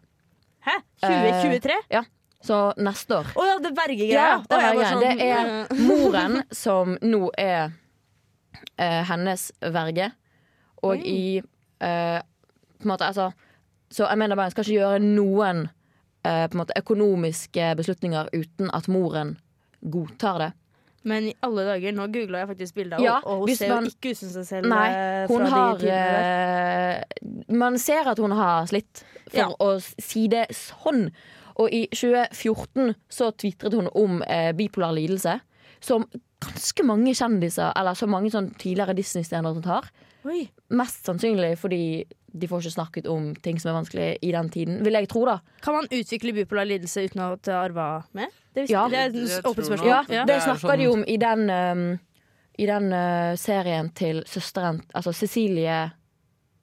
Hæ? 0.66 0.74
2023? 1.00 1.78
Ja, 1.90 2.04
så 2.44 2.74
neste 2.78 3.20
år. 3.22 3.30
Å 3.38 3.46
ja, 3.46 3.60
det 3.62 3.70
er 3.72 3.78
vergegreia. 3.78 4.26
Ja, 4.26 4.42
det 4.50 4.88
sånn, 4.90 5.06
det 5.06 5.28
er 5.30 5.86
moren 5.86 6.42
som 6.64 6.98
nå 7.02 7.30
er 7.38 7.72
uh, 8.82 9.04
hennes 9.08 9.52
verge. 9.62 10.12
Og 10.82 10.98
mm. 10.98 11.06
i 11.06 11.24
uh, 11.40 12.20
på 12.82 12.88
en 12.88 12.92
måte, 12.92 13.08
altså, 13.08 13.32
Så 13.92 14.08
jeg 14.08 14.18
mener 14.22 14.36
bare 14.40 14.48
jeg 14.50 14.56
skal 14.56 14.66
ikke 14.68 14.80
gjøre 14.80 15.04
noen 15.04 15.66
eh, 16.24 16.48
på 16.48 16.56
en 16.56 16.62
måte, 16.62 16.78
økonomiske 16.80 17.72
beslutninger 17.80 18.30
uten 18.34 18.70
at 18.74 18.88
moren 18.92 19.36
godtar 19.82 20.38
det. 20.46 20.52
Men 21.04 21.32
i 21.32 21.34
alle 21.42 21.64
dager, 21.66 21.96
nå 21.98 22.06
googla 22.14 22.44
jeg 22.44 22.50
faktisk 22.52 22.76
bildet 22.78 23.00
av 23.00 23.02
Ja, 23.04 23.16
henne, 23.18 23.34
og 23.34 23.48
hun 23.50 23.56
ser 23.58 23.70
man- 23.74 23.88
jo 23.88 23.90
ikke 23.96 24.12
ut 24.14 24.18
som 24.20 24.30
seg 24.36 24.46
selv. 24.46 24.68
Nei, 24.70 24.88
eh, 24.94 25.28
hun 25.28 25.46
har 25.50 25.80
eh, 25.82 27.04
Man 27.50 27.78
ser 27.82 28.08
at 28.08 28.20
hun 28.22 28.32
har 28.38 28.68
slitt, 28.70 29.04
for 29.32 29.38
Ja. 29.38 29.48
å 29.60 29.82
si 30.00 30.28
det 30.28 30.48
sånn. 30.52 31.10
Og 31.58 31.70
i 31.74 31.88
2014 31.92 32.96
så 33.10 33.32
tvitret 33.34 33.74
hun 33.74 33.90
om 33.96 34.22
eh, 34.28 34.52
bipolar 34.54 34.94
lidelse, 34.94 35.40
som 35.82 36.06
ganske 36.40 36.84
mange 36.86 37.14
kjendiser, 37.18 37.72
eller 37.76 37.94
så 37.98 38.08
mange 38.08 38.30
sånn 38.32 38.52
tidligere 38.56 38.96
Disney-stjerner 38.96 39.66
har. 39.66 39.90
Oi. 40.26 40.50
Mest 40.70 41.04
sannsynlig 41.06 41.58
fordi 41.58 42.06
de 42.34 42.48
får 42.48 42.62
ikke 42.64 42.74
snakket 42.76 43.08
om 43.08 43.34
ting 43.36 43.60
som 43.60 43.72
er 43.72 43.76
vanskelig 43.82 44.18
i 44.22 44.32
den 44.32 44.50
tiden, 44.50 44.84
vil 44.86 44.94
jeg 44.94 45.08
tro, 45.12 45.26
da. 45.26 45.40
Kan 45.62 45.74
man 45.76 45.88
utvikle 45.92 46.34
bipolar 46.34 46.66
lidelse 46.66 47.04
uten 47.08 47.22
å 47.22 47.32
ha 47.36 47.58
arva 47.64 48.04
med? 48.14 48.30
Det, 48.54 48.64
visste- 48.68 48.74
Ja. 48.74 48.88
det 48.88 48.98
er 48.98 49.10
et 49.40 49.46
åpent 49.46 49.66
spørsmål. 49.68 49.88
Ja, 49.88 50.02
det 50.08 50.28
Det 50.28 50.36
er 50.36 50.40
snakker 50.48 50.78
de 50.78 50.84
sånn- 50.86 50.94
om 50.94 51.04
i 51.08 51.18
den, 51.18 51.50
um, 51.50 52.00
i 52.60 52.66
den 52.66 52.94
uh, 52.94 53.36
serien 53.36 53.90
til 53.96 54.24
søsteren 54.26 54.82
Altså 54.96 55.14
Cecilie 55.14 55.92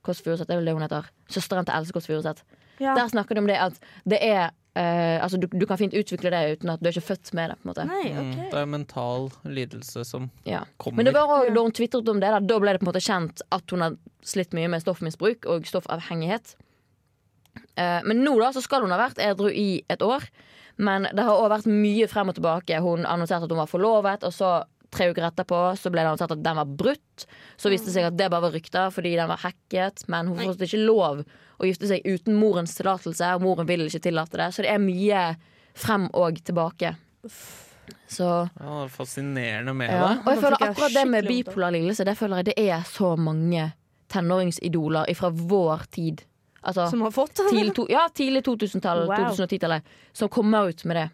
Kåss 0.05 0.23
Furuseth, 0.23 0.47
det 0.49 0.55
er 0.55 0.61
vel 0.61 0.65
det 0.67 0.75
hun 0.75 0.83
heter. 0.83 1.05
Søsteren 1.29 1.65
til 1.67 1.75
Else 1.75 1.93
Kåss 1.93 2.07
Furuseth. 2.07 2.43
Ja. 2.81 2.95
Der 2.95 3.09
snakker 3.09 3.35
de 3.35 3.41
om 3.41 3.47
det 3.47 3.57
at 3.59 3.75
det 4.09 4.19
er 4.23 4.51
eh, 4.79 5.17
Altså, 5.23 5.41
du, 5.43 5.49
du 5.51 5.67
kan 5.67 5.81
fint 5.81 5.97
utvikle 5.99 6.31
det 6.35 6.43
uten 6.59 6.73
at 6.73 6.83
du 6.83 6.89
er 6.89 6.95
ikke 6.95 7.09
født 7.11 7.33
med 7.37 7.51
det. 7.53 7.57
på 7.59 7.67
en 7.67 7.73
måte 7.73 7.87
Nei, 7.89 8.05
Mm, 8.09 8.21
ok. 8.23 8.51
Det 8.53 8.61
er 8.63 8.71
mental 8.71 9.29
lidelse 9.59 10.05
som 10.07 10.31
ja. 10.47 10.63
kommer. 10.79 11.01
Men 11.03 11.11
det 11.11 11.17
var 11.17 11.35
også, 11.35 11.55
da 11.55 11.67
hun 11.67 11.77
tvitret 11.77 12.13
om 12.15 12.23
det, 12.23 12.31
da, 12.35 12.41
da 12.41 12.61
ble 12.63 12.75
det 12.77 12.83
på 12.83 12.89
en 12.89 12.93
måte 12.93 13.05
kjent 13.05 13.43
at 13.55 13.75
hun 13.75 13.85
har 13.85 13.99
slitt 14.23 14.55
mye 14.57 14.71
med 14.71 14.85
stoffmisbruk 14.85 15.49
og 15.51 15.67
stoffavhengighet. 15.69 16.55
Uh, 17.79 18.01
men 18.07 18.23
nå 18.23 18.37
da 18.39 18.53
så 18.55 18.63
skal 18.63 18.85
hun 18.85 18.95
ha 18.95 19.01
vært 19.01 19.19
edru 19.23 19.51
i 19.51 19.83
et 19.91 20.03
år. 20.05 20.27
Men 20.79 21.09
det 21.11 21.25
har 21.27 21.35
også 21.35 21.51
vært 21.57 21.71
mye 21.71 22.07
frem 22.11 22.31
og 22.31 22.37
tilbake. 22.39 22.81
Hun 22.85 23.07
annonserte 23.07 23.49
at 23.49 23.55
hun 23.55 23.59
var 23.59 23.71
forlovet, 23.71 24.27
og 24.27 24.35
så 24.35 24.51
tre 24.95 25.11
uker 25.11 25.27
etterpå 25.29 25.61
så 25.77 25.93
ble 25.93 26.05
det 26.05 26.13
antatt 26.15 26.33
at 26.35 26.43
den 26.45 26.59
var 26.59 26.73
brutt. 26.81 27.27
Så 27.61 27.73
viste 27.73 27.91
det 27.91 27.97
seg 27.99 28.09
at 28.09 28.17
det 28.19 28.31
bare 28.33 28.47
var 28.47 28.57
rykter 28.57 28.93
fordi 28.95 29.15
den 29.19 29.31
var 29.31 29.43
hacket. 29.43 30.05
Men 30.09 30.33
hun 30.33 30.41
får 30.43 30.67
ikke 30.69 30.83
lov 30.83 31.23
å 31.59 31.69
gifte 31.69 31.91
seg 31.91 32.07
uten 32.07 32.37
morens 32.39 32.77
tillatelse, 32.79 33.33
og 33.35 33.45
moren 33.45 33.69
vil 33.69 33.87
ikke 33.89 34.05
tillate 34.09 34.41
det. 34.41 34.51
Så 34.55 34.65
det 34.65 34.73
er 34.73 34.83
mye 34.83 35.25
frem 35.79 36.07
og 36.17 36.39
tilbake. 36.47 36.95
Så 38.09 38.25
ja, 38.25 38.69
det 38.69 38.87
er 38.87 38.93
fascinerende 38.93 39.75
med 39.77 39.93
ja. 39.93 40.09
det. 40.09 40.23
Og 40.25 40.33
jeg 40.33 40.43
føler 40.45 40.65
akkurat 40.69 40.97
det 40.97 41.05
med 41.09 41.29
bipolar 41.29 41.73
lidelse 41.73 42.05
Det 42.05 42.15
føler 42.19 42.41
jeg 42.41 42.49
det 42.51 42.57
er 42.69 42.83
så 42.89 43.15
mange 43.17 43.71
tenåringsidoler 44.13 45.09
fra 45.17 45.31
vår 45.31 45.85
tid. 45.93 46.23
Altså 46.63 46.89
Som 46.91 47.05
har 47.05 47.13
fått 47.15 47.39
tidlig, 47.39 47.75
to, 47.77 47.87
ja, 47.91 48.09
tidlig 48.15 48.43
2000-tall, 48.47 49.05
Wow. 49.09 49.31
2010-tallet, 49.37 49.83
som 50.13 50.29
kommer 50.29 50.69
ut 50.69 50.85
med 50.85 50.97
det 50.97 51.09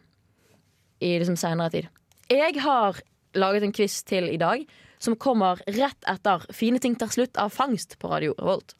i 1.05 1.19
liksom 1.19 1.37
seinere 1.37 1.71
tid. 1.71 1.91
Jeg 2.31 2.61
har 2.63 3.03
laget 3.35 3.67
en 3.67 3.75
quiz 3.75 4.01
til 4.07 4.31
i 4.31 4.41
dag 4.41 4.65
som 5.03 5.19
kommer 5.21 5.61
rett 5.67 6.09
etter 6.09 6.47
Fine 6.55 6.81
ting 6.81 6.97
tar 6.97 7.13
slutt 7.13 7.37
av 7.41 7.53
Fangst 7.53 7.99
på 8.01 8.09
Radio 8.13 8.35
Revolt. 8.39 8.77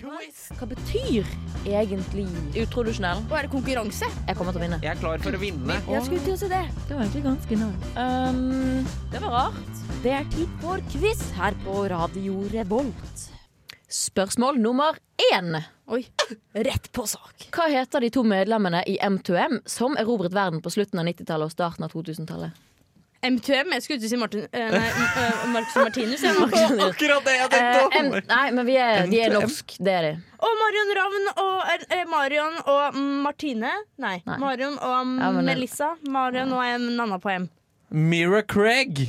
Hva 0.00 0.64
betyr 0.64 1.26
egentlig 1.68 2.24
utrodusjonell? 2.56 3.18
Og 3.26 3.34
er 3.36 3.44
det 3.44 3.50
konkurranse? 3.52 4.08
Jeg 4.24 4.38
kommer 4.38 4.54
til 4.56 4.62
å 4.62 4.64
vinne. 4.64 4.78
Jeg 4.80 4.94
er 4.94 5.02
klar 5.02 5.20
for 5.20 5.36
å 5.36 5.40
vinne. 5.42 5.76
Jeg 5.84 6.06
skulle 6.06 6.22
til 6.24 6.32
å 6.32 6.38
si 6.40 6.48
det. 6.48 6.62
Det 6.86 6.96
var 6.96 7.02
egentlig 7.04 7.24
ganske 7.26 7.58
nært. 7.60 7.84
Um, 8.00 8.88
det 9.12 9.20
var 9.20 9.36
rart. 9.36 9.84
Det 10.00 10.16
er 10.16 10.32
tid 10.32 10.56
for 10.64 10.80
quiz 10.94 11.26
her 11.36 11.60
på 11.66 11.76
Radio 11.92 12.40
Revolt. 12.54 13.28
Spørsmål 13.92 14.62
nummer 14.64 14.96
én. 15.28 15.60
Oi. 15.92 16.06
Rett 16.70 16.88
på 16.96 17.04
sak. 17.04 17.50
Hva 17.52 17.68
heter 17.68 18.00
de 18.00 18.08
to 18.16 18.24
medlemmene 18.24 18.80
i 18.88 18.96
M2M 18.96 19.60
som 19.68 20.00
erobret 20.00 20.32
verden 20.32 20.64
på 20.64 20.72
slutten 20.72 21.04
av 21.04 21.10
90-tallet 21.12 21.52
og 21.52 21.52
starten 21.52 21.84
av 21.84 21.92
2000-tallet? 21.92 22.56
M2M. 23.22 23.70
Jeg 23.76 23.82
skulle 23.84 23.98
ikke 24.00 24.08
si 24.10 24.16
Martin 24.18 24.46
eh, 24.50 24.72
Nei, 24.74 24.88
uh, 24.90 25.42
Marcus 25.52 25.76
og 25.78 25.84
Martinus. 25.86 26.24
Akkurat 26.88 27.24
det 27.28 27.34
jeg 27.36 27.44
Eh, 27.44 27.50
tenkte 27.52 28.00
M 28.02 28.08
om! 28.10 28.16
nei, 28.32 28.46
men 28.56 28.66
vi 28.66 28.76
er, 28.82 29.06
de 29.06 29.20
er 29.22 29.30
M2M. 29.30 29.44
norsk. 29.46 29.76
Det 29.78 29.92
er 29.94 30.06
de. 30.08 30.12
Og 30.42 30.56
Marion 30.62 30.90
Ravn 30.98 31.28
og 31.44 31.72
eh, 31.94 32.04
Marion 32.10 32.56
og 32.66 32.98
Martine. 33.28 33.70
Nei. 34.02 34.16
Nei. 34.26 34.38
Marion 34.42 34.74
og 34.78 34.96
Ja, 35.22 35.30
men- 35.38 35.44
Melissa. 35.46 35.92
Marion 36.08 36.52
og 36.56 36.64
en 36.66 36.88
annen 36.98 37.20
på 37.22 37.30
M. 37.36 37.48
Mira 37.92 38.42
Craig. 38.42 39.04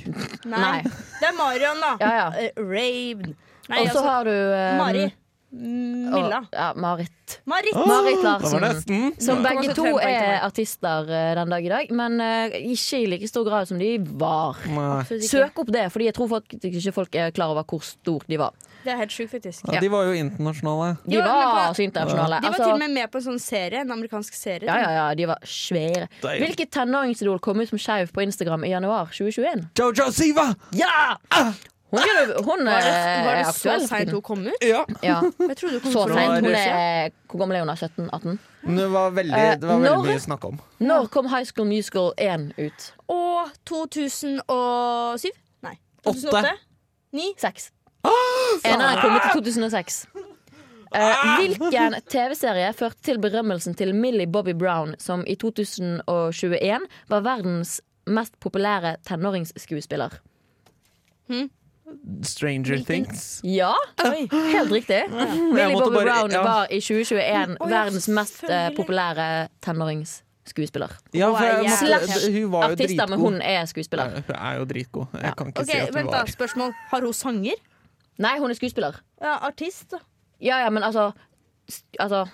Nei. 0.45 0.59
Nei. 0.59 0.77
Det 0.83 1.27
er 1.31 1.35
Marion, 1.37 1.79
da. 1.81 1.91
Ja, 2.03 2.13
ja. 2.19 2.29
Eh, 2.37 2.51
Raven. 2.59 3.33
Og 3.69 3.75
så 3.77 3.83
altså, 3.87 4.01
har 4.03 4.23
du 4.27 4.31
um, 4.35 4.77
Mari. 4.83 5.05
Mm, 5.53 6.09
Milla. 6.09 6.37
Og, 6.39 6.47
ja, 6.57 6.73
Marit. 6.75 7.35
Marit. 7.45 7.75
Marit 7.77 8.23
Larsen. 8.23 9.13
Som 9.21 9.43
Ja. 9.43 9.51
begge 9.51 9.73
to 9.77 9.85
er 10.01 10.39
artister 10.43 11.05
eh, 11.09 11.35
den 11.37 11.49
dag 11.53 11.65
i 11.65 11.69
dag, 11.69 11.91
men 11.93 12.19
uh, 12.19 12.49
ikke 12.57 12.99
i 13.03 13.05
like 13.05 13.27
stor 13.29 13.45
grad 13.45 13.67
som 13.69 13.77
de 13.79 13.91
var. 13.99 14.57
Søk 15.21 15.59
opp 15.61 15.69
det, 15.71 15.85
fordi 15.93 16.05
jeg 16.09 16.15
tror 16.17 16.27
folk, 16.31 16.55
ikke 16.57 16.93
folk 16.93 17.15
er 17.15 17.31
klar 17.31 17.53
over 17.53 17.63
hvor 17.69 17.83
stor 17.85 18.25
de 18.27 18.37
var. 18.41 18.53
Det 18.83 18.91
er 18.91 18.97
helt 18.99 19.13
sjukt, 19.15 19.31
faktisk. 19.31 19.69
Ja, 19.71 19.79
de 19.79 19.87
var 19.93 20.03
jo 20.09 20.11
internasjonale. 20.19 20.97
De 21.05 21.11
De 21.15 21.17
var 21.21 21.27
var 21.29 21.69
på- 21.69 21.75
så 21.77 21.83
internasjonale. 21.85 22.41
De 22.41 22.47
var 22.47 22.51
Altså, 22.51 22.63
til 22.63 22.73
og 22.73 22.79
med 22.79 22.89
med 22.97 23.11
på 23.13 23.17
en 23.21 23.23
sånn 23.29 23.39
serie, 23.39 23.79
en 23.85 23.91
amerikansk 23.91 24.33
serie. 24.33 24.67
ja, 24.67 24.75
ja, 24.81 24.89
ja, 24.97 25.13
de 25.15 25.25
var 25.29 25.37
svære. 25.45 26.07
Deil. 26.21 26.41
Hvilket 26.43 26.69
tenåringsidol 26.71 27.39
kom 27.39 27.61
ut 27.61 27.69
som 27.69 27.77
skeiv 27.79 28.11
på 28.11 28.21
Instagram 28.25 28.65
i 28.65 28.73
januar 28.73 29.05
2021? 29.13 29.69
Jojo 29.79 30.11
Siva! 30.11 30.55
Ja! 30.73 31.15
Hun, 31.93 31.99
hun 32.45 32.65
Var 32.65 32.81
det, 32.81 32.89
eh, 32.89 33.25
var 33.25 33.35
det 33.37 33.45
så 33.45 33.69
aktuell. 33.69 33.83
seint 33.87 34.11
hun 34.11 34.21
kom 34.25 34.47
ut? 34.47 34.63
Ja. 34.65 34.79
Ja, 35.05 35.19
Jeg 35.47 35.57
trodde 35.59 35.73
hun 35.77 35.81
kom 35.83 35.91
så 35.93 36.05
seint. 36.09 37.13
Hvor 37.29 37.39
gammel 37.43 37.57
er 37.59 37.65
hun? 37.67 37.75
17-18? 37.77 38.39
Det 38.79 38.87
var 38.91 39.11
veldig, 39.11 39.37
Eh, 39.37 39.55
det 39.59 39.67
var 39.69 39.77
veldig 39.77 39.91
når- 39.91 40.07
mye 40.07 40.19
snakk 40.25 40.45
om. 40.49 40.59
Når 40.79 41.07
kom 41.13 41.27
High 41.29 41.45
School 41.45 41.67
Musical 41.69 42.13
1 42.17 42.53
ut? 42.57 42.93
Og 43.07 43.51
2007? 43.65 45.29
Nei. 45.61 45.77
Åtte. 46.05 46.21
2008? 46.21 46.53
Ni? 47.13 47.33
Seks. 47.37 47.71
Eneren 48.65 49.01
kom 49.01 49.15
ut 49.15 49.25
i 49.25 49.33
2006. 49.37 50.05
Uh, 50.93 51.37
hvilken 51.39 51.95
TV-serie 52.09 52.73
førte 52.73 53.01
til 53.01 53.17
berømmelsen 53.19 53.75
til 53.75 53.95
Millie 53.95 54.27
Bobby 54.27 54.53
Brown, 54.53 54.95
som 54.99 55.23
i 55.27 55.35
2021 55.35 56.87
var 57.09 57.21
verdens 57.25 57.81
mest 58.05 58.33
populære 58.39 58.97
tenåringsskuespiller? 59.07 60.19
Stranger 62.23 62.79
Things. 62.87 63.39
Ja, 63.43 63.73
Oi. 64.05 64.27
helt 64.31 64.71
riktig. 64.71 65.01
Millie 65.53 65.73
måtte 65.73 65.89
Bobby 65.89 65.95
bare- 65.95 66.05
Brown 66.05 66.31
ja. 66.31 66.43
var 66.43 66.71
i 66.71 66.79
2021 66.81 67.57
oh, 67.59 67.69
ja, 67.69 67.83
verdens 67.83 68.07
mest 68.07 68.43
eh, 68.47 68.69
populære 68.77 69.27
tenåringsskuespiller. 69.65 70.95
Ja, 71.13 71.29
jeg 71.43 71.75
Slash 71.81 72.39
var 72.51 72.71
Artister, 72.71 73.07
men 73.11 73.19
hun 73.19 73.41
er 73.41 73.65
skuespiller. 73.69 74.15
Ja, 74.15 74.23
Hun 74.27 74.39
er 74.39 74.57
jo 74.61 74.65
dritgod. 74.71 75.19
Jeg 75.19 75.35
kan 75.37 75.51
ikke 75.51 75.65
okay, 75.65 75.73
si 75.73 75.79
at 75.81 75.91
hun 75.91 75.99
vent 75.99 76.15
da, 76.15 76.23
spørsmål. 76.31 76.73
Har 76.93 77.05
hun 77.05 77.13
sanger? 77.13 77.61
Nei, 78.23 78.37
hun 78.39 78.49
er 78.49 78.57
skuespiller. 78.57 79.03
Ja, 79.21 79.37
artist, 79.49 79.91
da. 79.91 80.01
Ja, 80.41 80.63
ja, 80.63 80.69
men 80.69 80.83
altså, 80.83 81.11
altså 81.99 82.25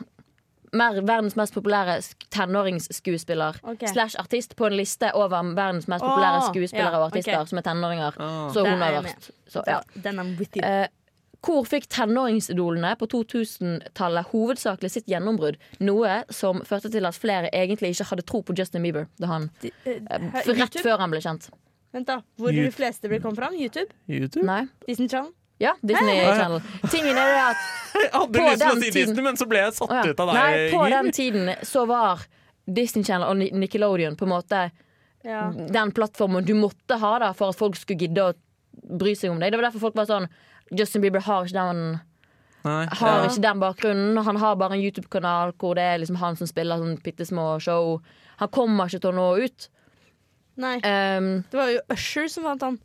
mer, 0.74 1.02
Verdens 1.02 1.36
mest 1.40 1.54
populære 1.56 1.98
sk- 2.06 2.28
tenåringsskuespiller 2.36 3.60
okay. 3.64 3.88
slash 3.88 4.16
artist 4.20 4.56
på 4.56 4.68
en 4.70 4.78
liste 4.78 5.12
over 5.16 5.54
verdens 5.56 5.88
mest 5.88 6.04
populære 6.06 6.38
oh, 6.44 6.48
skuespillere 6.50 6.94
ja, 6.94 7.00
og 7.02 7.10
artister 7.12 7.38
okay. 7.40 7.50
som 7.50 7.62
er 7.62 7.68
tenåringer. 7.68 8.20
Oh. 8.20 8.48
Så 8.54 8.64
hun 8.66 8.82
er 8.82 8.96
har 9.00 9.06
vært 9.08 9.30
så, 9.50 9.64
ja. 9.68 9.80
Eh, 10.64 10.88
Hvor 11.46 11.64
fikk 11.66 11.88
tenåringsidolene 11.90 12.96
på 13.00 13.08
2000-tallet 13.14 14.28
hovedsakelig 14.34 14.92
sitt 14.92 15.08
gjennombrudd? 15.08 15.58
Noe 15.80 16.24
som 16.36 16.62
førte 16.68 16.92
til 16.92 17.08
at 17.08 17.16
flere 17.18 17.50
egentlig 17.56 17.94
ikke 17.96 18.10
hadde 18.12 18.28
tro 18.28 18.44
på 18.44 18.54
Justin 18.58 18.84
Bieber 18.84 19.08
da 19.18 19.32
han, 19.32 19.50
De- 19.64 19.72
eh, 19.86 20.30
rett 20.52 20.80
før 20.84 21.00
han 21.00 21.12
ble 21.16 21.24
kjent. 21.24 21.50
Vent 21.96 22.06
da, 22.06 22.20
Hvor 22.38 22.54
de 22.54 22.70
fleste 22.70 23.10
ble 23.10 23.18
kommet 23.24 23.40
fram? 23.42 23.56
YouTube? 23.58 23.90
YouTube? 24.06 24.46
Nei? 24.46 24.68
Disney 24.86 25.08
Channel? 25.10 25.32
Ja, 25.60 25.74
Disney? 25.84 26.22
Channel. 26.24 26.62
Tingen 26.90 27.18
er 27.20 27.32
det 27.34 27.40
at 27.44 27.64
Jeg 28.00 28.12
hadde 28.14 28.44
lyst 28.46 28.62
til 28.62 28.70
å 28.70 28.76
si 28.76 28.92
tiden- 28.92 28.94
Disney, 29.10 29.24
men 29.26 29.40
så 29.40 29.48
ble 29.50 29.60
jeg 29.66 29.74
satt 29.76 29.92
ja. 29.92 30.04
ut 30.08 30.20
av 30.24 30.30
deg. 30.30 30.36
Nei, 30.38 30.68
på 30.72 30.84
den 30.94 31.10
tiden 31.16 31.50
så 31.68 31.86
var 31.90 32.22
Disney 32.70 33.04
Channel 33.04 33.28
og 33.34 33.58
Nickelodeon 33.60 34.16
på 34.20 34.28
en 34.28 34.34
måte 34.36 34.62
Ja. 35.26 35.50
den 35.52 35.92
plattformen 35.92 36.46
du 36.48 36.54
måtte 36.56 36.96
ha 37.02 37.16
da 37.20 37.34
for 37.36 37.50
at 37.52 37.58
folk 37.60 37.76
skulle 37.76 38.00
gidde 38.06 38.24
å 38.30 38.34
bry 39.02 39.16
seg 39.20 39.34
om 39.34 39.40
deg. 39.42 39.52
Det 39.52 39.60
var 39.60 39.68
derfor 39.68 39.84
folk 39.90 39.98
var 40.00 40.08
sånn 40.08 40.30
Justin 40.72 41.02
Bieber 41.04 41.20
har 41.26 41.44
ikke 41.50 41.58
den, 41.58 41.82
Nei, 42.64 42.86
har 43.02 43.24
ja. 43.24 43.26
ikke 43.28 43.42
den 43.44 43.60
bakgrunnen. 43.60 44.24
Han 44.24 44.38
har 44.40 44.56
bare 44.56 44.78
en 44.78 44.84
YouTube-kanal 44.86 45.52
hvor 45.60 45.76
det 45.76 45.84
er 45.90 45.98
liksom 46.00 46.22
han 46.22 46.38
som 46.40 46.48
spiller 46.48 46.78
sånn 46.80 46.96
bitte 47.04 47.26
små 47.28 47.58
show. 47.60 47.98
Han 48.40 48.48
kommer 48.54 48.88
ikke 48.88 49.02
til 49.02 49.12
å 49.12 49.18
nå 49.18 49.28
ut. 49.44 49.68
Nei. 50.60 50.76
Um, 50.84 51.44
Det 51.50 51.58
var 51.58 51.70
jo 51.74 51.82
Usher 51.96 52.28
som 52.32 52.44
vant 52.48 52.62
han. 52.64 52.80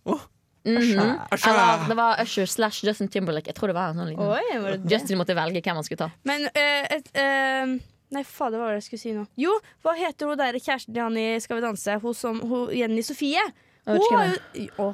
Mhm. 0.65 1.17
Eller 1.31 1.89
det 1.89 1.97
var 1.99 2.23
Usher 2.23 2.47
slash 2.47 2.85
Justin 2.87 3.09
Timberlake. 3.09 3.53
Jeg 3.53 3.59
tror 3.59 3.73
det 3.73 3.77
var 3.77 3.93
en 3.93 4.01
sånn 4.01 4.13
liten 4.13 4.31
Oi, 4.31 4.61
var 4.63 4.71
det 4.77 4.85
det? 4.85 4.95
Justin 4.95 5.21
måtte 5.21 5.37
velge 5.37 5.61
hvem 5.65 5.81
han 5.81 5.87
skulle 5.87 6.07
ta. 6.07 6.11
Men 6.25 6.49
uh, 6.49 6.87
et, 6.97 7.11
uh, 7.19 7.75
Nei, 8.15 8.23
fader, 8.23 8.61
hva 8.61 8.69
var 8.69 8.77
det 8.77 8.83
jeg 8.83 8.89
skulle 8.91 9.03
si 9.03 9.13
nå? 9.17 9.27
Jo, 9.41 9.53
hva 9.83 9.95
heter 9.99 10.31
hun 10.31 10.39
der 10.39 10.59
kjæresten 10.61 10.95
til 10.95 11.03
han 11.03 11.17
i 11.19 11.29
Skal 11.43 11.59
vi 11.59 11.65
danse? 11.65 12.01
Hun 12.03 12.15
som, 12.17 12.43
hun, 12.47 12.69
Jenny 12.75 13.03
Sofie. 13.07 13.43
Hun 13.85 14.01
har 14.17 14.31
jo 14.57 14.87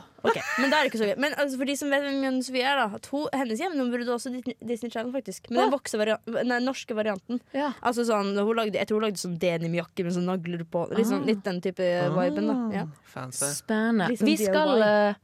Men 0.58 0.72
da 0.72 0.80
er 0.80 0.82
det 0.82 0.90
ikke 0.90 0.98
så 0.98 1.08
gøy. 1.12 1.18
Men 1.22 1.34
altså, 1.38 1.58
for 1.60 1.68
de 1.70 1.76
som 1.78 1.92
vet 1.92 2.02
hvem 2.02 2.24
Jenny 2.26 2.42
Sofie 2.42 2.64
er, 2.66 2.80
da 2.80 2.98
at 2.98 3.06
hun, 3.12 3.28
Hennes 3.36 3.60
hjemnummer 3.62 3.94
burde 3.94 4.14
også 4.16 4.32
Disney- 4.34 4.56
Disney 4.66 4.90
Channel, 4.90 5.12
faktisk. 5.14 5.46
Men 5.50 5.62
den 5.62 5.74
vokse 5.74 6.00
varian- 6.00 6.40
nei, 6.48 6.58
norske 6.64 6.96
varianten. 6.96 7.40
Ja. 7.54 7.70
Altså 7.82 8.06
sånn, 8.08 8.34
hun 8.34 8.56
lagde, 8.56 8.78
Jeg 8.80 8.88
tror 8.88 9.00
hun 9.00 9.06
lagde 9.08 9.22
sånn 9.22 9.38
denimjakke 9.38 10.04
med 10.06 10.16
sånn 10.16 10.26
nagler 10.26 10.64
på. 10.64 10.88
Sånn, 11.06 11.26
litt 11.26 11.44
den 11.44 11.60
type 11.60 11.86
viben. 12.16 12.50
da 12.50 12.56
ja. 12.80 12.86
Spennende. 13.30 14.10
Liksom 14.10 14.26
Vi 14.26 14.36
skal 14.36 15.16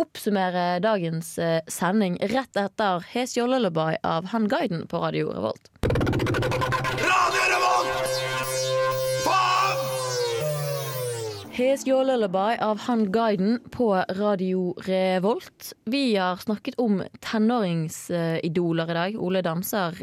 oppsummere 0.00 0.80
dagens 0.84 1.38
eh, 1.38 1.60
sending 1.70 2.18
rett 2.32 2.56
etter 2.56 3.04
Hes 3.12 3.36
Jollalabai' 3.36 4.00
av 4.02 4.32
Han 4.34 4.48
Guiden 4.48 4.86
på 4.86 4.98
Radio 4.98 5.32
Revolt. 5.32 5.70
Hes 11.54 11.84
Your 11.86 12.04
Lullaby 12.04 12.56
av 12.60 12.78
Han 12.78 13.12
Guiden 13.12 13.60
på 13.70 13.94
Radio 14.08 14.74
Revolt. 14.82 15.72
Vi 15.84 16.16
har 16.16 16.36
snakket 16.36 16.74
om 16.82 17.02
tenåringsidoler 17.22 18.90
i 18.90 18.94
dag. 18.94 19.18
Ole 19.22 19.42
danser 19.46 19.94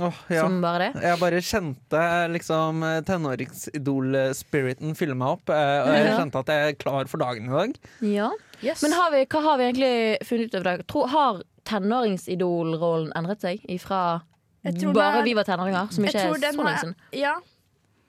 oh, 0.00 0.14
ja. 0.32 0.40
som 0.40 0.56
bare 0.64 0.78
det. 0.94 1.02
Jeg 1.04 1.18
bare 1.20 1.42
kjente 1.44 2.00
liksom 2.32 2.80
tenåringsidol-spiriten 3.10 4.96
fylle 4.96 5.14
meg 5.20 5.34
opp. 5.36 5.52
eh, 5.52 5.82
Og 5.84 5.90
jeg 5.98 6.14
kjente 6.22 6.40
at 6.40 6.52
jeg 6.54 6.70
er 6.70 6.78
klar 6.80 7.04
for 7.12 7.20
dagen 7.20 7.50
i 7.50 7.52
dag. 7.58 7.76
Ja. 8.00 8.30
Yes. 8.64 8.80
Men 8.86 8.96
har 8.96 9.12
vi, 9.12 9.26
hva 9.28 9.40
har 9.50 9.60
vi 9.60 9.64
egentlig 9.68 9.96
funnet 10.30 10.48
ut 10.48 10.54
av 10.56 10.64
i 10.64 10.68
dag? 10.70 10.86
Tro, 10.88 11.04
har 11.12 11.42
tenåringsidolrollen 11.68 13.12
endret 13.18 13.44
seg 13.44 13.60
ifra 13.68 14.00
bare 14.96 15.20
er- 15.20 15.28
vi 15.28 15.34
var 15.36 15.44
tenåringer, 15.46 15.92
som 15.92 16.08
ikke 16.08 16.18
er 16.24 16.32
så 16.32 16.40
lenge 16.40 16.78
siden? 16.80 16.96
Ja. 17.14 17.36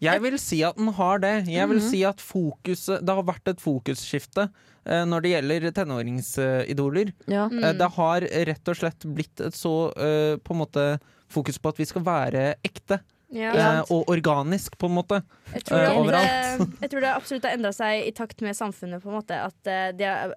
Jeg 0.04 0.22
vil 0.22 0.36
si 0.38 0.60
at 0.68 0.78
den 0.78 0.92
har 0.94 1.20
det. 1.24 1.34
Jeg 1.50 1.70
vil 1.72 1.80
si 1.82 2.04
at 2.06 2.20
fokuset 2.22 3.02
Det 3.02 3.16
har 3.18 3.26
vært 3.26 3.50
et 3.50 3.62
fokusskifte 3.64 4.44
eh, 4.86 5.04
når 5.10 5.24
det 5.26 5.32
gjelder 5.32 5.68
tenåringsidoler. 5.80 7.14
Ja. 7.28 7.48
Eh, 7.50 7.74
Det 7.80 7.90
har 7.98 8.22
rett 8.52 8.70
og 8.74 8.78
slett 8.78 9.08
blitt 9.10 9.42
et 9.42 9.58
så 9.58 9.74
eh, 9.98 10.38
på 10.38 10.54
en 10.54 10.62
måte 10.62 10.88
fokus 11.34 11.58
på 11.60 11.74
at 11.74 11.80
vi 11.82 11.86
skal 11.90 12.06
være 12.06 12.44
ekte. 12.64 13.00
ja. 13.34 13.84
og 13.92 14.06
organisk, 14.08 14.78
på 14.80 14.88
en 14.88 14.94
måte. 14.96 15.18
Jeg 15.52 15.66
tror, 15.68 15.82
det, 15.82 15.96
overalt. 16.00 16.70
jeg 16.84 16.90
tror 16.94 17.02
det 17.04 17.10
absolutt 17.12 17.44
har 17.50 17.58
endra 17.58 17.74
seg 17.76 18.06
i 18.08 18.12
takt 18.16 18.42
med 18.46 18.56
samfunnet. 18.56 19.02
på 19.04 19.10
en 19.10 19.18
måte 19.18 19.36
At 19.50 19.58
det 19.98 20.08
er, 20.08 20.32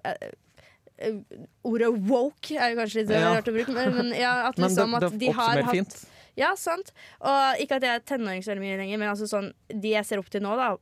Ordet 1.65 1.87
woke 2.09 2.57
er 2.57 2.73
jo 2.73 2.81
kanskje 2.81 3.01
litt 3.01 3.13
Ja. 3.15 3.31
rart 3.33 3.47
å 3.47 3.53
bruke, 3.55 3.73
men, 3.73 4.11
ja, 4.13 4.33
at, 4.49 4.57
Men 4.57 4.69
liksom, 4.69 4.91
det, 4.91 5.03
at 5.07 5.11
det 5.13 5.19
de 5.23 5.31
har 5.37 5.61
hatt 5.63 5.71
fint. 5.73 5.95
Ja, 6.39 6.53
sant. 6.59 6.93
Og 7.19 7.61
ikke 7.61 7.79
at 7.79 7.85
jeg 7.85 7.99
er 7.99 8.05
tenåring 8.07 8.43
så 8.45 8.55
mye 8.59 8.77
lenger, 8.79 8.99
men 9.01 9.11
altså 9.11 9.27
sånn, 9.29 9.51
de 9.71 9.93
jeg 9.95 10.07
ser 10.07 10.21
opp 10.21 10.31
til 10.31 10.43
nå, 10.45 10.53
da, 10.59 10.73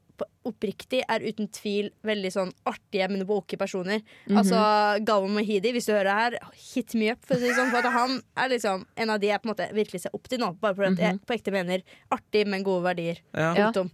oppriktig, 0.47 1.01
er 1.07 1.23
uten 1.23 1.49
tvil 1.53 1.89
veldig 2.05 2.31
sånn 2.33 2.51
artige, 2.69 3.07
men 3.11 3.25
woke 3.29 3.57
personer. 3.59 4.03
Altså 4.29 4.59
Gavo 5.07 5.29
Mahidi, 5.31 5.71
hvis 5.75 5.89
du 5.89 5.93
hører 5.95 6.11
her, 6.15 6.37
hit 6.73 6.95
me 6.99 7.11
up, 7.13 7.21
for 7.25 7.37
å 7.37 7.41
si 7.41 7.49
det 7.49 7.57
sånn. 7.57 7.71
For 7.71 7.81
at 7.81 7.95
han 7.95 8.17
er 8.43 8.51
liksom 8.53 8.85
en 8.99 9.13
av 9.15 9.21
de 9.21 9.31
jeg 9.31 9.41
på 9.41 9.49
en 9.49 9.53
måte 9.53 9.69
virkelig 9.77 10.03
ser 10.05 10.17
opp 10.17 10.29
til 10.31 10.41
nå. 10.43 10.53
Bare 10.61 10.77
fordi 10.77 10.91
at 10.95 11.05
jeg 11.05 11.21
på 11.23 11.37
ekte 11.37 11.55
mener 11.55 11.85
artig, 12.15 12.45
men 12.49 12.65
gode 12.67 12.85
verdier. 12.89 13.23
Ja. 13.33 13.53
Punktum. 13.57 13.93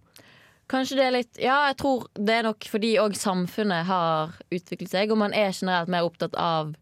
Kanskje 0.71 0.97
det 0.97 1.03
er 1.05 1.13
litt 1.13 1.37
Ja, 1.37 1.57
jeg 1.69 1.77
tror 1.77 2.07
det 2.17 2.39
er 2.39 2.47
nok 2.47 2.65
fordi 2.65 2.95
òg 2.97 3.13
samfunnet 3.19 3.85
har 3.85 4.33
utviklet 4.49 4.89
seg, 4.95 5.13
og 5.13 5.21
man 5.21 5.35
er 5.37 5.53
generelt 5.53 5.91
mer 5.93 6.07
opptatt 6.07 6.33
av 6.41 6.73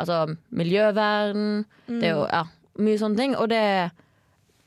altså, 0.00 0.22
miljøvern. 0.56 1.66
Det 1.90 2.08
er 2.08 2.16
jo 2.16 2.24
ja, 2.24 2.46
mye 2.82 2.98
sånne 2.98 3.16
ting. 3.16 3.36
Og 3.36 3.48
det 3.48 3.90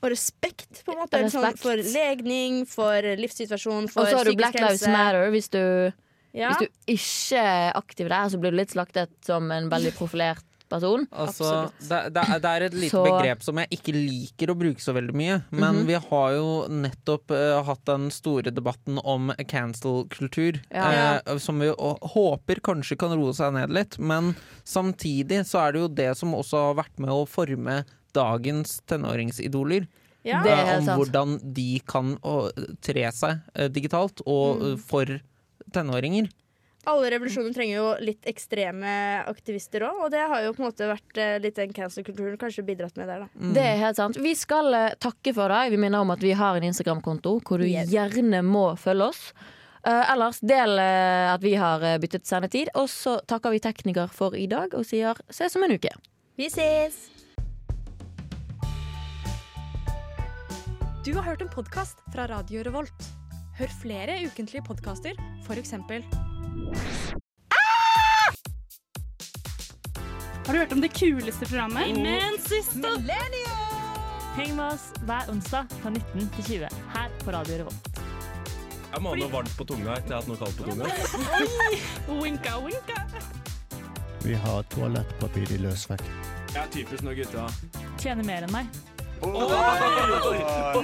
Og 0.04 0.10
respekt, 0.12 0.82
på 0.84 0.92
en 0.92 0.98
måte. 1.00 1.16
Sånn, 1.32 1.56
for 1.56 1.76
legning, 1.80 2.66
for 2.68 3.00
livssituasjon, 3.16 3.86
for 3.88 4.02
Og 4.04 4.08
så 4.10 4.16
har 4.18 4.24
du 4.24 4.32
psykisk 4.34 4.42
Black 4.42 4.58
Lives. 4.60 4.82
Matter. 4.86 5.30
Hvis 5.32 5.48
du, 5.48 5.92
Ja. 6.34 6.50
hvis 6.50 6.58
du 6.58 6.68
ikke 6.92 7.38
er 7.40 7.72
aktiv 7.74 8.08
der, 8.08 8.26
så 8.28 8.36
blir 8.38 8.50
du 8.50 8.56
litt 8.58 8.68
slaktet 8.74 9.08
som 9.24 9.50
en 9.50 9.70
veldig 9.70 9.94
profilert 9.96 10.42
person. 10.68 11.06
Altså, 11.12 11.70
det, 11.80 12.12
det, 12.12 12.22
er, 12.28 12.38
det 12.40 12.50
er 12.50 12.62
et 12.66 12.74
lite 12.74 12.90
Så- 12.90 13.04
begrep 13.04 13.42
som 13.42 13.56
jeg 13.56 13.68
ikke 13.70 13.92
liker 13.94 14.52
å 14.52 14.58
bruke 14.58 14.80
så 14.80 14.92
veldig 14.92 15.14
mye. 15.14 15.42
Men 15.52 15.74
Mhm. 15.76 15.86
vi 15.86 15.94
har 15.94 16.32
jo 16.32 16.66
nettopp 16.68 17.30
uh, 17.30 17.62
hatt 17.62 17.84
den 17.86 18.10
store 18.10 18.50
debatten 18.52 18.98
om 19.04 19.32
cancel-kultur. 19.46 20.60
Ja. 20.70 21.20
Uh, 21.26 21.38
som 21.38 21.58
vi 21.60 21.68
håper 21.68 22.60
kanskje 22.60 22.98
kan 22.98 23.12
roe 23.16 23.32
seg 23.32 23.52
ned 23.54 23.70
litt. 23.70 23.98
Men 23.98 24.34
samtidig 24.64 25.44
så 25.46 25.66
er 25.68 25.72
det 25.72 25.80
jo 25.80 25.88
det 25.88 26.16
som 26.16 26.32
også 26.34 26.74
har 26.74 26.74
vært 26.84 26.98
med 26.98 27.10
å 27.10 27.24
forme 27.28 27.84
dagens 28.14 28.78
tenåringsidoler. 28.90 29.86
Ja. 30.24 30.38
Det 30.44 30.52
er 30.54 30.70
eh, 30.72 30.78
om 30.78 31.02
hvordan 31.02 31.34
de 31.54 31.68
kan 31.84 32.14
tre 32.80 33.10
seg 33.12 33.42
eh, 33.54 33.68
digitalt, 33.68 34.22
og 34.24 34.62
Mm. 34.62 34.72
eh, 34.72 34.78
for 34.80 35.20
tenåringer. 35.74 36.30
Alle 36.86 37.08
revolusjoner 37.14 37.54
trenger 37.56 37.76
jo 37.78 37.84
litt 38.04 38.26
ekstreme 38.28 39.24
aktivister 39.30 39.80
òg, 39.86 40.02
og 40.04 40.10
det 40.12 40.20
har 40.20 40.42
jo 40.44 40.50
på 40.52 40.60
en 40.60 40.66
måte 40.68 40.88
vært 40.90 41.20
litt 41.40 41.56
den 41.56 41.72
cancel-kulturen 41.72 42.36
kanskje 42.36 42.64
bidratt 42.66 42.96
med 43.00 43.08
der, 43.08 43.22
da. 43.24 43.28
Mm. 43.40 43.54
Det 43.56 43.62
er 43.64 43.78
helt 43.80 43.96
sant. 43.96 44.18
Vi 44.20 44.34
skal 44.36 44.68
takke 45.00 45.32
for 45.32 45.48
deg. 45.48 45.70
Vi 45.72 45.78
minner 45.80 46.04
om 46.04 46.12
at 46.12 46.20
vi 46.20 46.34
har 46.36 46.56
en 46.60 46.66
Instagram-konto 46.68 47.38
hvor 47.40 47.58
du 47.58 47.64
Yes. 47.64 47.88
gjerne 47.88 48.42
må 48.44 48.66
følge 48.76 49.08
oss. 49.08 49.32
Uh, 49.86 50.12
ellers 50.12 50.40
del 50.40 50.76
uh, 50.80 51.32
at 51.34 51.40
vi 51.44 51.54
har 51.60 51.80
uh, 51.80 51.96
byttet 52.00 52.24
sendetid. 52.28 52.68
Og 52.74 52.88
så 52.88 53.16
takker 53.28 53.50
vi 53.56 53.60
tekniker 53.64 54.08
for 54.12 54.36
i 54.36 54.46
dag 54.46 54.72
og 54.76 54.84
sier 54.84 55.16
ses 55.32 55.56
om 55.56 55.64
en 55.64 55.72
uke. 55.76 55.90
Vi 56.36 56.48
ses! 56.52 57.13
Du 61.04 61.14
har 61.14 61.22
hørt 61.22 61.42
en 61.42 61.48
podkast 61.48 61.98
fra 62.14 62.24
Radio 62.26 62.62
Revolt. 62.64 63.08
Hør 63.58 63.72
flere 63.82 64.14
ukentlige 64.24 64.62
podkaster, 64.64 65.18
f.eks. 65.44 65.72
Har 70.46 70.52
du 70.52 70.58
hørt 70.58 70.72
om 70.72 70.80
det 70.80 70.88
kuleste 70.96 71.44
programmet? 71.44 71.90
Imensista! 71.92 72.94
Heng 74.38 74.56
med 74.56 74.64
oss 74.64 74.86
hver 75.04 75.28
onsdag 75.34 75.68
fra 75.82 75.92
19 75.92 76.30
til 76.38 76.44
20 76.44 76.72
her 76.96 77.12
på 77.20 77.36
Radio 77.36 77.60
Revolt. 77.60 78.00
Jeg 78.94 79.04
må 79.04 79.12
ha 79.12 79.20
noe 79.20 79.30
varmt 79.36 79.54
på 79.60 79.68
tunga 79.74 79.98
etter 79.98 80.08
jeg 80.08 80.16
har 80.16 80.24
hatt 80.24 80.32
noe 80.32 80.40
kaldt 80.40 80.56
på 80.56 80.62
tunga. 80.70 80.84
Winka, 82.22 82.56
winka. 82.64 82.98
Vi 84.24 84.40
har 84.46 84.64
toalettpapir 84.72 85.52
i 85.52 85.60
løsvekt. 85.68 86.08
Jeg 86.54 86.64
er 86.64 86.74
typisk 86.80 87.04
når 87.04 87.20
gutta 87.20 87.48
Tjener 88.00 88.24
mer 88.24 88.48
enn 88.48 88.56
meg. 88.56 88.93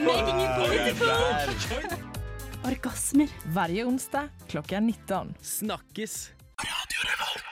Making 0.00 0.40
it 0.40 0.52
political! 0.56 1.12
Orgasmer. 2.64 3.28
Hver 3.52 3.84
onsdag 3.86 4.28
klokka 4.48 4.80
19. 4.80 5.34
Snakkes. 5.42 6.30
Radio 6.58 7.00
Revolt. 7.04 7.49